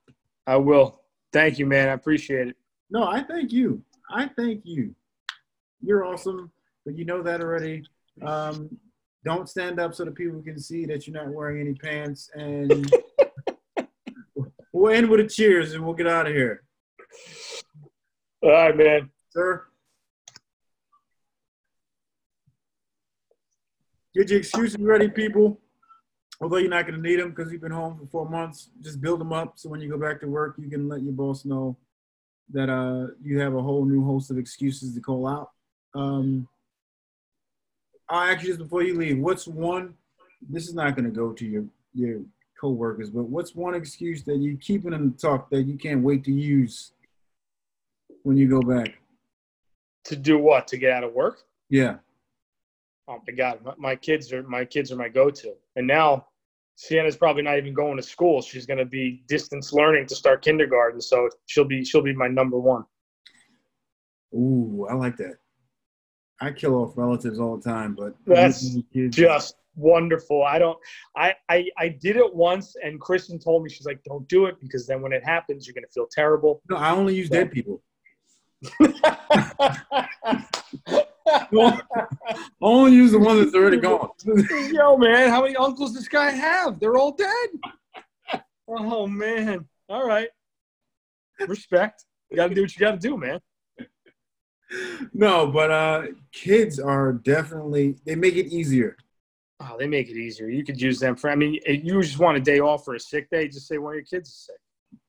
I 0.46 0.56
will. 0.56 1.00
Thank 1.32 1.58
you, 1.58 1.66
man. 1.66 1.88
I 1.88 1.92
appreciate 1.92 2.48
it. 2.48 2.56
No, 2.90 3.04
I 3.04 3.22
thank 3.22 3.52
you. 3.52 3.82
I 4.10 4.28
thank 4.36 4.62
you. 4.64 4.94
You're 5.82 6.04
awesome, 6.04 6.50
but 6.84 6.96
you 6.96 7.04
know 7.04 7.22
that 7.22 7.40
already. 7.40 7.82
Um, 8.24 8.70
don't 9.24 9.48
stand 9.48 9.80
up 9.80 9.94
so 9.94 10.04
that 10.04 10.14
people 10.14 10.42
can 10.42 10.58
see 10.58 10.84
that 10.86 11.06
you're 11.06 11.16
not 11.16 11.32
wearing 11.32 11.60
any 11.60 11.74
pants. 11.74 12.30
And 12.34 12.90
we'll 14.72 14.94
end 14.94 15.08
with 15.08 15.20
a 15.20 15.26
cheers 15.26 15.72
and 15.72 15.84
we'll 15.84 15.94
get 15.94 16.06
out 16.06 16.26
of 16.26 16.34
here. 16.34 16.62
All 18.42 18.50
right, 18.50 18.76
man. 18.76 19.10
Sir? 19.30 19.64
Get 24.14 24.30
your 24.30 24.38
excuses 24.38 24.76
ready, 24.78 25.08
people. 25.08 25.60
Although 26.44 26.58
you're 26.58 26.68
not 26.68 26.86
going 26.86 27.02
to 27.02 27.08
need 27.08 27.18
them 27.18 27.30
because 27.30 27.50
you've 27.50 27.62
been 27.62 27.72
home 27.72 27.96
for 27.98 28.04
four 28.08 28.28
months, 28.28 28.68
just 28.82 29.00
build 29.00 29.18
them 29.18 29.32
up 29.32 29.54
so 29.56 29.70
when 29.70 29.80
you 29.80 29.88
go 29.88 29.96
back 29.96 30.20
to 30.20 30.26
work, 30.26 30.56
you 30.58 30.68
can 30.68 30.90
let 30.90 31.00
your 31.00 31.14
boss 31.14 31.46
know 31.46 31.74
that 32.52 32.68
uh, 32.68 33.14
you 33.22 33.40
have 33.40 33.54
a 33.54 33.62
whole 33.62 33.86
new 33.86 34.04
host 34.04 34.30
of 34.30 34.36
excuses 34.36 34.94
to 34.94 35.00
call 35.00 35.26
out. 35.26 35.52
Um, 35.94 36.46
ask 38.10 38.42
you 38.42 38.48
this 38.48 38.58
before 38.58 38.82
you 38.82 38.94
leave. 38.94 39.18
What's 39.18 39.48
one? 39.48 39.94
This 40.46 40.68
is 40.68 40.74
not 40.74 40.94
going 40.94 41.06
to 41.06 41.10
go 41.10 41.32
to 41.32 41.46
your 41.46 41.64
your 41.94 42.20
coworkers, 42.60 43.08
but 43.08 43.22
what's 43.22 43.54
one 43.54 43.74
excuse 43.74 44.22
that 44.24 44.36
you 44.36 44.58
keep 44.58 44.84
in 44.84 44.90
the 44.90 45.16
talk 45.16 45.48
that 45.48 45.62
you 45.62 45.78
can't 45.78 46.02
wait 46.02 46.24
to 46.24 46.30
use 46.30 46.92
when 48.22 48.36
you 48.36 48.50
go 48.50 48.60
back? 48.60 48.98
To 50.04 50.16
do 50.16 50.36
what? 50.36 50.68
To 50.68 50.76
get 50.76 50.92
out 50.92 51.04
of 51.04 51.14
work? 51.14 51.38
Yeah. 51.70 51.96
Oh 53.08 53.22
my 53.26 53.32
god, 53.32 53.60
my, 53.64 53.72
my 53.78 53.96
kids 53.96 54.30
are 54.30 54.42
my 54.42 54.66
kids 54.66 54.92
are 54.92 54.96
my 54.96 55.08
go-to. 55.08 55.54
And 55.76 55.86
now 55.86 56.26
Sienna's 56.76 57.16
probably 57.16 57.42
not 57.42 57.58
even 57.58 57.72
going 57.72 57.96
to 57.96 58.02
school. 58.02 58.42
She's 58.42 58.66
going 58.66 58.78
to 58.78 58.84
be 58.84 59.22
distance 59.28 59.72
learning 59.72 60.06
to 60.06 60.14
start 60.14 60.42
kindergarten, 60.42 61.00
so 61.00 61.28
she'll 61.46 61.64
be 61.64 61.84
she'll 61.84 62.02
be 62.02 62.14
my 62.14 62.28
number 62.28 62.58
one. 62.58 62.84
Ooh, 64.34 64.86
I 64.90 64.94
like 64.94 65.16
that. 65.18 65.36
I 66.40 66.50
kill 66.50 66.74
off 66.74 66.96
relatives 66.96 67.38
all 67.38 67.56
the 67.56 67.62
time, 67.62 67.94
but 67.94 68.14
That's 68.26 68.76
Just 69.10 69.54
wonderful. 69.76 70.42
I 70.42 70.58
don't. 70.58 70.78
I, 71.16 71.34
I 71.48 71.66
I 71.78 71.88
did 71.88 72.16
it 72.16 72.34
once, 72.34 72.74
and 72.82 73.00
Kristen 73.00 73.38
told 73.38 73.62
me 73.62 73.70
she's 73.70 73.86
like, 73.86 74.02
"Don't 74.02 74.26
do 74.28 74.46
it 74.46 74.56
because 74.60 74.86
then 74.86 75.00
when 75.00 75.12
it 75.12 75.24
happens, 75.24 75.66
you're 75.66 75.74
going 75.74 75.84
to 75.84 75.92
feel 75.92 76.08
terrible." 76.10 76.60
no, 76.68 76.76
I 76.76 76.90
only 76.90 77.14
use 77.14 77.28
dead 77.28 77.52
people. 77.52 77.82
Only 82.60 82.92
use 82.92 83.12
the 83.12 83.18
one 83.18 83.38
that's 83.38 83.54
already 83.54 83.76
gone. 83.80 84.10
Yo, 84.70 84.96
man, 84.96 85.30
how 85.30 85.42
many 85.42 85.56
uncles 85.56 85.92
does 85.92 86.02
this 86.02 86.08
guy 86.08 86.30
have? 86.30 86.78
They're 86.78 86.96
all 86.96 87.12
dead. 87.12 88.42
Oh 88.68 89.06
man. 89.06 89.66
All 89.88 90.06
right. 90.06 90.28
Respect. 91.46 92.04
You 92.30 92.36
got 92.36 92.48
to 92.48 92.54
do 92.54 92.62
what 92.62 92.74
you 92.74 92.80
got 92.80 92.92
to 92.92 93.08
do, 93.08 93.16
man. 93.16 93.40
no, 95.12 95.46
but 95.46 95.70
uh, 95.70 96.02
kids 96.32 96.78
are 96.80 97.12
definitely 97.12 97.96
they 98.04 98.14
make 98.14 98.36
it 98.36 98.46
easier. 98.46 98.96
Oh, 99.60 99.76
they 99.78 99.86
make 99.86 100.08
it 100.08 100.16
easier. 100.16 100.48
You 100.48 100.64
could 100.64 100.80
use 100.80 100.98
them 100.98 101.16
for. 101.16 101.30
I 101.30 101.36
mean, 101.36 101.58
you 101.66 102.02
just 102.02 102.18
want 102.18 102.36
a 102.36 102.40
day 102.40 102.60
off 102.60 102.84
for 102.84 102.94
a 102.94 103.00
sick 103.00 103.30
day. 103.30 103.48
Just 103.48 103.68
say 103.68 103.78
one 103.78 103.92
of 103.92 103.96
your 103.96 104.04
kids 104.04 104.28
is 104.28 104.46
sick. 104.46 105.00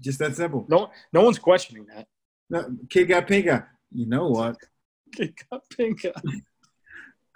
Just 0.00 0.18
that 0.20 0.36
simple. 0.36 0.66
No, 0.68 0.90
no 1.12 1.22
one's 1.22 1.38
questioning 1.38 1.86
that. 1.94 2.06
No, 2.50 2.76
kid 2.90 3.06
got 3.06 3.26
pink 3.26 3.48
eye. 3.48 3.62
You 3.92 4.06
know 4.06 4.28
what? 4.28 4.56
Kid 5.14 5.34
got 5.50 5.62
pink 5.70 6.04
eye. 6.04 6.40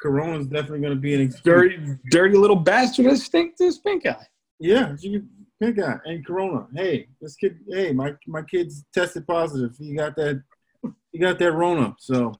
Corona's 0.00 0.46
definitely 0.46 0.80
going 0.80 0.94
to 0.94 1.00
be 1.00 1.14
an 1.14 1.20
excuse. 1.20 1.42
Dirty, 1.42 1.78
dirty 2.10 2.36
little 2.36 2.56
bastard 2.56 3.06
that 3.06 3.18
stink 3.18 3.56
this 3.56 3.78
pink 3.78 4.06
eye. 4.06 4.26
Yeah, 4.58 4.94
pink 5.60 5.78
eye 5.78 5.98
and 6.04 6.26
Corona. 6.26 6.66
Hey, 6.74 7.08
this 7.20 7.36
kid. 7.36 7.58
Hey, 7.68 7.92
my 7.92 8.14
my 8.26 8.42
kid's 8.42 8.84
tested 8.94 9.26
positive. 9.26 9.76
He 9.78 9.94
got 9.94 10.16
that. 10.16 10.42
He 11.12 11.18
got 11.18 11.38
that 11.38 11.52
Rona. 11.52 11.94
So, 11.98 12.32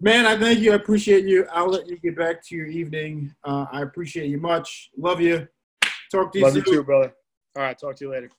man, 0.00 0.26
I 0.26 0.38
thank 0.38 0.60
you. 0.60 0.72
I 0.72 0.76
appreciate 0.76 1.24
you. 1.24 1.46
I'll 1.50 1.68
let 1.68 1.88
you 1.88 1.98
get 1.98 2.16
back 2.16 2.44
to 2.46 2.56
your 2.56 2.66
evening. 2.66 3.34
Uh, 3.44 3.66
I 3.72 3.82
appreciate 3.82 4.28
you 4.28 4.38
much. 4.38 4.90
Love 4.96 5.20
you. 5.20 5.48
Talk 6.12 6.32
to 6.32 6.38
you 6.38 6.44
Love 6.44 6.56
you 6.56 6.62
too, 6.62 6.82
brother. 6.84 7.12
All 7.56 7.62
right, 7.62 7.78
talk 7.78 7.96
to 7.96 8.04
you 8.04 8.10
later. 8.12 8.30